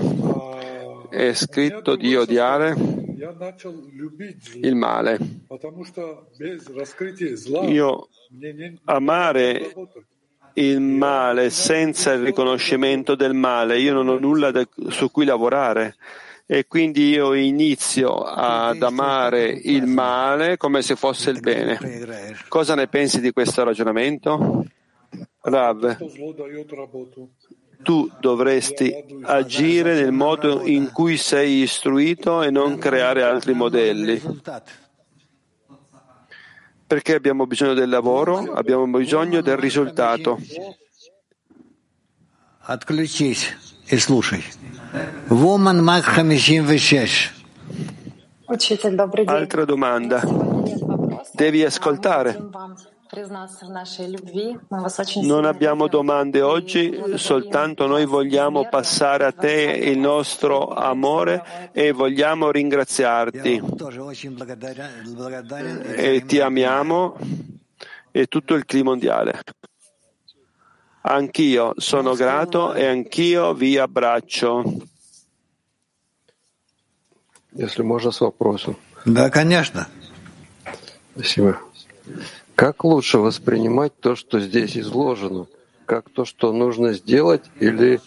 è 1.10 1.32
scritto 1.32 1.96
di 1.96 2.14
odiare 2.14 2.74
il 4.60 4.74
male. 4.74 5.18
Io 7.68 8.08
amare 8.84 9.74
il 10.54 10.80
male 10.80 11.50
senza 11.50 12.12
il 12.12 12.22
riconoscimento 12.22 13.14
del 13.14 13.34
male, 13.34 13.78
io 13.78 13.94
non 13.94 14.08
ho 14.08 14.18
nulla 14.18 14.52
su 14.88 15.10
cui 15.10 15.24
lavorare 15.24 15.96
e 16.50 16.66
quindi 16.66 17.08
io 17.08 17.34
inizio 17.34 18.22
ad 18.22 18.82
amare 18.82 19.46
il 19.48 19.86
male 19.86 20.56
come 20.56 20.82
se 20.82 20.96
fosse 20.96 21.30
il 21.30 21.40
bene. 21.40 21.78
Cosa 22.48 22.74
ne 22.74 22.86
pensi 22.88 23.20
di 23.20 23.32
questo 23.32 23.64
ragionamento? 23.64 24.64
Rav, 25.40 25.96
tu 27.82 28.10
dovresti 28.20 28.94
agire 29.22 29.94
nel 29.94 30.12
modo 30.12 30.64
in 30.66 30.90
cui 30.92 31.16
sei 31.16 31.62
istruito 31.62 32.42
e 32.42 32.50
non 32.50 32.78
creare 32.78 33.22
altri 33.22 33.54
modelli. 33.54 34.20
Perché 36.86 37.14
abbiamo 37.14 37.46
bisogno 37.46 37.74
del 37.74 37.88
lavoro, 37.88 38.52
abbiamo 38.52 38.86
bisogno 38.86 39.40
del 39.40 39.56
risultato. 39.56 40.38
Отключись 42.68 43.69
и 43.90 43.98
слушай. 43.98 44.42
Woman 45.28 45.80
Mag 45.80 46.04
56. 46.04 47.32
Altra 49.26 49.64
domanda. 49.64 50.22
Devi 51.32 51.64
ascoltare. 51.64 52.38
Non 55.22 55.44
abbiamo 55.44 55.86
domande 55.86 56.42
oggi, 56.42 56.92
soltanto 57.14 57.86
noi 57.86 58.04
vogliamo 58.04 58.68
passare 58.68 59.24
a 59.24 59.32
te 59.32 59.80
il 59.84 59.98
nostro 59.98 60.68
amore 60.68 61.70
e 61.72 61.92
vogliamo 61.92 62.50
ringraziarti. 62.50 63.62
E 65.96 66.24
ti 66.26 66.40
amiamo 66.40 67.16
e 68.10 68.26
tutto 68.26 68.54
il 68.54 68.64
clima 68.64 68.90
mondiale. 68.90 69.42
Anch'io 71.03 71.73
sono 71.77 72.13
grato 72.13 72.73
e 72.73 72.85
anch'io 72.85 73.53
vi 73.53 73.77
abbraccio. 73.77 74.63
Если 77.53 77.81
можно, 77.81 78.11
с 78.11 78.21
вопросом. 78.21 78.77
Да, 79.05 79.29
конечно. 79.29 79.87
Спасибо. 81.15 81.59
Как 82.55 82.83
лучше 82.83 83.17
воспринимать 83.17 83.99
то, 83.99 84.15
что 84.15 84.39
здесь 84.39 84.77
изложено? 84.77 85.47
Как 85.85 86.09
то, 86.09 86.23
что 86.23 86.53
нужно 86.53 86.93
сделать, 86.93 87.43
или 87.59 87.99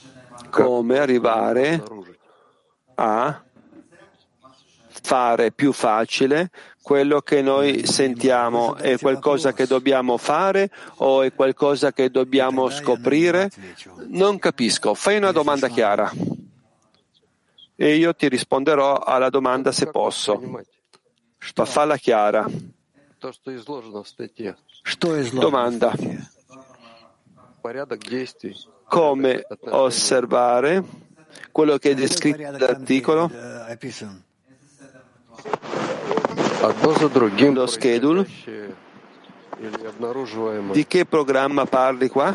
как 0.51 0.67
come 0.67 0.97
arrivare 0.97 1.83
a 2.97 3.41
fare 5.05 5.53
più 5.53 5.73
facile 5.73 6.51
quello 6.81 7.21
che 7.21 7.43
noi 7.43 7.87
sentiamo 7.87 8.75
è 8.77 8.99
qualcosa 8.99 9.53
che 9.53 9.67
dobbiamo 9.67 10.17
fare 10.17 10.71
o 10.97 11.21
è 11.21 11.33
qualcosa 11.35 11.93
che 11.93 12.11
dobbiamo 12.11 12.71
scoprire? 12.71 13.51
Non 14.09 14.39
capisco. 14.39 14.95
Fai 14.95 15.19
una 15.19 15.31
domanda 15.31 15.69
chiara. 15.69 16.11
E 17.77 17.97
io 17.97 18.15
ti 18.15 18.29
risponderò 18.29 18.97
alla 18.97 19.29
domanda 19.29 19.73
se 19.73 19.91
posso. 19.91 20.41
Ma 20.41 21.65
falla 21.65 21.99
chiara. 21.99 22.47
Domanda. 25.33 25.93
Come 28.87 29.47
osservare 29.71 30.83
quello 31.51 31.79
che 31.79 31.91
è 31.91 31.95
descritto 31.95 32.39
nell'articolo? 32.39 33.31
Lo 37.53 37.67
schedule? 37.67 38.27
Di 40.73 40.87
che 40.87 41.05
programma 41.07 41.65
parli 41.67 42.09
qua? 42.09 42.35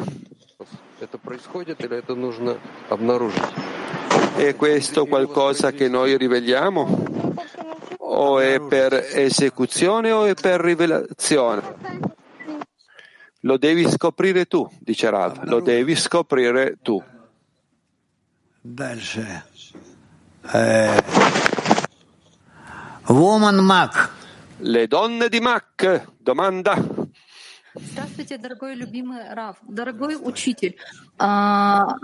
È 4.35 4.55
questo 4.55 5.05
qualcosa 5.05 5.71
che 5.71 5.87
noi 5.87 6.17
riveliamo? 6.17 7.03
O 7.97 8.39
è 8.39 8.59
per 8.59 8.93
esecuzione 8.93 10.11
o 10.11 10.25
è 10.25 10.33
per 10.33 10.59
rivelazione? 10.59 12.07
Lo 13.41 13.57
devi 13.57 13.89
scoprire 13.89 14.45
tu, 14.45 14.69
dice 14.79 15.09
Rav, 15.09 15.43
lo 15.45 15.61
devi 15.61 15.95
scoprire 15.95 16.77
tu. 16.81 17.01
Eh, 20.51 21.03
woman 23.09 23.63
Mac. 23.63 24.09
Le 24.57 24.87
donne 24.87 25.29
di 25.29 25.39
Mac, 25.39 26.05
domanda. 26.17 26.77
Здравствуйте, 27.73 28.37
дорогой 28.37 28.75
любимый 28.75 29.31
Раф, 29.31 29.57
дорогой 29.61 30.17
учитель. 30.19 30.75
А, 31.17 31.95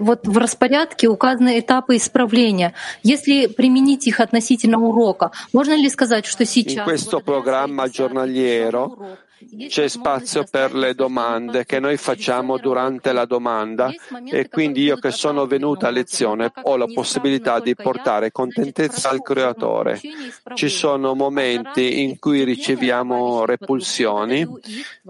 вот 0.00 0.26
в 0.26 0.36
распорядке 0.38 1.06
указаны 1.06 1.60
этапы 1.60 1.96
исправления. 1.96 2.72
Если 3.02 3.46
применить 3.46 4.06
их 4.06 4.20
относительно 4.20 4.78
урока, 4.78 5.30
можно 5.52 5.74
ли 5.74 5.88
сказать, 5.90 6.24
что 6.26 6.44
сейчас... 6.44 6.88
In 6.88 6.92
questo 6.92 7.20
programma 7.20 7.88
giornaliero 7.88 9.18
c'è 9.68 9.88
spazio 9.88 10.44
per 10.50 10.74
le 10.74 10.94
domande 10.94 11.64
che 11.64 11.80
noi 11.80 11.96
facciamo 11.96 12.58
durante 12.58 13.12
la 13.12 13.24
domanda 13.24 13.90
e 14.30 14.48
quindi 14.48 14.82
io 14.82 14.96
che 14.96 15.10
sono 15.10 15.46
venuta 15.46 15.88
a 15.88 15.90
lezione 15.90 16.52
ho 16.62 16.76
la 16.76 16.86
possibilità 16.86 17.60
di 17.60 17.74
portare 17.74 18.30
contentezza 18.30 19.10
al 19.10 19.22
Creatore. 19.22 20.00
Ci 20.54 20.68
sono 20.68 21.14
momenti 21.14 22.02
in 22.02 22.18
cui 22.18 22.44
riceviamo 22.44 23.44
repulsioni 23.44 24.46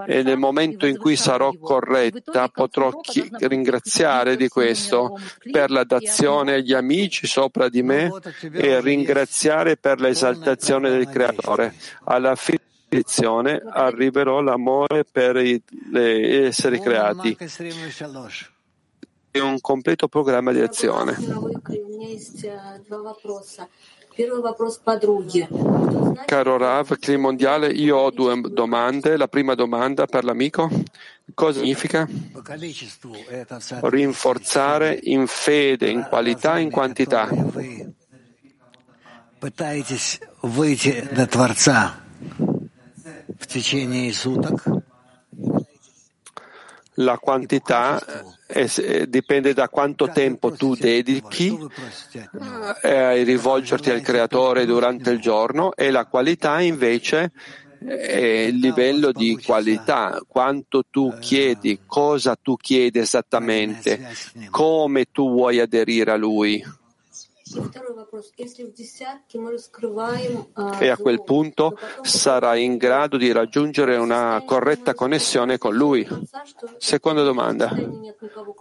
e 0.07 0.23
nel 0.23 0.39
momento 0.39 0.87
in 0.87 0.97
cui 0.99 1.17
sarò 1.17 1.53
corretta 1.59 2.49
potrò 2.49 2.91
chi- 3.01 3.29
ringraziare 3.31 4.37
di 4.37 4.49
questo 4.49 5.19
per 5.51 5.71
la 5.71 5.85
dazione 5.85 6.55
agli 6.55 6.73
amici 6.73 7.27
sopra 7.27 7.69
di 7.69 7.83
me 7.83 8.11
e 8.53 8.81
ringraziare 8.81 9.77
per 9.77 10.01
l'esaltazione 10.01 10.91
del 10.91 11.09
Creatore. 11.09 11.75
Alla 12.05 12.35
fine 12.35 12.71
direzione 12.92 13.62
arriverò 13.70 14.42
l'amore 14.42 15.04
per 15.04 15.38
gli 15.38 15.62
esseri 15.94 16.80
creati. 16.80 17.38
È 19.30 19.40
un 19.40 19.60
completo 19.60 20.08
programma 20.08 20.52
di 20.52 20.62
azione. 20.62 21.16
Caro 26.26 26.58
Rav, 26.58 26.98
Clima 26.98 27.22
Mondiale, 27.22 27.68
io 27.68 27.98
ho 27.98 28.10
due 28.10 28.42
domande. 28.50 29.16
La 29.16 29.28
prima 29.28 29.54
domanda 29.54 30.08
per 30.08 30.24
l'amico. 30.24 30.70
Cosa 31.36 31.60
significa? 31.60 32.08
Rinforzare 33.82 35.00
in 35.04 35.28
fede, 35.28 35.90
in 35.90 36.06
qualità, 36.10 36.58
in 36.58 36.72
quantità. 36.72 37.30
Пытаетесь 39.40 40.20
выйти 40.42 41.08
до 41.12 41.28
Творца 41.28 41.94
в 41.94 42.36
течение 42.36 42.48
суток. 42.48 42.51
la 46.97 47.17
quantità 47.17 47.99
è, 48.47 48.67
è, 48.67 49.07
dipende 49.07 49.55
da 49.55 49.69
quanto 49.71 50.11
tempo 50.11 50.53
tu 50.53 50.75
dedichi 50.75 51.59
eh, 52.83 52.95
a 52.95 53.13
rivolgerti 53.13 53.91
al 53.91 54.03
Creatore 54.03 54.67
durante 54.67 55.11
il 55.11 55.19
giorno 55.19 55.75
e 55.75 55.91
la 55.91 56.05
qualità 56.05 56.61
invece 56.61 57.33
è 57.85 58.47
il 58.49 58.59
livello 58.59 59.11
di 59.11 59.41
qualità, 59.45 60.21
quanto 60.27 60.85
tu 60.89 61.15
chiedi, 61.19 61.81
cosa 61.87 62.37
tu 62.41 62.57
chiedi 62.57 62.99
esattamente, 62.99 64.09
come 64.51 65.07
tu 65.11 65.31
vuoi 65.31 65.61
aderire 65.61 66.13
a 66.13 66.17
Lui. 66.17 66.63
E 70.79 70.89
a 70.89 70.97
quel 70.97 71.23
punto 71.23 71.79
sarà 72.03 72.57
in 72.57 72.77
grado 72.77 73.17
di 73.17 73.33
raggiungere 73.33 73.97
una 73.97 74.43
corretta 74.45 74.95
connessione 74.95 75.59
con 75.59 75.75
Lui. 75.75 76.07
Seconda 76.79 77.23
domanda. 77.23 77.75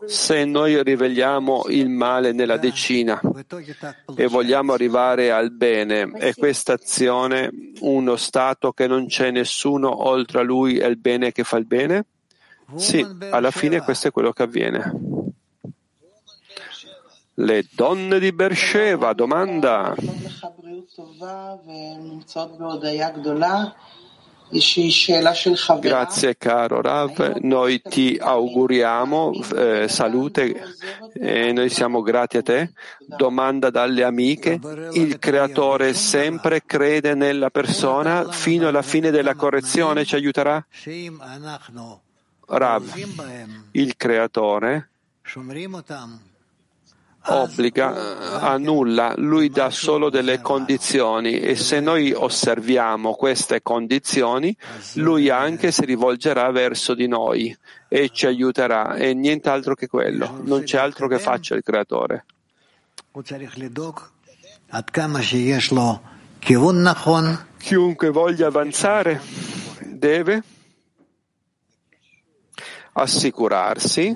Se 0.06 0.46
noi 0.46 0.82
riveliamo 0.84 1.64
il 1.68 1.90
male 1.90 2.32
nella 2.32 2.58
decina 2.58 3.20
e 4.16 4.28
vogliamo 4.28 4.74
arrivare 4.74 5.32
al 5.32 5.52
bene, 5.52 6.12
è 6.12 6.34
questa 6.34 6.74
azione 6.74 7.50
uno 7.82 8.16
stato 8.16 8.72
che 8.72 8.88
non 8.88 9.08
c'è 9.08 9.32
nessuno 9.32 10.08
oltre 10.08 10.40
a 10.40 10.44
Lui 10.44 10.78
e 10.78 10.88
il 10.88 10.98
bene 10.98 11.32
che 11.32 11.44
fa 11.44 11.58
il 11.58 11.66
bene? 11.66 12.06
Sì, 12.76 13.06
alla 13.32 13.52
fine 13.52 13.82
questo 13.82 14.08
è 14.08 14.12
quello 14.12 14.32
che 14.32 14.44
avviene. 14.44 15.11
Le 17.34 17.66
donne 17.72 18.20
di 18.20 18.32
Beersheba, 18.34 19.14
domanda. 19.14 19.96
Grazie 25.80 26.38
caro 26.38 26.82
Rav, 26.82 27.38
noi 27.40 27.82
ti 27.82 28.18
auguriamo 28.20 29.32
eh, 29.56 29.88
salute 29.88 30.76
e 31.14 31.54
noi 31.54 31.70
siamo 31.70 32.02
grati 32.02 32.36
a 32.36 32.42
te. 32.42 32.74
Domanda 33.00 33.70
dalle 33.70 34.04
amiche, 34.04 34.60
il 34.92 35.18
creatore 35.20 35.94
sempre 35.94 36.64
crede 36.66 37.16
nella 37.16 37.50
persona 37.50 38.30
fino 38.30 38.68
alla 38.68 38.82
fine 38.82 39.10
della 39.10 39.36
correzione, 39.36 40.04
ci 40.04 40.16
aiuterà? 40.16 40.66
Rav, 42.48 42.94
il 43.72 43.96
creatore 43.96 44.90
obbliga 47.26 48.40
a 48.40 48.58
nulla, 48.58 49.14
lui 49.18 49.50
dà 49.50 49.70
solo 49.70 50.10
delle 50.10 50.42
condizioni 50.42 51.40
e 51.40 51.56
se 51.56 51.80
noi 51.80 52.12
osserviamo 52.12 53.14
queste 53.14 53.62
condizioni, 53.62 54.56
lui 54.96 55.30
anche 55.30 55.72
si 55.72 55.86
rivolgerà 55.86 56.50
verso 56.52 56.94
di 56.94 57.08
noi 57.08 57.56
e 57.88 58.10
ci 58.10 58.26
aiuterà 58.26 58.96
e 58.96 59.14
nient'altro 59.14 59.76
che 59.76 59.88
quello, 59.88 60.42
non 60.44 60.64
c'è 60.64 60.78
altro 60.78 61.08
che 61.08 61.20
faccia 61.20 61.56
il 61.56 61.64
creatore. 61.64 62.26
Chiunque 67.58 68.10
voglia 68.10 68.48
avanzare 68.48 69.22
deve 69.80 70.42
assicurarsi 72.94 74.16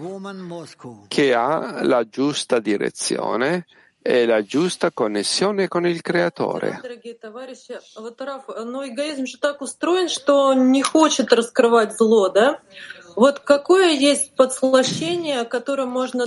che 1.08 1.34
ha 1.34 1.84
la 1.84 2.08
giusta 2.08 2.60
direzione 2.60 3.66
e 4.02 4.26
la 4.26 4.44
giusta 4.44 4.92
connessione 4.92 5.68
con 5.68 5.88
il 5.88 6.02
creatore. 6.02 6.80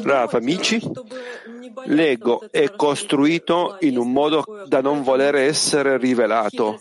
Rav, 0.02 0.34
amici, 0.34 0.80
l'ego 1.84 2.44
è 2.50 2.70
costruito 2.74 3.76
in 3.80 3.98
un 3.98 4.10
modo 4.10 4.44
da 4.66 4.80
non 4.80 5.02
voler 5.02 5.34
essere 5.34 5.98
rivelato. 5.98 6.80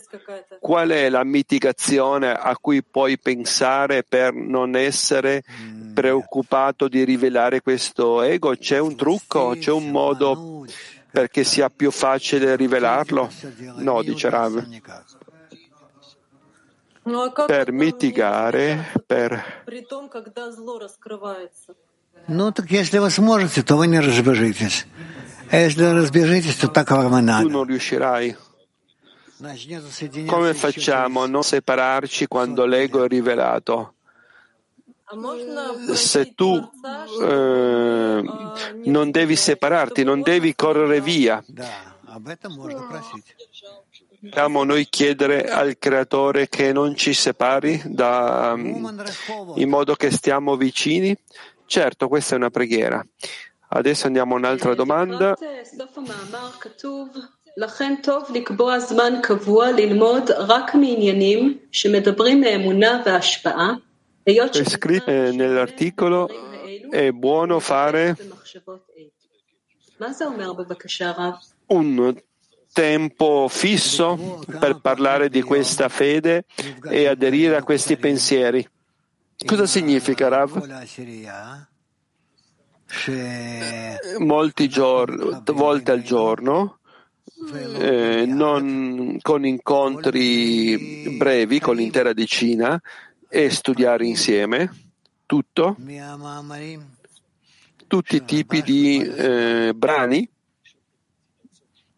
Qual 0.60 0.88
è 0.88 1.10
la 1.10 1.24
mitigazione 1.24 2.32
a 2.32 2.56
cui 2.56 2.82
puoi 2.82 3.18
pensare 3.18 4.02
per 4.02 4.32
non 4.32 4.76
essere 4.76 5.42
preoccupato 5.92 6.88
di 6.88 7.04
rivelare 7.04 7.60
questo 7.60 8.22
ego? 8.22 8.56
C'è 8.56 8.78
un 8.78 8.96
trucco? 8.96 9.56
C'è 9.58 9.72
un 9.72 9.90
modo 9.90 10.64
perché 11.10 11.44
sia 11.44 11.68
più 11.68 11.90
facile 11.90 12.56
rivelarlo? 12.56 13.28
No, 13.76 14.02
dice 14.02 14.30
Rav 14.30 14.64
per 17.47 17.71
mitigare, 17.71 18.91
per... 19.05 19.43
Ну 22.27 22.51
так 22.53 22.71
если 22.71 22.99
вы 22.99 23.09
сможете, 23.09 23.63
то 23.63 23.75
вы 23.75 23.87
не 23.87 23.99
разбежитесь. 23.99 24.85
А 25.51 25.57
если 25.57 25.83
разбежитесь, 25.83 26.55
то 26.55 26.67
так 26.69 26.89
вам 26.91 27.17
и 27.17 27.21
надо. 27.21 27.43
Tu 27.43 27.49
non 27.49 27.65
riuscirai. 27.65 28.35
Come 30.27 30.53
facciamo 30.53 31.23
a 31.23 31.27
non 31.27 31.43
separarci 31.43 32.27
quando 32.27 32.65
l'ego 32.65 33.03
è 33.03 33.07
rivelato? 33.09 33.95
Se 35.93 36.33
tu 36.33 36.71
eh, 37.21 38.23
non 38.85 39.11
devi 39.11 39.35
separarti, 39.35 40.03
non 40.03 40.21
devi 40.21 40.55
correre 40.55 41.01
via. 41.01 41.43
Dobbiamo 44.19 44.63
noi 44.63 44.87
chiedere 44.89 45.43
al 45.49 45.77
Creatore 45.77 46.47
che 46.47 46.71
non 46.71 46.95
ci 46.95 47.13
separi 47.13 47.81
da, 47.85 48.55
in 48.57 49.69
modo 49.69 49.95
che 49.95 50.11
stiamo 50.11 50.55
vicini? 50.55 51.15
Certo, 51.65 52.07
questa 52.07 52.35
è 52.35 52.37
una 52.37 52.49
preghiera. 52.49 53.05
Adesso 53.69 54.07
andiamo 54.07 54.35
a 54.35 54.37
un'altra 54.37 54.73
domanda. 54.75 55.35
לכן 57.57 57.95
טוב 58.03 58.23
לקבוע 58.33 58.79
זמן 58.79 59.13
קבוע 59.23 59.71
ללמוד 59.71 60.31
רק 60.31 60.75
מעניינים 60.75 61.57
שמדברים 61.71 62.41
מאמונה 62.41 63.01
והשפעה, 63.05 63.73
היות 64.25 64.55
È 64.55 64.63
scritto 64.63 65.09
eh, 65.11 65.31
nell'articolo 65.31 66.29
è 66.89 67.11
buono 67.11 67.59
fare 67.59 68.15
מה 69.99 70.13
זה 70.13 70.25
אומר 70.25 70.53
בבקשה 70.53 71.11
רב? 71.11 71.33
un 71.67 72.23
tempo 72.72 73.48
fisso 73.48 74.40
per 74.58 74.80
parlare 74.80 75.28
di 75.28 75.42
questa 75.42 75.88
fede 75.88 76.44
e 76.88 77.06
aderire 77.06 77.56
a 77.56 77.62
questi 77.62 77.96
pensieri. 77.96 78.66
Cosa 79.44 79.66
significa, 79.66 80.28
Rav? 80.28 80.64
Molti 84.18 84.68
giorni, 84.68 85.42
volte 85.44 85.90
al 85.92 86.02
giorno, 86.02 86.78
eh, 87.78 88.24
non 88.26 89.18
con 89.20 89.44
incontri 89.44 91.16
brevi 91.16 91.60
con 91.60 91.76
l'intera 91.76 92.12
decina 92.12 92.80
e 93.28 93.50
studiare 93.50 94.06
insieme 94.06 94.72
tutto, 95.26 95.76
tutti 97.86 98.16
i 98.16 98.24
tipi 98.24 98.62
di 98.62 99.02
eh, 99.02 99.72
brani 99.74 100.28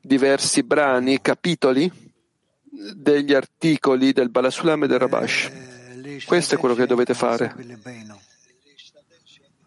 diversi 0.10 0.64
brani, 0.64 1.22
capitoli 1.22 1.92
degli 2.96 3.34
articoli 3.34 4.14
del 4.14 4.30
Balasulam 4.30 4.84
e 4.84 4.88
del 4.88 5.00
Rabash. 5.00 5.52
Questo 6.26 6.56
è 6.56 6.58
quello 6.58 6.76
che 6.76 6.86
dovete 6.86 7.14
fare. 7.14 7.56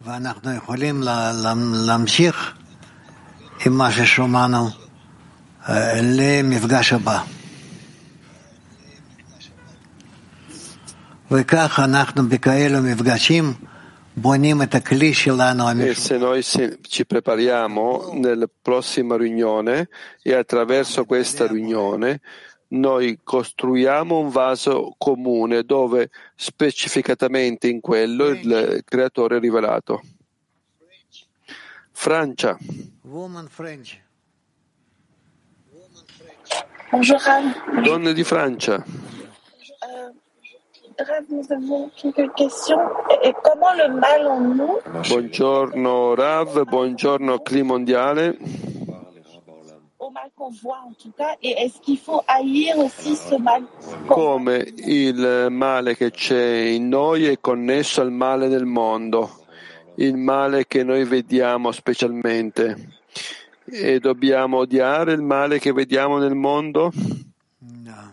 ואנחנו 0.00 0.54
יכולים 0.54 1.02
להמשיך 1.86 2.54
עם 3.66 3.72
מה 3.72 3.92
ששומענו 3.92 4.68
למפגש 6.02 6.92
הבא. 6.92 7.22
וכך 11.30 11.80
אנחנו 11.84 12.28
בכאלו 12.28 12.82
מפגשים 12.82 13.54
e 15.89 15.95
se 15.95 16.17
noi 16.17 16.43
ci 16.43 17.05
prepariamo 17.05 18.11
nella 18.13 18.47
prossima 18.61 19.17
riunione 19.17 19.89
e 20.21 20.33
attraverso 20.35 21.05
questa 21.05 21.47
riunione 21.47 22.21
noi 22.73 23.19
costruiamo 23.23 24.17
un 24.17 24.29
vaso 24.29 24.95
comune 24.97 25.63
dove 25.63 26.09
specificatamente 26.35 27.67
in 27.67 27.79
quello 27.79 28.27
il 28.27 28.81
creatore 28.85 29.37
è 29.37 29.39
rivelato. 29.39 30.01
Francia. 31.91 32.57
Donne 37.83 38.13
di 38.13 38.23
Francia. 38.23 38.83
Rav, 40.99 41.23
nous 41.29 41.51
avons 41.51 41.89
quelques 41.95 42.31
questions. 42.35 42.79
Et 43.23 43.33
comment 43.43 43.73
le 43.73 43.93
mal 43.99 44.27
en 44.27 44.39
nous 44.41 44.77
Buongiorno 45.09 46.13
Rav, 46.15 46.65
buongiorno 46.65 47.39
Cli 47.39 47.63
Mondiale. 47.63 48.37
Au 49.97 50.11
mal 50.11 50.29
qu'on 50.35 50.51
voit 50.51 50.81
en 50.85 50.93
tout 50.93 51.11
cas, 51.17 51.35
et 51.41 51.51
est-ce 51.63 51.79
qu'il 51.81 51.97
faut 51.97 52.21
haïr 52.27 52.77
aussi 52.77 53.15
ce 53.15 53.35
mal 53.35 53.63
Come 54.07 54.63
il 54.85 55.47
male 55.49 55.95
che 55.95 56.11
c'è 56.11 56.73
in 56.73 56.89
noi 56.89 57.25
è 57.25 57.39
connesso 57.39 58.01
al 58.01 58.11
male 58.11 58.47
del 58.47 58.65
mondo, 58.65 59.45
il 59.95 60.17
male 60.17 60.67
che 60.67 60.83
noi 60.83 61.05
vediamo 61.05 61.71
specialmente. 61.71 62.99
E 63.65 63.99
dobbiamo 63.99 64.57
odiare 64.57 65.13
il 65.13 65.21
male 65.21 65.57
che 65.57 65.71
vediamo 65.71 66.17
nel 66.19 66.35
mondo? 66.35 66.91
No. 67.59 68.12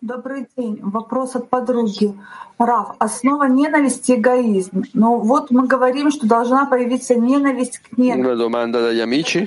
Добрый 0.00 0.46
день. 0.56 0.80
Вопрос 0.82 1.36
от 1.36 1.50
подруги. 1.50 2.18
Раф, 2.58 2.96
основа 2.98 3.44
ненависти – 3.44 4.14
эгоизм. 4.14 4.84
Но 4.94 5.18
вот 5.18 5.50
мы 5.50 5.66
говорим, 5.66 6.10
что 6.10 6.26
должна 6.26 6.64
появиться 6.64 7.14
ненависть 7.16 7.78
к 7.78 7.92
Una 7.98 8.16
ненависти. 8.16 8.36
domanda 8.38 8.80
dagli 8.80 9.00
amici. 9.00 9.46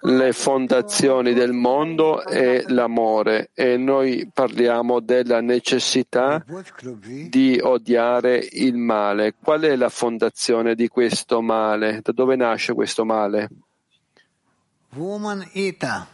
Le 0.00 0.32
fondazioni 0.32 1.34
del 1.34 1.52
mondo 1.52 2.24
è 2.24 2.64
l'amore 2.68 3.50
e 3.54 3.76
noi 3.76 4.28
parliamo 4.32 5.00
della 5.00 5.40
necessità 5.40 6.44
di 7.28 7.60
odiare 7.62 8.48
il 8.52 8.76
male. 8.76 9.34
Qual 9.40 9.60
è 9.62 9.76
la 9.76 9.88
fondazione 9.88 10.74
di 10.74 10.88
questo 10.88 11.40
male? 11.42 12.00
Da 12.02 12.12
dove 12.12 12.34
nasce 12.36 12.74
questo 12.74 13.04
male? 13.04 13.48
Woman 14.96 15.46
Ita. 15.52 16.06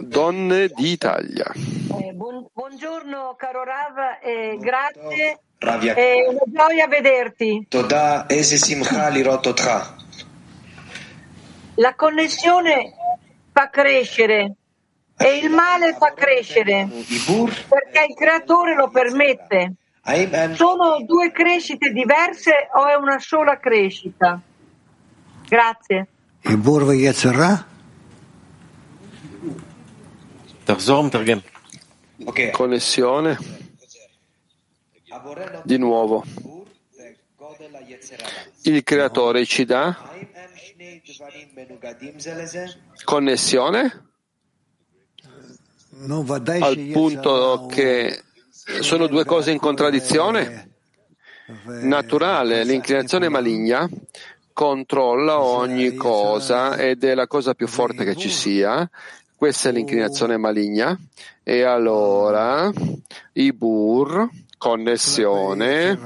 donne 0.00 0.68
d'Italia. 0.68 1.52
Eh, 1.54 2.12
buon, 2.12 2.46
buongiorno 2.52 3.34
caro 3.36 3.64
Rav, 3.64 3.96
eh, 4.22 4.56
grazie. 4.58 5.40
Ravia. 5.58 5.94
È 5.94 6.26
una 6.28 6.42
gioia 6.46 6.86
vederti. 6.86 7.66
La 11.74 11.94
connessione 11.94 12.92
fa 13.52 13.68
crescere 13.70 14.54
e 15.16 15.36
il 15.38 15.50
male 15.50 15.96
fa 15.98 16.12
crescere 16.14 16.88
perché 17.68 18.06
il 18.08 18.14
creatore 18.14 18.74
lo 18.76 18.88
permette. 18.88 19.74
Sono 20.54 21.02
due 21.04 21.32
crescite 21.32 21.90
diverse 21.90 22.68
o 22.74 22.86
è 22.86 22.94
una 22.94 23.18
sola 23.18 23.58
crescita? 23.58 24.40
Grazie. 25.48 26.06
Il 26.42 26.56
burro 26.56 26.92
e 26.92 27.12
Connessione. 32.52 33.38
Di 35.62 35.78
nuovo. 35.78 36.24
Il 38.62 38.82
creatore 38.82 39.46
ci 39.46 39.64
dà. 39.64 39.96
Connessione. 43.04 44.10
Al 46.60 46.88
punto 46.92 47.66
che 47.66 48.22
sono 48.80 49.06
due 49.06 49.24
cose 49.24 49.50
in 49.50 49.58
contraddizione. 49.58 50.70
Naturale, 51.64 52.64
l'inclinazione 52.64 53.30
maligna 53.30 53.88
controlla 54.58 55.40
ogni 55.40 55.94
cosa 55.94 56.76
ed 56.76 57.04
è 57.04 57.14
la 57.14 57.28
cosa 57.28 57.54
più 57.54 57.68
forte 57.68 58.04
che 58.04 58.16
ci 58.16 58.28
sia. 58.28 58.90
Questa 59.38 59.68
è 59.68 59.72
l'inclinazione 59.72 60.36
maligna. 60.36 60.98
E 61.44 61.62
allora 61.62 62.68
Ibur, 63.34 64.28
connessione. 64.58 65.96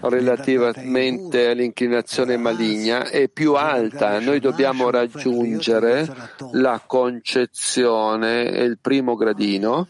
Relativamente 0.00 1.46
all'inclinazione 1.46 2.36
maligna 2.36 3.04
è 3.08 3.28
più 3.28 3.54
alta, 3.54 4.18
noi 4.18 4.40
dobbiamo 4.40 4.90
raggiungere 4.90 6.12
la 6.54 6.82
concezione, 6.84 8.42
il 8.42 8.78
primo 8.80 9.14
gradino, 9.14 9.86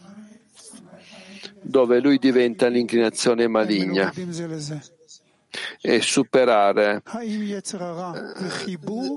dove 1.63 1.99
lui 1.99 2.19
diventa 2.19 2.67
l'inclinazione 2.67 3.47
maligna 3.47 4.13
e 5.81 6.01
superare. 6.01 7.01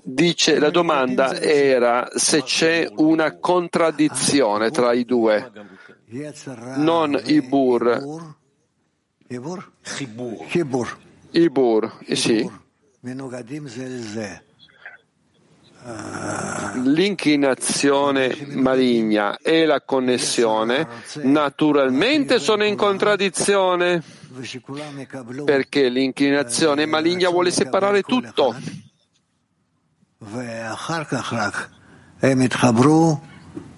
Dice, 0.04 0.58
la 0.58 0.70
domanda 0.70 1.38
era 1.40 2.08
se 2.14 2.42
c'è 2.42 2.90
una 2.96 3.38
contraddizione 3.38 4.70
tra 4.70 4.92
i 4.92 5.04
due, 5.04 5.50
non 6.76 7.20
Ibur. 7.24 8.26
Ibur. 9.28 10.98
Ibur, 11.30 11.98
sì. 12.12 12.50
Ah. 15.82 16.72
L'inclinazione 16.74 18.36
maligna 18.48 19.38
e 19.38 19.64
la 19.64 19.80
connessione 19.80 20.86
naturalmente 21.22 22.38
sono 22.38 22.64
in 22.64 22.76
contraddizione 22.76 24.02
perché 25.44 25.88
l'inclinazione 25.88 26.86
maligna 26.86 27.28
vuole 27.30 27.50
separare 27.50 28.02
tutto. 28.02 28.54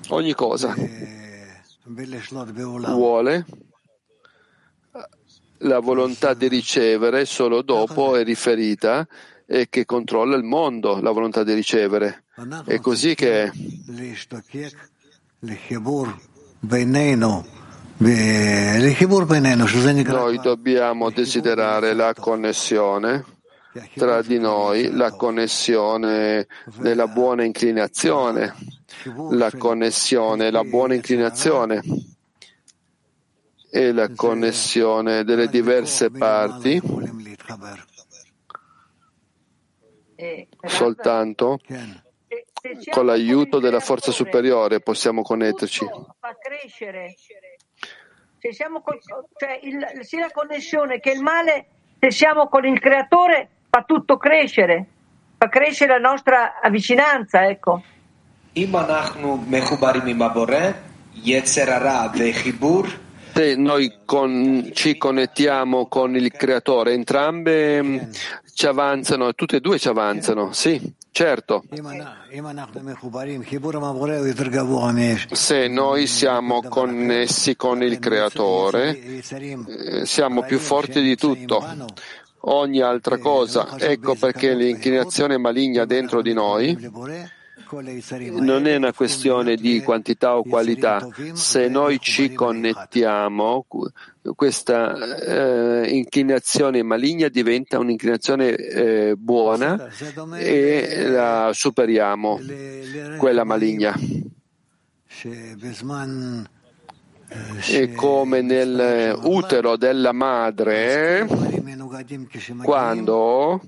Ogni 0.08 0.34
cosa 0.34 0.74
vuole 2.92 3.46
la 5.58 5.78
volontà 5.78 6.34
di 6.34 6.48
ricevere 6.48 7.24
solo 7.24 7.62
dopo 7.62 8.16
è 8.16 8.24
riferita 8.24 9.06
e 9.46 9.68
che 9.68 9.84
controlla 9.84 10.36
il 10.36 10.44
mondo, 10.44 11.00
la 11.00 11.10
volontà 11.10 11.44
di 11.44 11.52
ricevere. 11.54 12.24
È 12.64 12.78
così 12.80 13.14
che 13.14 13.50
noi 20.12 20.38
dobbiamo 20.40 21.10
desiderare 21.10 21.94
la 21.94 22.12
connessione 22.14 23.24
tra 23.94 24.22
di 24.22 24.38
noi, 24.38 24.90
la 24.90 25.12
connessione 25.12 26.46
della 26.78 27.06
buona 27.06 27.44
inclinazione, 27.44 28.54
la 29.30 29.50
connessione, 29.56 30.50
la 30.50 30.64
buona 30.64 30.94
inclinazione 30.94 31.80
e 33.70 33.92
la 33.92 34.10
connessione 34.14 35.22
delle 35.24 35.48
diverse 35.48 36.10
parti. 36.10 36.80
soltanto 40.66 41.58
con 42.90 43.06
l'aiuto 43.06 43.58
della 43.58 43.80
forza 43.80 44.12
superiore 44.12 44.80
possiamo 44.80 45.22
connetterci. 45.22 45.84
Se 48.42 48.52
siamo 48.52 48.80
col, 48.80 48.98
cioè 49.36 49.60
il, 49.62 50.04
sia 50.04 50.18
la 50.18 50.30
connessione 50.32 50.98
che 50.98 51.12
il 51.12 51.22
male, 51.22 51.66
se 52.00 52.10
siamo 52.10 52.48
con 52.48 52.64
il 52.64 52.80
creatore, 52.80 53.48
fa 53.70 53.84
tutto 53.86 54.16
crescere, 54.16 54.84
fa 55.38 55.48
crescere 55.48 56.00
la 56.00 56.08
nostra 56.08 56.54
vicinanza, 56.68 57.46
ecco. 57.46 57.84
Se 63.32 63.54
noi 63.54 63.98
con, 64.04 64.70
ci 64.72 64.98
connettiamo 64.98 65.86
con 65.86 66.16
il 66.16 66.32
creatore, 66.32 66.94
entrambe 66.94 68.08
ci 68.52 68.66
avanzano, 68.66 69.34
tutte 69.34 69.58
e 69.58 69.60
due 69.60 69.78
ci 69.78 69.86
avanzano, 69.86 70.52
sì, 70.52 70.80
certo. 71.12 71.62
Se 75.30 75.68
noi 75.68 76.06
siamo 76.06 76.62
connessi 76.62 77.54
con 77.54 77.82
il 77.82 77.98
creatore, 77.98 78.98
eh, 78.98 80.06
siamo 80.06 80.42
più 80.42 80.58
forti 80.58 81.00
di 81.00 81.14
tutto. 81.14 81.64
Ogni 82.44 82.80
altra 82.80 83.18
cosa, 83.18 83.76
ecco 83.78 84.16
perché 84.16 84.52
l'inclinazione 84.54 85.38
maligna 85.38 85.84
dentro 85.84 86.22
di 86.22 86.32
noi 86.32 86.76
non 88.40 88.66
è 88.66 88.76
una 88.76 88.92
questione 88.92 89.56
di 89.56 89.80
quantità 89.82 90.36
o 90.36 90.42
qualità. 90.42 91.06
Se 91.32 91.68
noi 91.68 91.98
ci 92.00 92.32
connettiamo, 92.32 93.66
questa 94.34 95.16
eh, 95.18 95.90
inclinazione 95.90 96.82
maligna 96.82 97.28
diventa 97.28 97.78
un'inclinazione 97.78 98.54
eh, 98.54 99.14
buona 99.16 99.88
e 100.36 101.06
la 101.08 101.50
superiamo, 101.52 102.38
quella 103.18 103.44
maligna. 103.44 103.94
E 107.70 107.92
come 107.94 108.40
nell'utero 108.42 109.76
della 109.76 110.12
madre, 110.12 111.26
quando 112.62 113.60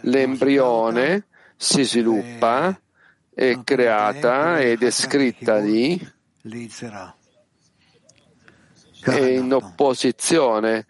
l'embrione 0.00 1.26
si 1.56 1.84
sviluppa, 1.84 2.78
è 3.33 3.59
creata 3.63 4.59
ed 4.59 4.83
è 4.83 4.91
scritta 4.91 5.57
lì, 5.57 5.99
è 9.01 9.19
in 9.19 9.53
opposizione 9.53 10.85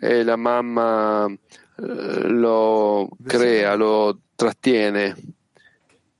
e 0.00 0.22
la 0.22 0.36
mamma 0.36 1.32
lo 1.76 3.08
crea, 3.26 3.74
lo 3.74 4.18
trattiene. 4.34 5.16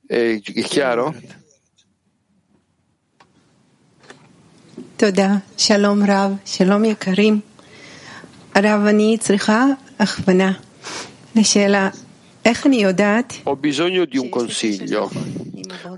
È 0.05 0.39
chiaro? 0.41 1.13
תודה. 4.97 5.37
שלום 5.57 6.03
רב, 6.03 6.31
שלום 6.45 6.85
יקרים. 6.85 7.39
הרב, 8.55 8.85
אני 8.85 9.17
צריכה 9.19 9.65
הכוונה 9.99 10.51
לשאלה, 11.35 11.89
איך 12.45 12.67
אני 12.67 12.81
יודעת 12.81 13.33
Ho 13.45 13.55
bisogno 13.55 14.05
di 14.05 14.17
un 14.17 14.29
consiglio. 14.29 15.09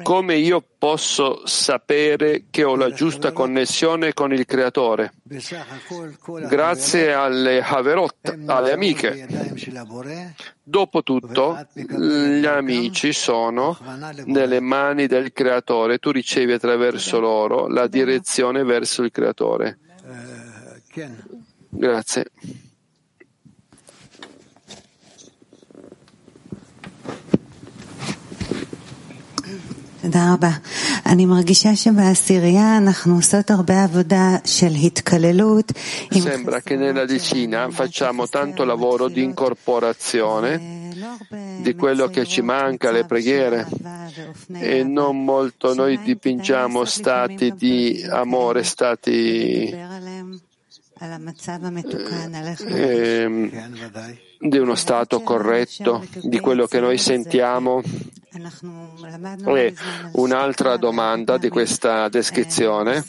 Come 0.03 0.37
io 0.37 0.63
posso 0.79 1.47
sapere 1.47 2.45
che 2.51 2.65
ho 2.65 2.77
la 2.77 2.91
giusta 2.91 3.33
connessione 3.33 4.13
con 4.15 4.33
il 4.33 4.47
Creatore? 4.47 5.13
Grazie 6.49 7.13
alle 7.13 7.61
Haverot, 7.61 8.39
alle 8.47 8.73
amiche. 8.73 9.27
Dopotutto, 10.63 11.67
gli 11.75 12.47
amici 12.47 13.13
sono 13.13 13.79
nelle 14.25 14.61
mani 14.61 15.07
del 15.07 15.33
Creatore. 15.33 15.99
Tu 15.99 16.11
ricevi 16.11 16.53
attraverso 16.53 17.21
loro 17.21 17.67
la 17.69 17.87
direzione 17.87 18.65
verso 18.65 19.03
il 19.03 19.11
Creatore. 19.11 19.79
Grazie. 21.69 22.31
תודה 30.02 30.34
רבה. 30.34 30.50
אני 31.06 31.26
מרגישה 31.26 31.76
שבעשירייה 31.76 32.78
אנחנו 32.78 33.16
עושות 33.16 33.52
הרבה 33.52 33.84
עבודה 33.84 34.36
של 34.46 34.72
התקללות. 34.84 35.72
Sembra 36.12 36.62
che 36.62 36.76
nella 36.76 37.06
decina 37.06 37.70
facciamo 37.70 38.28
tanto 38.28 38.64
lavoro 38.66 39.08
di 39.08 39.24
incorporazione 39.24 40.86
di 41.62 41.74
quello 41.76 42.08
che 42.08 42.26
ci 42.26 42.42
manca, 42.42 42.92
le 42.92 43.06
preghiere, 43.06 43.68
e 44.54 44.84
non 44.84 45.24
molto 45.24 45.74
noi 45.74 46.00
dipingiamo 46.02 46.86
stati 46.86 47.54
di 47.54 48.06
amore, 48.10 48.64
stati 48.64 49.74
eh, 52.68 53.50
di 54.40 54.58
uno 54.58 54.76
stato 54.76 55.22
corretto, 55.22 56.06
di 56.22 56.40
quello 56.40 56.66
che 56.68 56.80
noi 56.80 56.98
sentiamo. 56.98 57.82
E 59.47 59.75
un'altra 60.13 60.77
domanda 60.77 61.39
di 61.39 61.49
questa 61.49 62.09
descrizione. 62.09 63.05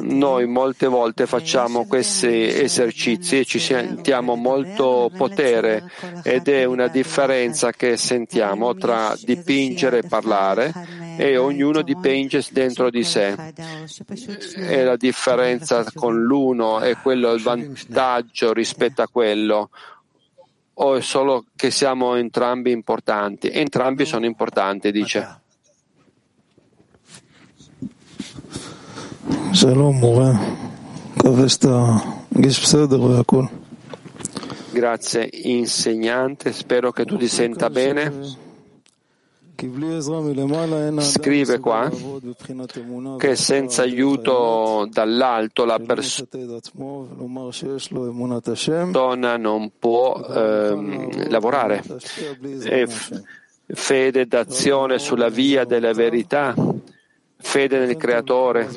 Noi 0.00 0.46
molte 0.46 0.86
volte 0.86 1.26
facciamo 1.26 1.86
questi 1.86 2.46
esercizi 2.48 3.38
e 3.38 3.44
ci 3.44 3.58
sentiamo 3.58 4.34
molto 4.34 5.10
potere 5.16 5.90
ed 6.22 6.48
è 6.48 6.64
una 6.64 6.88
differenza 6.88 7.72
che 7.72 7.96
sentiamo 7.96 8.74
tra 8.74 9.14
dipingere 9.20 9.98
e 9.98 10.08
parlare 10.08 10.72
e 11.16 11.36
ognuno 11.36 11.82
dipinge 11.82 12.44
dentro 12.50 12.90
di 12.90 13.04
sé. 13.04 13.34
E 14.56 14.84
la 14.84 14.96
differenza 14.96 15.84
con 15.94 16.22
l'uno 16.22 16.80
è 16.80 16.96
quello 16.96 17.32
il 17.32 17.42
vantaggio 17.42 18.52
rispetto 18.52 19.02
a 19.02 19.08
quello 19.08 19.70
o 20.74 20.96
è 20.96 21.00
solo 21.00 21.44
che 21.54 21.70
siamo 21.70 22.16
entrambi 22.16 22.70
importanti? 22.70 23.50
Entrambi 23.50 24.04
sono 24.04 24.26
importanti, 24.26 24.90
dice. 24.90 25.40
Grazie 34.72 35.28
insegnante, 35.30 36.52
spero 36.52 36.90
che 36.92 37.04
tu 37.04 37.16
ti 37.16 37.28
senta 37.28 37.68
bene. 37.68 38.50
Scrive 41.00 41.58
qua 41.58 41.90
che 43.18 43.36
senza 43.36 43.82
aiuto 43.82 44.88
dall'alto 44.90 45.64
la 45.64 45.78
persona 45.78 46.26
non 49.36 49.72
può 49.78 50.14
ehm, 50.14 51.28
lavorare. 51.30 51.82
E 52.64 52.86
fede 53.66 54.26
d'azione 54.26 54.98
sulla 54.98 55.28
via 55.28 55.64
della 55.64 55.92
verità, 55.92 56.54
fede 57.36 57.78
nel 57.78 57.96
Creatore 57.96 58.68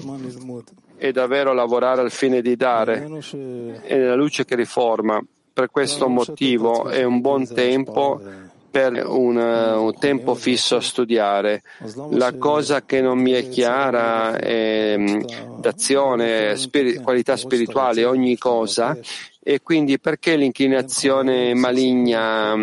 e 0.98 1.12
davvero 1.12 1.54
lavorare 1.54 2.02
al 2.02 2.12
fine 2.12 2.42
di 2.42 2.56
dare 2.56 3.08
e 3.32 3.96
nella 3.96 4.16
luce 4.16 4.46
che 4.46 4.56
riforma. 4.56 5.22
Per 5.54 5.70
questo 5.72 6.10
motivo 6.10 6.90
è 6.90 7.04
un 7.04 7.22
buon 7.22 7.48
tempo 7.48 8.22
per 8.76 9.08
un, 9.08 9.38
un, 9.38 9.98
tempo 9.98 10.36
fisso 10.36 10.76
a 10.76 10.82
studiare. 10.82 11.64
La 12.10 12.34
cosa 12.34 12.84
che 12.84 13.00
non 13.00 13.20
mi 13.20 13.32
è 13.32 13.48
chiara 13.48 14.36
è 14.36 14.98
d'azione, 15.58 16.58
spiri, 16.58 16.96
qualità 16.96 17.38
spirituale, 17.38 18.04
ogni 18.04 18.38
cosa, 18.38 18.98
e 19.42 19.62
quindi 19.62 19.98
perché 19.98 20.36
l'inclinazione 20.36 21.54
maligna 21.54 22.54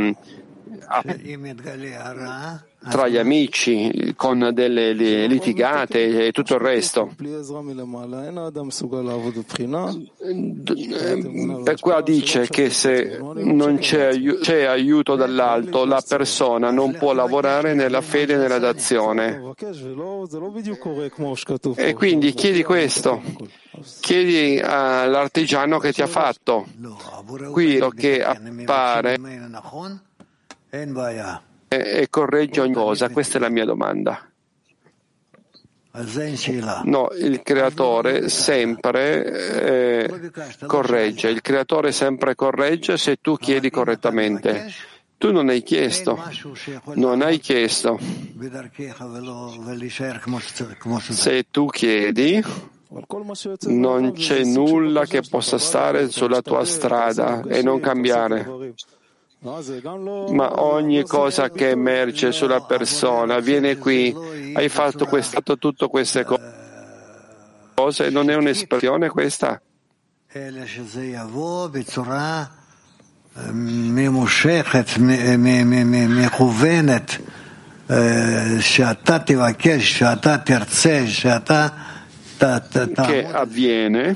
tra 2.89 3.09
gli 3.09 3.17
amici 3.17 4.13
con 4.17 4.51
delle 4.53 4.93
litigate 5.27 6.27
e 6.27 6.33
tutto 6.33 6.55
il 6.55 6.61
resto. 6.61 7.11
Per 11.65 11.81
qua 11.81 12.01
dice 12.03 12.49
che 12.49 12.71
se 12.71 13.19
non 13.19 13.79
c'è, 13.79 14.11
c'è 14.41 14.65
aiuto 14.65 15.15
dall'alto, 15.15 15.85
la 15.85 16.03
persona 16.07 16.71
non 16.71 16.97
può 16.97 17.13
lavorare 17.13 17.75
nella 17.75 18.01
fede 18.01 18.35
e 18.35 18.37
nella 18.37 18.59
dazione. 18.59 19.55
E 21.77 21.95
quindi 21.95 22.33
chiedi 22.33 22.63
questo, 22.63 23.23
chiedi 24.01 24.61
all'artigiano 24.61 25.79
che 25.79 25.93
ti 25.93 26.03
ha 26.03 26.07
fatto. 26.07 26.67
Qui 27.53 27.81
che 27.95 28.23
appare 28.25 29.19
e 31.81 32.09
corregge 32.11 32.61
ogni 32.61 32.74
cosa? 32.74 33.09
Questa 33.09 33.39
è 33.39 33.40
la 33.40 33.49
mia 33.49 33.65
domanda. 33.65 34.27
No, 36.85 37.11
il 37.19 37.43
creatore 37.43 38.31
sempre 38.31 40.07
eh, 40.07 40.31
corregge, 40.66 41.28
il 41.28 41.43
creatore 41.43 41.93
sempre 41.93 42.35
corregge 42.35 42.97
se 42.97 43.19
tu 43.20 43.36
chiedi 43.36 43.69
correttamente. 43.69 44.73
Tu 45.19 45.31
non 45.32 45.51
hai 45.51 45.62
chiesto, 45.62 46.19
non 46.94 47.20
hai 47.20 47.39
chiesto. 47.39 47.99
Se 51.11 51.47
tu 51.51 51.66
chiedi, 51.66 52.43
non 53.66 54.12
c'è 54.12 54.44
nulla 54.44 55.05
che 55.05 55.23
possa 55.28 55.59
stare 55.59 56.11
sulla 56.11 56.40
tua 56.40 56.65
strada 56.65 57.43
e 57.43 57.62
non 57.62 57.81
cambiare 57.81 58.74
ma 59.43 60.62
ogni 60.62 61.02
cosa 61.02 61.51
che 61.51 61.70
emerge 61.70 62.31
sulla 62.31 62.60
persona 62.60 63.40
viene 63.40 63.77
qui. 63.77 64.14
Hai 64.52 64.69
fatto 64.69 65.06
quest'atto, 65.06 65.59
tutte 65.59 65.89
queste 65.89 66.24
cose. 67.74 68.10
Non 68.10 68.31
è 68.31 68.36
un'espressione 68.36 69.09
questa? 69.09 69.60
Che 83.06 83.27
avviene 83.27 84.14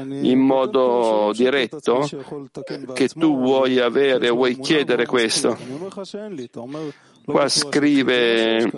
in 0.00 0.38
modo 0.38 1.32
diretto 1.34 2.08
che 2.94 3.08
tu 3.08 3.38
vuoi 3.38 3.78
avere, 3.78 4.30
vuoi 4.30 4.58
chiedere 4.58 5.06
questo. 5.06 5.56
Qua 7.24 7.48
scrive 7.48 8.70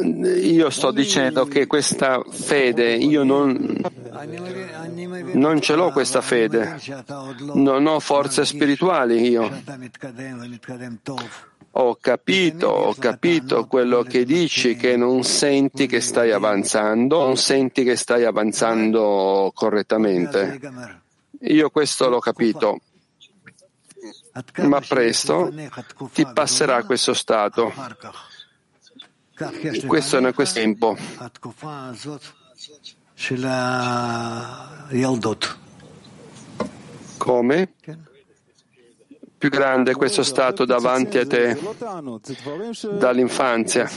io 0.00 0.70
sto 0.70 0.92
dicendo 0.92 1.46
che 1.46 1.66
questa 1.66 2.22
fede, 2.28 2.94
io 2.94 3.24
non, 3.24 3.80
non 5.32 5.60
ce 5.60 5.74
l'ho 5.74 5.90
questa 5.90 6.20
fede, 6.20 6.76
non 7.54 7.86
ho 7.86 7.98
forze 7.98 8.44
spirituali 8.44 9.28
io. 9.28 9.50
Ho 11.80 11.96
capito, 12.00 12.66
ho 12.66 12.94
capito 12.94 13.66
quello 13.68 14.02
che 14.02 14.24
dici, 14.24 14.74
che 14.74 14.96
non 14.96 15.22
senti 15.22 15.86
che 15.86 16.00
stai 16.00 16.32
avanzando, 16.32 17.24
non 17.24 17.36
senti 17.36 17.84
che 17.84 17.94
stai 17.94 18.24
avanzando 18.24 19.52
correttamente. 19.54 20.58
Io 21.42 21.70
questo 21.70 22.08
l'ho 22.08 22.18
capito, 22.18 22.80
ma 24.56 24.80
presto 24.80 25.52
ti 26.12 26.26
passerà 26.32 26.82
questo 26.82 27.14
stato. 27.14 27.72
Questo 29.86 30.18
è 30.18 30.34
questo 30.34 30.58
tempo. 30.58 30.96
Come? 37.18 37.72
Più 39.38 39.50
grande 39.50 39.94
questo 39.94 40.24
stato 40.24 40.64
davanti 40.64 41.16
a 41.18 41.26
te 41.26 41.56
dall'infanzia. 42.98 43.88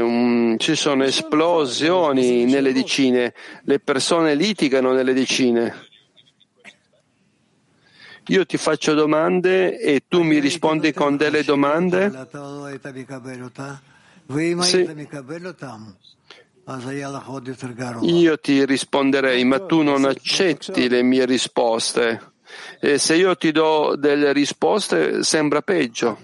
Un, 0.00 0.56
ci 0.58 0.74
sono 0.74 1.04
esplosioni 1.04 2.44
nelle 2.44 2.72
decine, 2.72 3.34
le 3.62 3.80
persone 3.80 4.34
litigano 4.34 4.92
nelle 4.92 5.14
decine. 5.14 5.74
Io 8.28 8.46
ti 8.46 8.56
faccio 8.56 8.94
domande 8.94 9.78
e 9.78 10.04
tu 10.08 10.22
mi 10.22 10.38
rispondi 10.38 10.92
con 10.92 11.16
delle 11.16 11.42
domande? 11.42 12.10
Sì. 14.62 14.88
Io 18.02 18.38
ti 18.38 18.64
risponderei, 18.64 19.44
ma 19.44 19.60
tu 19.60 19.82
non 19.82 20.04
accetti 20.04 20.88
le 20.88 21.02
mie 21.02 21.26
risposte. 21.26 22.32
E 22.80 22.98
se 22.98 23.16
io 23.16 23.36
ti 23.36 23.52
do 23.52 23.96
delle 23.96 24.32
risposte 24.32 25.22
sembra 25.24 25.60
peggio. 25.62 26.18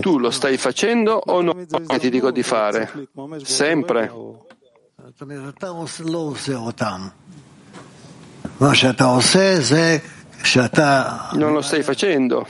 Tu 0.00 0.18
lo 0.18 0.30
stai 0.30 0.56
facendo 0.56 1.12
o 1.24 1.40
no? 1.40 1.54
Che 1.54 1.98
ti 1.98 2.10
dico 2.10 2.30
di 2.30 2.42
fare? 2.42 2.90
Sempre. 3.42 4.10
Non 11.32 11.52
lo 11.52 11.62
stai 11.62 11.82
facendo. 11.82 12.46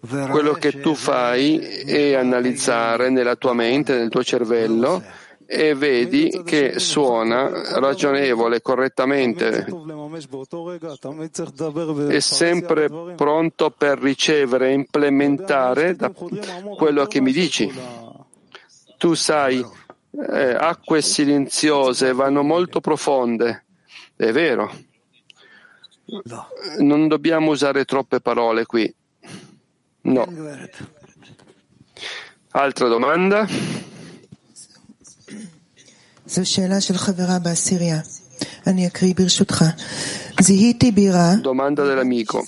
Quello 0.00 0.52
che 0.54 0.80
tu 0.80 0.94
fai 0.94 1.58
è 1.58 2.14
analizzare 2.14 3.08
nella 3.08 3.36
tua 3.36 3.54
mente, 3.54 3.96
nel 3.96 4.08
tuo 4.08 4.22
cervello, 4.22 5.02
e 5.46 5.74
vedi 5.74 6.42
che 6.44 6.80
suona 6.80 7.78
ragionevole, 7.78 8.60
correttamente, 8.60 9.64
è 12.08 12.18
sempre 12.20 12.88
pronto 13.14 13.70
per 13.70 13.98
ricevere 13.98 14.70
e 14.70 14.72
implementare 14.72 15.96
quello 16.76 17.06
che 17.06 17.20
mi 17.20 17.32
dici. 17.32 17.72
Tu 18.98 19.14
sai, 19.14 19.64
eh, 20.10 20.56
acque 20.58 21.00
silenziose 21.00 22.12
vanno 22.12 22.42
molto 22.42 22.80
profonde, 22.80 23.64
è 24.16 24.32
vero. 24.32 24.94
Non 26.79 27.07
dobbiamo 27.07 27.51
usare 27.51 27.85
troppe 27.85 28.19
parole 28.19 28.65
qui. 28.65 28.93
No. 30.01 30.25
Altra 32.51 32.87
domanda? 32.87 33.47
זו 36.25 36.45
שאלה 36.45 36.81
של 36.81 36.97
חברה 36.97 37.39
בעשירייה. 37.39 38.01
אני 38.67 38.87
אקריא 38.87 39.13
ברשותך. 39.17 39.65
זיהיתי 40.41 40.91
בירה. 40.91 41.31
Domanda 41.43 41.83
dell'amico 41.83 42.39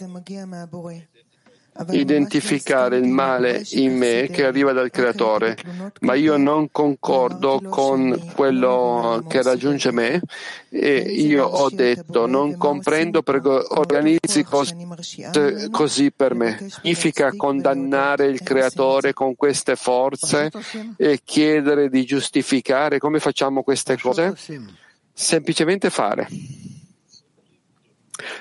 identificare 1.91 2.97
il 2.99 3.07
male 3.07 3.65
in 3.73 3.97
me 3.97 4.29
che 4.31 4.45
arriva 4.45 4.73
dal 4.73 4.91
creatore, 4.91 5.57
ma 6.01 6.15
io 6.15 6.37
non 6.37 6.71
concordo 6.71 7.61
con 7.69 8.33
quello 8.35 9.25
che 9.29 9.43
raggiunge 9.43 9.93
me 9.93 10.21
e 10.71 10.97
io 10.99 11.45
ho 11.45 11.71
detto 11.71 12.27
non 12.27 12.57
comprendo 12.57 13.23
perché 13.23 13.49
organizzi 13.49 14.45
cose 14.45 14.77
così 15.71 16.11
per 16.13 16.35
me. 16.35 16.67
Significa 16.69 17.33
condannare 17.37 18.27
il 18.27 18.43
creatore 18.43 19.13
con 19.13 19.37
queste 19.37 19.77
forze 19.77 20.51
e 20.97 21.21
chiedere 21.25 21.89
di 21.89 22.05
giustificare 22.05 22.99
come 22.99 23.21
facciamo 23.21 23.63
queste 23.63 23.99
cose? 23.99 24.35
Semplicemente 25.13 25.91
fare. 25.91 26.29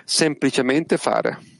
Semplicemente 0.03 0.97
fare. 0.97 1.56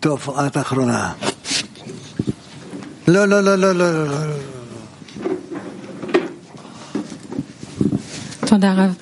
טוב, 0.00 0.30
את 0.46 0.56
אחרונה. 0.56 1.12
לא, 3.08 3.24
לא, 3.28 3.40
לא, 3.40 3.56
לא, 3.56 3.72
לא, 3.72 4.04
לא. 4.06 4.16
תודה 8.46 8.74
רב. 8.76 8.94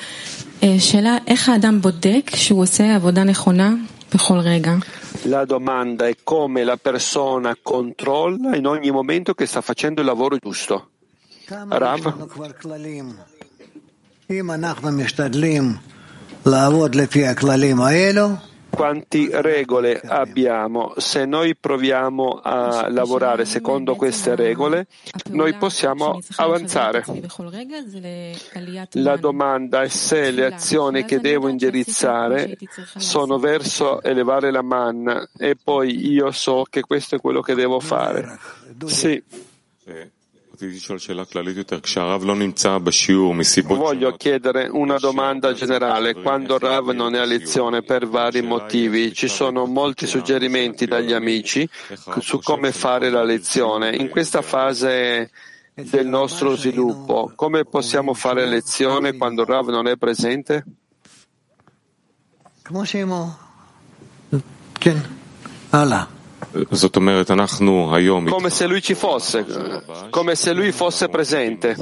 שאלה, 0.79 1.19
איך 1.27 1.49
האדם 1.49 1.81
בודק 1.81 2.31
שהוא 2.35 2.63
עושה 2.63 2.95
עבודה 2.95 3.25
נכונה 3.25 3.75
בכל 4.15 4.39
רגע? 4.39 4.73
La 5.27 5.45
domanda 5.45 6.07
è 6.07 6.17
come 6.25 6.65
la 6.65 6.79
persona 6.79 7.55
controlla 7.63 8.57
in 8.57 8.67
ogni 8.67 8.91
momento 8.91 9.35
che 9.35 9.45
sta 9.45 9.61
facendo 9.61 10.01
il 10.01 10.07
lavoro 10.07 10.37
giusto. 10.39 10.89
Rav? 11.69 12.03
Quanti 18.70 19.28
regole 19.32 20.00
abbiamo. 20.00 20.94
Se 20.98 21.26
noi 21.26 21.56
proviamo 21.56 22.40
a 22.44 22.88
lavorare 22.90 23.46
secondo 23.46 23.96
queste 23.96 24.36
regole, 24.36 24.86
noi 25.32 25.56
possiamo 25.56 26.20
avanzare. 26.36 27.04
La 28.92 29.16
domanda 29.16 29.82
è 29.82 29.88
se 29.88 30.30
le 30.30 30.46
azioni 30.46 31.04
che 31.04 31.20
devo 31.20 31.48
indirizzare 31.48 32.56
sono 32.98 33.40
verso 33.40 34.04
elevare 34.04 34.52
la 34.52 34.62
manna 34.62 35.28
e 35.36 35.56
poi 35.56 36.12
io 36.12 36.30
so 36.30 36.64
che 36.70 36.82
questo 36.82 37.16
è 37.16 37.20
quello 37.20 37.42
che 37.42 37.56
devo 37.56 37.80
fare. 37.80 38.38
Sì. 38.86 39.24
Voglio 43.76 44.16
chiedere 44.16 44.68
una 44.70 44.98
domanda 44.98 45.54
generale. 45.54 46.14
Quando 46.14 46.58
Rav 46.58 46.90
non 46.90 47.16
è 47.16 47.20
a 47.20 47.26
lezione 47.26 47.82
per 47.82 48.08
vari 48.08 48.42
motivi, 48.42 49.14
ci 49.14 49.28
sono 49.28 49.66
molti 49.66 50.08
suggerimenti 50.08 50.86
dagli 50.86 51.14
amici 51.14 51.68
su 52.20 52.40
come 52.40 52.72
fare 52.72 53.10
la 53.10 53.24
lezione. 53.24 53.96
In 53.96 54.10
questa 54.10 54.42
fase 54.42 55.30
del 55.74 56.08
nostro 56.08 56.56
sviluppo, 56.56 57.34
come 57.36 57.66
possiamo 57.66 58.14
fare 58.14 58.46
lezione 58.46 59.18
quando 59.18 59.44
Rav 59.44 59.70
non 59.70 59.88
è 59.88 59.98
presente? 59.98 60.64
Come 68.30 68.50
se 68.50 68.68
lui 68.68 68.82
ci 68.82 68.94
fosse, 68.94 69.46
come 70.10 70.36
se 70.36 70.54
lui 70.54 70.72
fosse 70.72 71.10
presente. 71.10 71.76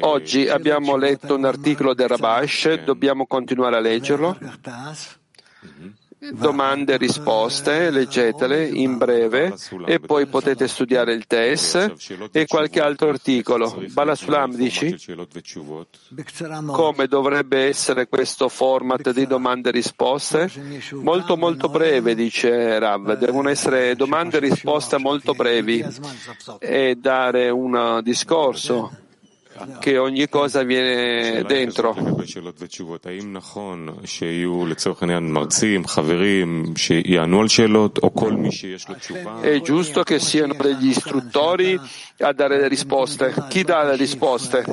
Oggi 0.00 0.48
abbiamo 0.48 0.96
letto 0.96 1.34
un 1.36 1.44
articolo 1.44 1.94
del 1.94 2.08
Rabash, 2.08 2.82
dobbiamo 2.84 3.26
continuare 3.26 3.76
a 3.76 3.80
leggerlo. 3.80 4.38
Domande 6.32 6.94
e 6.94 6.96
risposte, 6.96 7.90
leggetele 7.90 8.66
in 8.66 8.96
breve 8.96 9.54
e 9.86 10.00
poi 10.00 10.26
potete 10.26 10.66
studiare 10.68 11.12
il 11.12 11.26
test 11.26 11.94
e 12.32 12.46
qualche 12.46 12.80
altro 12.80 13.08
articolo. 13.08 13.82
Balasulam 13.92 14.54
dici 14.54 14.96
come 16.66 17.06
dovrebbe 17.06 17.66
essere 17.66 18.08
questo 18.08 18.48
format 18.48 19.12
di 19.12 19.26
domande 19.26 19.68
e 19.68 19.72
risposte? 19.72 20.50
Molto 20.92 21.36
molto 21.36 21.68
breve, 21.68 22.14
dice 22.14 22.78
Rav. 22.78 23.16
Devono 23.16 23.48
essere 23.48 23.94
domande 23.94 24.38
e 24.38 24.40
risposte 24.40 24.98
molto 24.98 25.32
brevi 25.32 25.84
e 26.58 26.96
dare 26.98 27.50
un 27.50 28.00
discorso 28.02 29.04
che 29.78 29.98
ogni 29.98 30.28
cosa 30.28 30.62
viene 30.62 31.42
dentro. 31.44 31.94
È 39.40 39.60
giusto 39.60 40.02
che 40.02 40.18
siano 40.18 40.54
degli 40.54 40.88
istruttori 40.88 41.78
a 42.18 42.32
dare 42.32 42.60
le 42.60 42.68
risposte. 42.68 43.34
Chi 43.48 43.62
dà 43.62 43.84
le 43.84 43.96
risposte? 43.96 44.64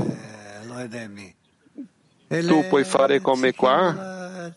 Tu 2.28 2.66
puoi 2.68 2.84
fare 2.84 3.22
come 3.22 3.54
qua? 3.54 4.52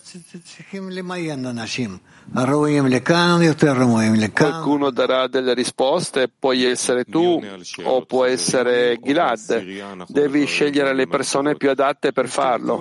Qualcuno 4.51 4.91
darà 4.91 5.27
delle 5.27 5.55
risposte, 5.55 6.29
puoi 6.29 6.65
essere 6.65 7.05
tu 7.05 7.41
o 7.85 8.05
può 8.05 8.25
essere 8.25 8.99
Gilad. 9.03 10.05
Devi 10.09 10.45
scegliere 10.45 10.93
le 10.95 11.07
persone 11.07 11.57
più 11.57 11.71
adatte 11.71 12.13
per 12.13 12.29
farlo. 12.29 12.81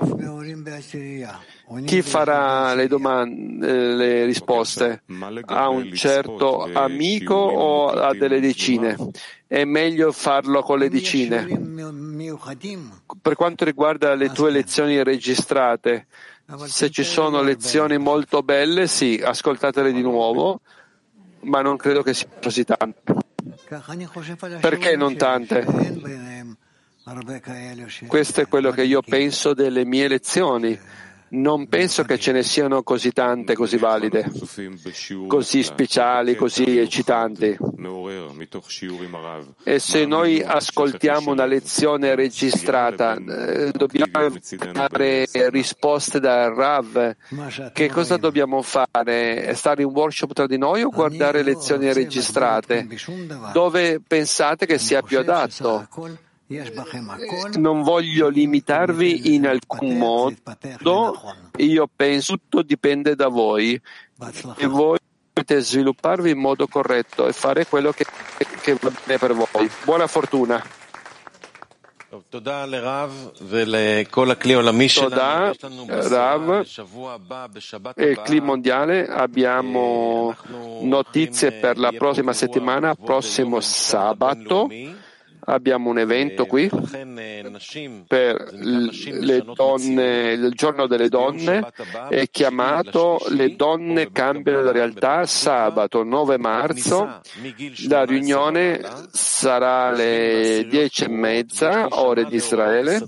Chi 1.86 2.04
farà 2.04 2.76
le, 2.76 2.88
domande, 2.88 3.96
le 3.96 4.26
risposte? 4.26 5.02
A 5.46 5.70
un 5.70 5.92
certo 5.94 6.70
amico 6.72 7.34
o 7.34 7.88
a 7.88 8.14
delle 8.14 8.40
decine? 8.40 8.96
È 9.48 9.64
meglio 9.64 10.12
farlo 10.12 10.62
con 10.62 10.78
le 10.78 10.90
decine. 10.90 11.46
Per 13.22 13.36
quanto 13.36 13.66
riguarda 13.66 14.14
le 14.14 14.30
tue 14.30 14.52
lezioni 14.52 15.02
registrate, 15.04 16.06
se 16.66 16.92
ci 16.92 17.04
sono 17.04 17.42
lezioni 17.42 17.98
molto 17.98 18.44
belle, 18.44 18.86
sì, 18.88 19.20
ascoltatele 19.24 19.92
di 19.92 20.02
nuovo, 20.02 20.62
ma 21.42 21.62
non 21.62 21.78
credo 21.78 22.04
che 22.04 22.14
siano 22.14 22.36
così 22.42 22.64
tante. 22.64 23.14
Perché 24.62 24.96
non 24.96 25.16
tante? 25.16 25.66
Questo 28.08 28.42
è 28.42 28.48
quello 28.48 28.72
che 28.72 28.84
io 28.84 29.02
penso 29.02 29.54
delle 29.54 29.86
mie 29.86 30.08
lezioni. 30.08 30.80
Non 31.36 31.68
penso 31.68 32.04
che 32.04 32.18
ce 32.18 32.32
ne 32.32 32.44
siano 32.44 32.82
così 32.82 33.12
tante, 33.12 33.56
così 33.56 33.76
valide, 33.78 34.32
così 35.28 35.64
speciali, 35.64 36.36
così 36.36 36.78
eccitanti. 36.78 37.58
E 39.64 39.80
se 39.80 40.06
noi 40.06 40.42
ascoltiamo 40.42 41.32
una 41.32 41.46
lezione 41.46 42.16
registrata, 42.16 43.16
eh, 43.16 43.72
dobbiamo 43.72 44.34
dare 44.72 45.28
risposte 45.50 46.22
dal 46.22 46.54
Rav. 46.54 47.16
Che 47.74 47.90
cosa 47.90 48.16
dobbiamo 48.16 48.62
fare? 48.62 49.54
Stare 49.56 49.82
in 49.82 49.90
workshop 49.90 50.32
tra 50.32 50.48
di 50.48 50.58
noi 50.58 50.84
o 50.84 50.90
guardare 50.90 51.44
lezioni 51.44 51.92
registrate? 51.92 52.88
Dove 53.52 54.00
pensate 54.00 54.66
che 54.66 54.78
sia 54.78 55.02
più 55.02 55.20
adatto? 55.20 55.88
Non 57.58 57.82
voglio 57.82 58.28
limitarvi 58.28 59.34
in 59.34 59.48
alcun 59.48 59.98
modo, 59.98 60.36
io 61.58 61.90
penso 61.94 62.36
tutto 62.38 62.62
dipende 62.62 63.16
da 63.16 63.30
voi. 63.30 63.82
E 64.58 64.68
voi 64.68 65.00
dovete 65.34 65.60
svilupparvi 65.60 66.30
in 66.30 66.38
modo 66.38 66.68
corretto 66.68 67.28
e 67.28 67.34
fare 67.34 67.66
quello 67.66 67.92
che, 67.92 68.06
che 68.62 68.78
va 68.80 68.92
bene 69.06 69.18
per 69.18 69.34
voi. 69.34 69.70
Buona 69.84 70.06
fortuna. 70.06 70.64
Toda, 72.30 72.66
Rav 76.08 76.56
e 77.96 78.06
il 78.06 78.22
CLI 78.24 78.40
mondiale 78.40 79.06
abbiamo 79.06 80.34
notizie 80.82 81.52
per 81.52 81.78
la 81.78 81.92
prossima 81.92 82.32
settimana, 82.32 82.96
prossimo 82.96 83.60
sabato 83.60 84.70
abbiamo 85.46 85.90
un 85.90 86.00
evento 86.00 86.46
qui 86.46 86.70
per 88.08 88.50
le 88.54 89.46
donne, 89.54 90.32
il 90.32 90.52
giorno 90.54 90.88
delle 90.88 91.10
donne, 91.10 91.72
è 92.10 92.30
chiamato 92.30 93.20
Le 93.30 93.56
donne 93.56 94.12
cambiano 94.12 94.62
la 94.62 94.72
realtà, 94.72 95.26
sabato 95.26 96.04
9 96.04 96.38
marzo. 96.38 97.22
La 97.88 98.06
riunione 98.06 98.82
sarà 99.12 99.88
alle 99.88 100.66
10 100.70 101.04
e 101.04 101.10
mezza, 101.10 101.88
ore 101.90 102.26
di 102.26 102.36
Israele. 102.36 103.04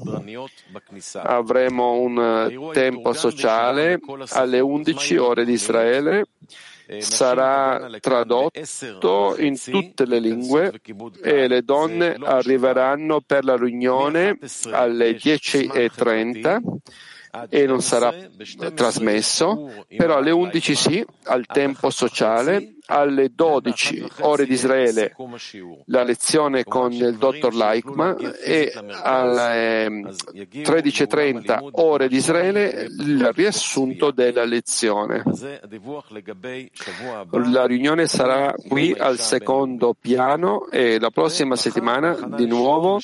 Avremo 1.14 1.94
un 1.94 2.72
tempo 2.74 3.14
sociale 3.14 4.00
alle 4.30 4.60
11 4.60 5.18
ore 5.18 5.46
di 5.46 5.54
Israele 5.54 6.26
sarà 7.00 7.90
tradotto 8.00 9.36
in 9.38 9.60
tutte 9.60 10.06
le 10.06 10.20
lingue 10.20 10.80
e 11.22 11.48
le 11.48 11.62
donne 11.62 12.18
arriveranno 12.22 13.22
per 13.22 13.44
la 13.44 13.56
riunione 13.58 14.38
alle 14.72 15.12
10.30 15.12 16.60
e 17.50 17.66
non 17.66 17.82
sarà 17.82 18.14
trasmesso, 18.74 19.86
però 19.96 20.18
alle 20.18 20.32
11 20.32 20.76
sì, 20.76 21.06
al 21.24 21.46
tempo 21.46 21.90
sociale, 21.90 22.77
alle 22.88 23.32
12 23.34 24.06
ore 24.22 24.46
di 24.46 24.54
Israele. 24.54 25.16
La 25.86 26.04
lezione 26.04 26.64
con 26.64 26.92
il 26.92 27.18
dottor 27.18 27.54
Laikman 27.54 28.36
e 28.44 28.72
alle 29.02 29.88
13.30 29.88 31.70
ore 31.74 32.08
di 32.08 32.18
Israele 32.18 32.88
il 33.00 33.32
riassunto 33.34 34.12
della 34.12 34.46
lezione. 34.46 35.24
La 37.32 37.66
riunione 37.66 38.08
sarà 38.08 38.54
qui 38.68 38.94
al 38.98 39.20
secondo 39.20 39.96
piano 40.00 40.68
e 40.70 41.00
la 41.00 41.10
prossima 41.10 41.56
settimana 41.56 42.14
di 42.36 42.46
nuovo 42.46 43.00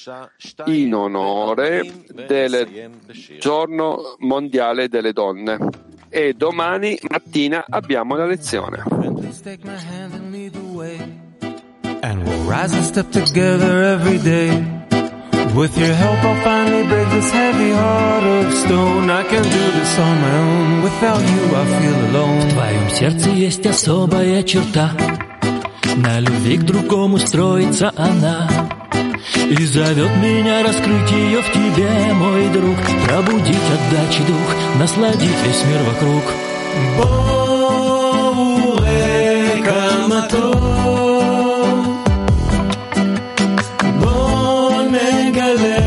in 0.65 0.93
onore 0.93 2.03
del 2.25 2.91
giorno 3.39 4.15
mondiale 4.19 4.87
delle 4.87 5.13
donne 5.13 5.91
E 6.12 6.32
domani 6.32 6.98
mattina 7.10 7.64
abbiamo 7.68 8.16
la 8.16 8.26
lezione. 8.26 8.82
Please 8.84 9.42
take 9.42 9.64
my 9.64 9.76
hand 9.76 10.14
and 10.14 10.32
lead 10.32 10.52
the 10.52 10.76
way. 10.76 10.98
And 12.02 12.24
we'll 12.26 12.44
rise 12.44 12.74
and 12.74 12.84
step 12.84 13.10
together 13.10 13.82
every 13.82 14.18
day. 14.18 14.50
With 15.54 15.76
your 15.76 15.94
help, 15.94 16.22
I'll 16.24 16.42
finally 16.42 16.86
break 16.86 17.08
this 17.10 17.30
heavy 17.30 17.72
heart 17.72 18.24
of 18.24 18.52
stone. 18.54 19.10
I 19.10 19.22
can 19.24 19.42
do 19.42 19.72
this 19.72 19.98
on 19.98 20.20
my 20.20 20.38
own. 20.38 20.82
Without 20.82 21.20
you, 21.20 21.56
I 21.56 21.64
feel 21.64 21.96
alone. 22.10 22.40
В 22.40 22.52
твоем 22.52 22.90
сердце 22.90 23.30
есть 23.30 23.66
особая 23.66 24.42
черта. 24.44 24.92
На 25.96 26.20
любви 26.20 26.58
к 26.58 26.62
другому 26.62 27.18
строится 27.18 27.92
она. 27.96 28.48
И 29.49 29.65
зовет 29.65 30.15
меня 30.17 30.63
раскрыть 30.63 31.11
ее 31.11 31.41
в 31.41 31.51
тебе, 31.51 31.89
мой 32.13 32.47
друг. 32.49 32.77
Пробудить 33.07 33.69
отдачи 33.75 34.23
дух, 34.23 34.55
насладить 34.79 35.37
весь 35.45 35.63
мир 35.65 35.83
вокруг. 35.83 36.23
Боуэ 36.97 38.83
камато 39.63 40.53
Бонегале 44.01 45.79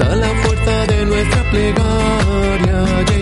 a 0.00 0.14
la 0.14 0.28
fuerza 0.28 0.86
de 0.86 1.06
nuestra 1.06 1.42
plegaria 1.50 3.17